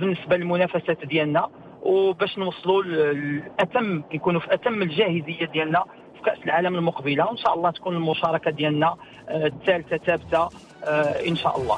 بالنسبة 0.00 0.36
للمنافسات 0.36 1.06
ديالنا. 1.06 1.48
وباش 1.84 2.38
نوصلوا 2.38 2.82
لاتم 2.82 4.02
يكونوا 4.12 4.40
في 4.40 4.54
أتم 4.54 4.82
الجاهزية 4.82 5.46
ديالنا 5.52 5.84
في 6.14 6.20
كأس 6.30 6.38
العالم 6.44 6.74
المقبلة. 6.74 7.26
وإن 7.26 7.36
شاء 7.36 7.54
الله 7.54 7.70
تكون 7.70 7.96
المشاركة 7.96 8.50
ديالنا 8.50 8.94
آه، 9.28 9.46
الثالثة 9.46 9.96
ثابته 9.96 10.48
آه، 10.84 11.28
إن 11.28 11.36
شاء 11.36 11.60
الله. 11.60 11.76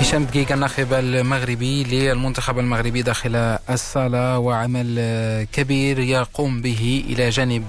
هشام 0.00 0.24
دقيقة 0.24 0.54
الناخب 0.54 0.92
المغربي 0.92 1.84
للمنتخب 1.84 2.58
المغربي 2.58 3.02
داخل 3.02 3.36
الصالة. 3.70 4.38
وعمل 4.38 4.86
كبير 5.52 5.98
يقوم 5.98 6.60
به 6.62 7.04
إلى 7.08 7.28
جانب 7.30 7.64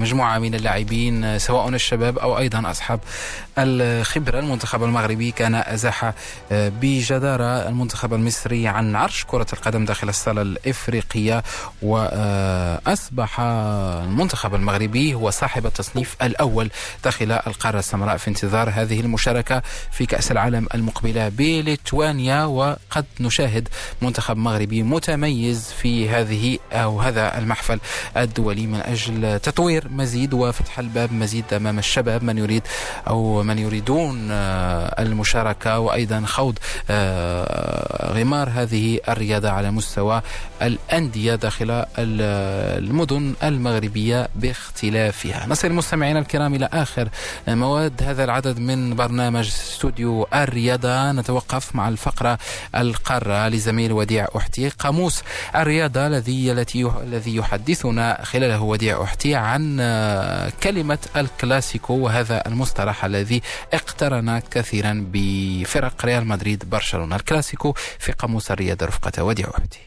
مجموعة 0.00 0.38
من 0.38 0.54
اللاعبين 0.54 1.38
سواء 1.38 1.68
الشباب 1.68 2.18
أو 2.18 2.38
أيضا 2.38 2.70
أصحاب 2.70 3.00
الخبرة 3.58 4.38
المنتخب 4.38 4.82
المغربي 4.84 5.30
كان 5.30 5.54
أزاح 5.54 6.12
بجدارة 6.50 7.68
المنتخب 7.68 8.14
المصري 8.14 8.68
عن 8.68 8.96
عرش 8.96 9.24
كرة 9.24 9.46
القدم 9.52 9.84
داخل 9.84 10.08
الصالة 10.08 10.42
الإفريقية 10.42 11.42
وأصبح 11.82 13.40
المنتخب 13.40 14.54
المغربي 14.54 15.14
هو 15.14 15.30
صاحب 15.30 15.66
التصنيف 15.66 16.16
الأول 16.22 16.70
داخل 17.04 17.32
القارة 17.32 17.78
السمراء 17.78 18.16
في 18.16 18.28
انتظار 18.28 18.70
هذه 18.74 19.00
المشاركة 19.00 19.62
في 19.92 20.06
كأس 20.06 20.32
العالم 20.32 20.66
المقبلة 20.74 21.28
بليتوانيا. 21.28 22.44
وقد 22.44 23.04
نشاهد 23.20 23.68
منتخب 24.02 24.36
مغربي 24.36 24.82
متميز 24.82 25.72
في 25.82 26.08
هذه 26.08 26.58
أو 26.72 27.00
هذا 27.00 27.38
المحفل 27.38 27.80
الدولي 28.16 28.66
من 28.66 28.80
أجل 28.80 29.40
تطوير 29.40 29.88
مزيد 29.88 30.34
وفتح 30.34 30.78
الباب 30.78 31.12
مزيد 31.12 31.54
أمام 31.54 31.78
الشباب 31.78 32.22
من 32.22 32.38
يريد 32.38 32.62
أو 33.08 33.42
من 33.46 33.58
يريدون 33.58 34.28
آه، 34.30 35.02
المشاركة 35.02 35.78
وأيضا 35.78 36.20
خوض 36.26 36.58
آه، 36.90 38.12
غمار 38.12 38.48
هذه 38.54 39.00
الرياضة 39.08 39.50
على 39.50 39.70
مستوى 39.70 40.22
الأندية 40.62 41.34
داخل 41.34 41.84
المدن 41.98 43.34
المغربية 43.42 44.28
باختلافها. 44.34 45.46
نصل 45.48 45.68
المستمعين 45.68 46.16
الكرام 46.16 46.54
إلى 46.54 46.68
آخر 46.72 47.08
مواد. 47.48 48.02
هذا 48.02 48.24
العدد 48.24 48.58
من 48.58 48.94
برنامج 48.96 49.46
استوديو 49.46 50.26
الرياضة. 50.34 51.12
نتوقف 51.12 51.74
مع 51.74 51.88
الفقرة 51.88 52.38
القارة 52.74 53.48
لزميل 53.48 53.92
وديع 53.92 54.26
أحتي 54.36 54.68
قاموس. 54.68 55.22
الرياضة 55.56 56.06
الذي 56.06 56.52
الذي 56.52 57.36
يحدثنا 57.36 58.24
خلاله 58.24 58.60
وديع 58.60 59.02
أحتي 59.02 59.34
عن 59.34 59.76
آه، 59.80 60.52
كلمة 60.62 60.98
الكلاسيكو 61.16 61.94
وهذا 61.94 62.42
المصطلح 62.46 63.04
الذي 63.04 63.35
اقترن 63.72 64.38
كثيرا 64.38 65.06
بفرق 65.12 66.04
ريال 66.04 66.26
مدريد 66.26 66.70
برشلونة 66.70 67.16
الكلاسيكو 67.16 67.72
في 67.98 68.12
قاموس 68.12 68.50
الرياضة 68.50 68.86
رفقة 68.86 69.24
وديع 69.24 69.48
أحتي 69.58 69.80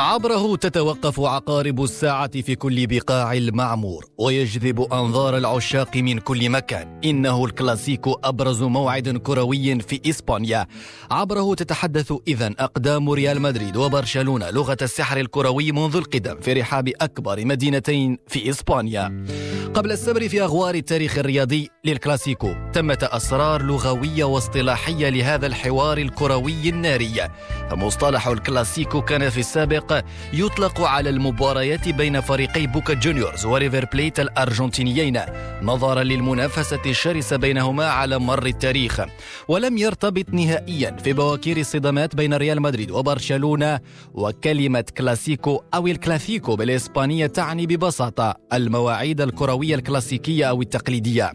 عبره 0.00 0.56
تتوقف 0.56 1.20
عقارب 1.20 1.82
الساعة 1.82 2.40
في 2.40 2.54
كل 2.54 2.86
بقاع 2.86 3.32
المعمور 3.32 4.06
ويجذب 4.18 4.92
أنظار 4.92 5.36
العشاق 5.36 5.96
من 5.96 6.18
كل 6.18 6.50
مكان. 6.50 7.00
إنه 7.04 7.44
الكلاسيكو 7.44 8.16
أبرز 8.24 8.62
موعد 8.62 9.08
كروي 9.08 9.80
في 9.80 10.00
إسبانيا. 10.10 10.66
عبره 11.10 11.54
تتحدث 11.54 12.12
إذا 12.28 12.54
أقدام 12.58 13.10
ريال 13.10 13.40
مدريد 13.40 13.76
وبرشلونة 13.76 14.50
لغة 14.50 14.76
السحر 14.82 15.20
الكروي 15.20 15.72
منذ 15.72 15.96
القدم 15.96 16.40
في 16.40 16.52
رحاب 16.52 16.92
أكبر 17.00 17.44
مدينتين 17.44 18.18
في 18.28 18.50
إسبانيا. 18.50 19.26
قبل 19.74 19.92
السبر 19.92 20.28
في 20.28 20.42
أغوار 20.42 20.74
التاريخ 20.74 21.18
الرياضي 21.18 21.70
للكلاسيكو 21.84 22.54
ثمة 22.72 23.04
أسرار 23.04 23.62
لغوية 23.62 24.24
واصطلاحية 24.24 25.08
لهذا 25.08 25.46
الحوار 25.46 25.98
الكروي 25.98 26.68
الناري. 26.68 27.28
فمصطلح 27.70 28.28
الكلاسيكو 28.28 29.02
كان 29.02 29.30
في 29.30 29.40
السابق 29.40 29.89
يطلق 30.32 30.80
على 30.80 31.10
المباريات 31.10 31.88
بين 31.88 32.20
فريقي 32.20 32.66
بوكا 32.66 32.94
جونيورز 32.94 33.46
وريفر 33.46 33.84
بليت 33.92 34.20
الأرجنتينيين 34.20 35.20
نظرا 35.62 36.02
للمنافسة 36.02 36.80
الشرسة 36.86 37.36
بينهما 37.36 37.86
على 37.86 38.18
مر 38.18 38.46
التاريخ. 38.46 39.00
ولم 39.48 39.78
يرتبط 39.78 40.28
نهائيا 40.32 40.96
في 41.04 41.12
بواكير 41.12 41.56
الصدامات 41.56 42.16
بين 42.16 42.34
ريال 42.34 42.62
مدريد 42.62 42.90
وبرشلونة 42.90 43.80
وكلمة 44.14 44.84
كلاسيكو 44.98 45.62
أو 45.74 45.86
الكلاسيكو 45.86 46.56
بالإسبانية 46.56 47.26
تعني 47.26 47.66
ببساطة 47.66 48.34
المواعيد 48.52 49.20
الكروية 49.20 49.74
الكلاسيكية 49.74 50.44
أو 50.44 50.62
التقليدية. 50.62 51.32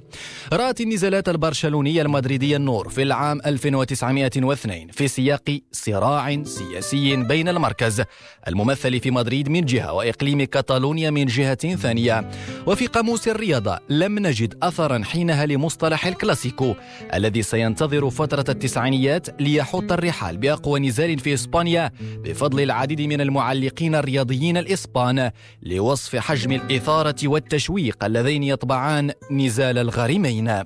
رأت 0.53 0.81
النزالات 0.81 1.29
البرشلونية 1.29 2.01
المدريدية 2.01 2.57
النور 2.57 2.89
في 2.89 3.01
العام 3.03 3.41
1902 3.45 4.87
في 4.91 5.07
سياق 5.07 5.59
صراع 5.71 6.43
سياسي 6.43 7.15
بين 7.15 7.49
المركز 7.49 8.03
الممثل 8.47 8.99
في 8.99 9.11
مدريد 9.11 9.49
من 9.49 9.65
جهة 9.65 9.93
وإقليم 9.93 10.43
كاتالونيا 10.43 11.09
من 11.09 11.25
جهة 11.25 11.75
ثانية. 11.75 12.29
وفي 12.67 12.87
قاموس 12.87 13.27
الرياضة 13.27 13.79
لم 13.89 14.19
نجد 14.19 14.57
أثرا 14.63 15.03
حينها 15.03 15.45
لمصطلح 15.45 16.07
الكلاسيكو 16.07 16.75
الذي 17.13 17.41
سينتظر 17.41 18.09
فترة 18.09 18.45
التسعينيات 18.49 19.41
ليحط 19.41 19.91
الرحال 19.91 20.37
بأقوى 20.37 20.79
نزال 20.79 21.19
في 21.19 21.33
إسبانيا 21.33 21.91
بفضل 22.23 22.61
العديد 22.61 23.01
من 23.01 23.21
المعلقين 23.21 23.95
الرياضيين 23.95 24.57
الإسبان 24.57 25.31
لوصف 25.63 26.15
حجم 26.15 26.51
الإثارة 26.51 27.15
والتشويق 27.23 28.03
اللذين 28.03 28.43
يطبعان 28.43 29.11
نزال 29.31 29.77
الغارمين. 29.77 30.63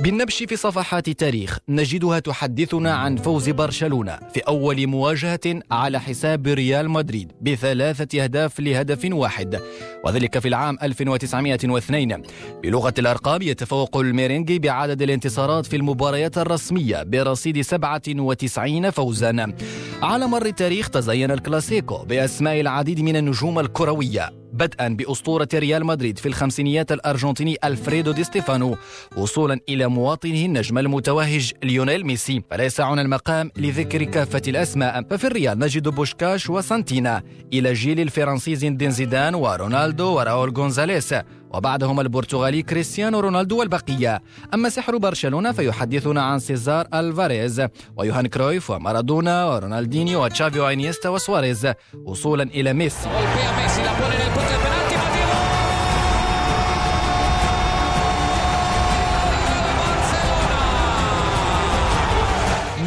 بالنبش 0.00 0.42
في 0.42 0.56
صفحات 0.56 1.10
تاريخ 1.10 1.58
نجدها 1.68 2.18
تحدثنا 2.18 2.94
عن 2.94 3.16
فوز 3.16 3.50
برشلونة 3.50 4.18
في 4.34 4.40
أول 4.40 4.86
مواجهة 4.86 5.60
على 5.70 6.00
حساب 6.00 6.46
ريال 6.46 6.90
مدريد. 6.90 7.11
بثلاثة 7.40 8.24
أهداف 8.24 8.60
لهدف 8.60 9.08
واحد 9.12 9.60
وذلك 10.04 10.38
في 10.38 10.48
العام 10.48 10.78
1902 10.82 12.22
بلغة 12.62 12.94
الأرقام 12.98 13.42
يتفوق 13.42 13.96
الميرينجي 13.96 14.58
بعدد 14.58 15.02
الانتصارات 15.02 15.66
في 15.66 15.76
المباريات 15.76 16.38
الرسمية 16.38 17.02
برصيد 17.02 17.60
97 17.60 18.90
فوزا. 18.90 19.54
على 20.02 20.26
مر 20.26 20.46
التاريخ 20.46 20.90
تزين 20.90 21.30
الكلاسيكو 21.30 22.04
بأسماء 22.04 22.60
العديد 22.60 23.00
من 23.00 23.16
النجوم 23.16 23.58
الكروية. 23.58 24.41
بدءا 24.52 24.88
بأسطورة 24.88 25.48
ريال 25.54 25.86
مدريد 25.86 26.18
في 26.18 26.26
الخمسينيات 26.26 26.92
الأرجنتيني 26.92 27.56
ألفريدو 27.64 28.12
دي 28.12 28.24
ستيفانو 28.24 28.76
وصولا 29.16 29.60
إلى 29.68 29.86
مواطنه 29.86 30.44
النجم 30.44 30.78
المتوهج 30.78 31.52
ليونيل 31.62 32.06
ميسي. 32.06 32.42
فلا 32.50 32.64
يسعنا 32.64 33.02
المقام 33.02 33.50
لذكر 33.56 34.02
كافة 34.02 34.42
الأسماء. 34.48 35.02
ففي 35.10 35.26
الريال 35.26 35.58
نجد 35.58 35.88
بوشكاش 35.88 36.50
وسانتينا 36.50 37.22
إلى 37.52 37.72
جيل 37.72 38.00
الفرنسي 38.00 38.56
زين 38.56 38.90
زيدان 38.90 39.34
ورونالدو 39.34 40.16
وراول 40.16 40.54
غونزاليس 40.56 41.14
وبعدهم 41.50 42.00
البرتغالي 42.00 42.62
كريستيانو 42.62 43.20
رونالدو 43.20 43.58
والبقية. 43.58 44.22
أما 44.54 44.68
سحر 44.68 44.96
برشلونة 44.96 45.52
فيحدثنا 45.52 46.22
عن 46.22 46.38
سيزار 46.38 46.86
ألفاريز 46.94 47.62
ويوهان 47.96 48.26
كرويف 48.26 48.70
ومارادونا 48.70 49.46
ورونالدينيو 49.46 50.24
وتشافي 50.24 50.60
وإنيستا 50.60 51.08
وسواريز 51.08 51.72
وصولا 52.04 52.42
إلى 52.42 52.72
ميسي. 52.72 53.08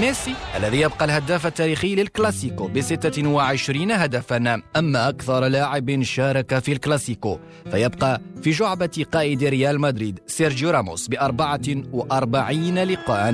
ميسي 0.06 0.36
الذي 0.58 0.82
يبقى 0.82 1.06
الهداف 1.06 1.46
التاريخي 1.46 1.96
للكلاسيكو 1.96 2.68
ب 2.68 2.82
26 2.82 3.92
هدفا. 3.92 4.62
أما 4.78 5.10
أكثر 5.10 5.48
لاعب 5.48 6.04
شارك 6.04 6.60
في 6.60 6.72
الكلاسيكو 6.72 7.40
فيبقى 7.72 8.22
في 8.42 8.52
جعبة 8.52 9.06
قائد 9.14 9.44
ريال 9.44 9.82
مدريد 9.82 10.20
سيرجيو 10.28 10.70
راموس 10.70 11.08
ب 11.08 11.14
44 11.14 12.80
لقاء 12.80 13.32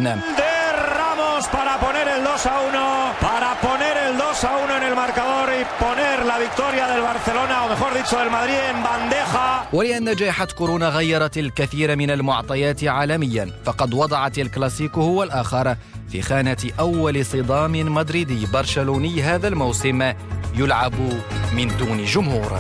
2 4.42 4.48
a 4.48 4.58
1, 4.58 4.72
para 4.72 4.74
poner 4.74 4.74
el 4.74 4.74
2 4.74 4.74
a 4.74 4.76
1 4.76 4.78
en 4.78 4.84
el 4.84 4.96
marcador 4.96 5.50
y 5.54 5.84
poner 5.84 6.26
la 6.26 6.40
victoria 6.40 6.88
del 6.88 7.02
Barcelona, 7.02 7.64
o 7.66 7.70
mejor 7.70 7.94
dicho 7.94 8.18
del 8.18 8.32
Madrid, 8.32 8.58
en 8.70 8.84
bandeja. 8.84 9.68
ولأن 9.74 10.16
جائحة 10.16 10.46
كورونا 10.46 10.90
غيرت 10.90 11.38
الكثير 11.38 11.96
من 11.96 12.12
المعطيات 12.12 12.84
عالميا 12.84 13.52
فقد 13.66 13.94
وضعت 13.94 14.40
الكلاسيكو 14.40 15.02
هو 15.02 15.24
الآخر 15.24 15.76
في 16.12 16.22
خانة 16.22 16.58
أول 16.80 17.26
صدام 17.26 17.94
مدريدي 17.94 18.46
برشلوني 18.54 19.22
هذا 19.22 19.48
الموسم 19.48 20.14
يلعب 20.56 20.94
من 21.56 21.78
دون 21.78 22.06
جمهور 22.06 22.58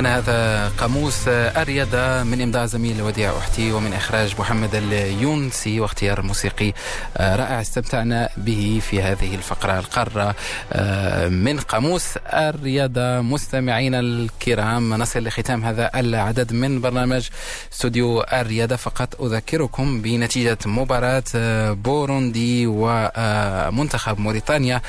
كان 0.00 0.12
هذا 0.12 0.68
قاموس 0.68 1.28
أريدة 1.28 2.24
من 2.24 2.40
إمداع 2.40 2.66
زميل 2.66 3.02
وديع 3.02 3.38
أحتي 3.38 3.72
ومن 3.72 3.92
إخراج 3.92 4.34
محمد 4.38 4.74
اليونسي 4.74 5.80
واختيار 5.80 6.22
موسيقي 6.22 6.72
رائع 7.20 7.60
استمتعنا 7.60 8.28
به 8.36 8.80
في 8.90 9.02
هذه 9.02 9.34
الفقرة 9.34 9.78
القارة. 9.78 10.34
من 11.28 11.60
قاموس 11.60 12.16
الرياضة 12.16 13.20
مستمعينا 13.20 14.00
الكرام 14.00 14.94
نصل 14.94 15.24
لختام 15.24 15.64
هذا 15.64 15.90
العدد 15.94 16.52
من 16.52 16.80
برنامج 16.80 17.28
استوديو 17.72 18.20
الرياضة 18.20 18.76
فقط 18.76 19.22
أذكركم 19.22 20.02
بنتيجة 20.02 20.58
مباراة 20.66 21.24
بوروندي 21.72 22.66
ومنتخب 22.66 24.18
موريتانيا 24.18 24.82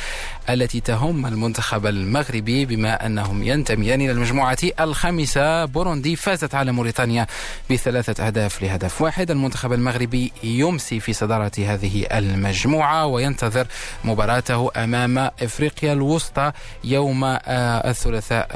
التي 0.49 0.79
تهم 0.79 1.25
المنتخب 1.25 1.85
المغربي 1.85 2.65
بما 2.65 3.05
أنهم 3.05 3.43
ينتميان 3.43 4.01
إلى 4.01 4.11
المجموعة 4.11 4.57
الخامسة 5.01 5.65
بوروندي 5.65 6.15
فازت 6.15 6.55
على 6.55 6.71
موريتانيا 6.71 7.27
بثلاثة 7.71 8.27
أهداف 8.27 8.61
لهدف 8.61 9.01
واحد. 9.01 9.31
المنتخب 9.31 9.73
المغربي 9.73 10.31
يمسي 10.43 10.99
في 10.99 11.13
صدارة 11.13 11.51
هذه 11.57 12.05
المجموعة 12.11 13.05
وينتظر 13.05 13.67
مباراته 14.03 14.71
أمام 14.75 15.17
إفريقيا 15.17 15.93
الوسطى 15.93 16.51
يوم 16.83 17.37
الثلاثاء 17.45 18.47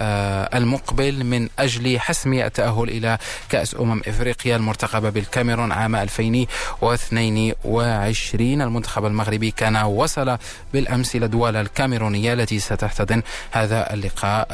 المقبل 0.58 1.24
من 1.24 1.50
أجل 1.60 2.00
حسم 2.00 2.34
التأهل 2.34 2.90
إلى 2.90 3.18
كأس 3.50 3.76
أمم 3.76 4.02
إفريقيا 4.08 4.56
المرتقبة 4.56 5.10
بالكاميرون 5.10 5.72
عام 5.72 5.96
2022 5.96 8.62
المنتخب 8.62 9.06
المغربي 9.06 9.52
كان 9.52 9.78
وصل 9.78 10.38
بالأمس 10.74 11.16
إلى 11.16 11.28
دوالا 11.28 11.62
الكاميرونية 11.62 12.34
التي 12.34 12.60
ستحتضن 12.60 13.22
هذا 13.52 13.94
اللقاء 13.94 14.48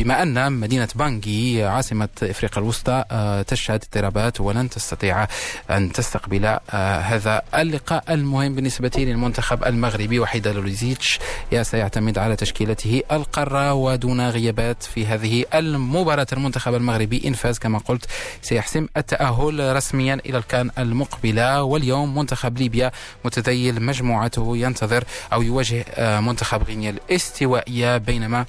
بما 0.00 0.22
أن 0.22 0.52
مدينة 0.52 0.88
بانجي 0.94 1.64
عاصمة 1.64 2.08
إفريقيا 2.22 2.58
الوسطى 2.62 3.04
تشهد 3.46 3.84
اضطرابات 3.84 4.40
ولن 4.40 4.70
تستطيع 4.70 5.26
أن 5.70 5.92
تستقبل 5.92 6.58
هذا 7.00 7.42
اللقاء 7.54 8.04
المهم 8.10 8.54
بالنسبة 8.54 8.90
للمنتخب 8.96 9.64
المغربي 9.64 10.20
وحيد 10.20 10.48
لوليزيتش. 10.48 11.18
سيعتمد 11.62 12.18
على 12.18 12.36
تشكيلته 12.36 13.02
القارة 13.12 13.74
ودون 13.74 14.28
غيابات 14.28 14.82
في 14.82 15.06
هذه 15.06 15.44
المباراة. 15.54 16.26
المنتخب 16.32 16.74
المغربي 16.74 17.22
إن 17.26 17.32
فاز 17.32 17.58
كما 17.58 17.78
قلت 17.78 18.06
سيحسم 18.42 18.86
التأهل 18.96 19.76
رسميا 19.76 20.14
إلى 20.26 20.38
الكان 20.38 20.70
المقبلة 20.78 21.62
واليوم 21.62 22.18
منتخب 22.18 22.58
ليبيا 22.58 22.92
متذيل 23.24 23.82
مجموعته 23.82 24.56
ينتظر 24.56 25.04
أو 25.32 25.42
يواجه 25.42 25.84
منتخب 26.20 26.62
غينيا 26.62 26.90
الاستوائية 26.90 27.96
بينما 27.96 28.46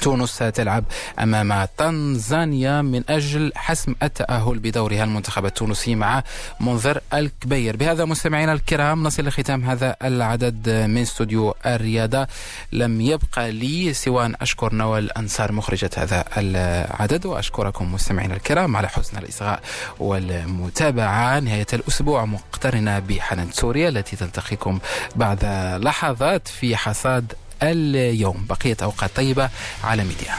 تونس 0.00 0.38
تلعب 0.38 0.84
أمام 1.18 1.68
تنزانيا 1.76 2.82
من 2.82 3.02
أجل 3.08 3.52
حسم 3.56 3.94
التأهل 4.02 4.58
بدورها 4.58 5.04
المنتخب 5.04 5.46
التونسي 5.46 5.94
مع 5.94 6.22
منذر 6.60 7.00
الكبير. 7.14 7.76
بهذا 7.76 8.04
مستمعينا 8.04 8.52
الكرام 8.52 9.02
نصل 9.02 9.26
لختام 9.26 9.64
هذا 9.64 9.96
العدد 10.04 10.68
من 10.68 10.98
استوديو 10.98 11.54
الرياضة. 11.66 12.26
لم 12.72 13.00
يبقى 13.00 13.52
لي 13.52 13.92
سوى 13.94 14.26
ان 14.26 14.34
أشكر 14.40 14.74
نوال 14.74 15.18
أنصار 15.18 15.52
مخرجة 15.52 15.90
هذا 15.96 16.24
العدد 16.36 17.26
وأشكركم 17.26 17.94
مستمعينا 17.94 18.34
الكرام 18.34 18.76
على 18.76 18.88
حسن 18.88 19.18
الإصغاء 19.18 19.60
والمتابعة. 19.98 21.40
نهاية 21.40 21.66
الأسبوع 21.72 22.24
مقترنة 22.24 22.98
بحنان 22.98 23.50
سوريا 23.52 23.88
التي 23.88 24.16
تلتقيكم 24.16 24.78
بعد 25.16 25.44
لحظات 25.82 26.48
في 26.48 26.76
حصاد 26.76 27.32
اليوم. 27.62 28.46
بقية 28.48 28.76
أوقات 28.82 29.10
طيبة 29.16 29.50
على 29.84 30.04
ميديا. 30.04 30.34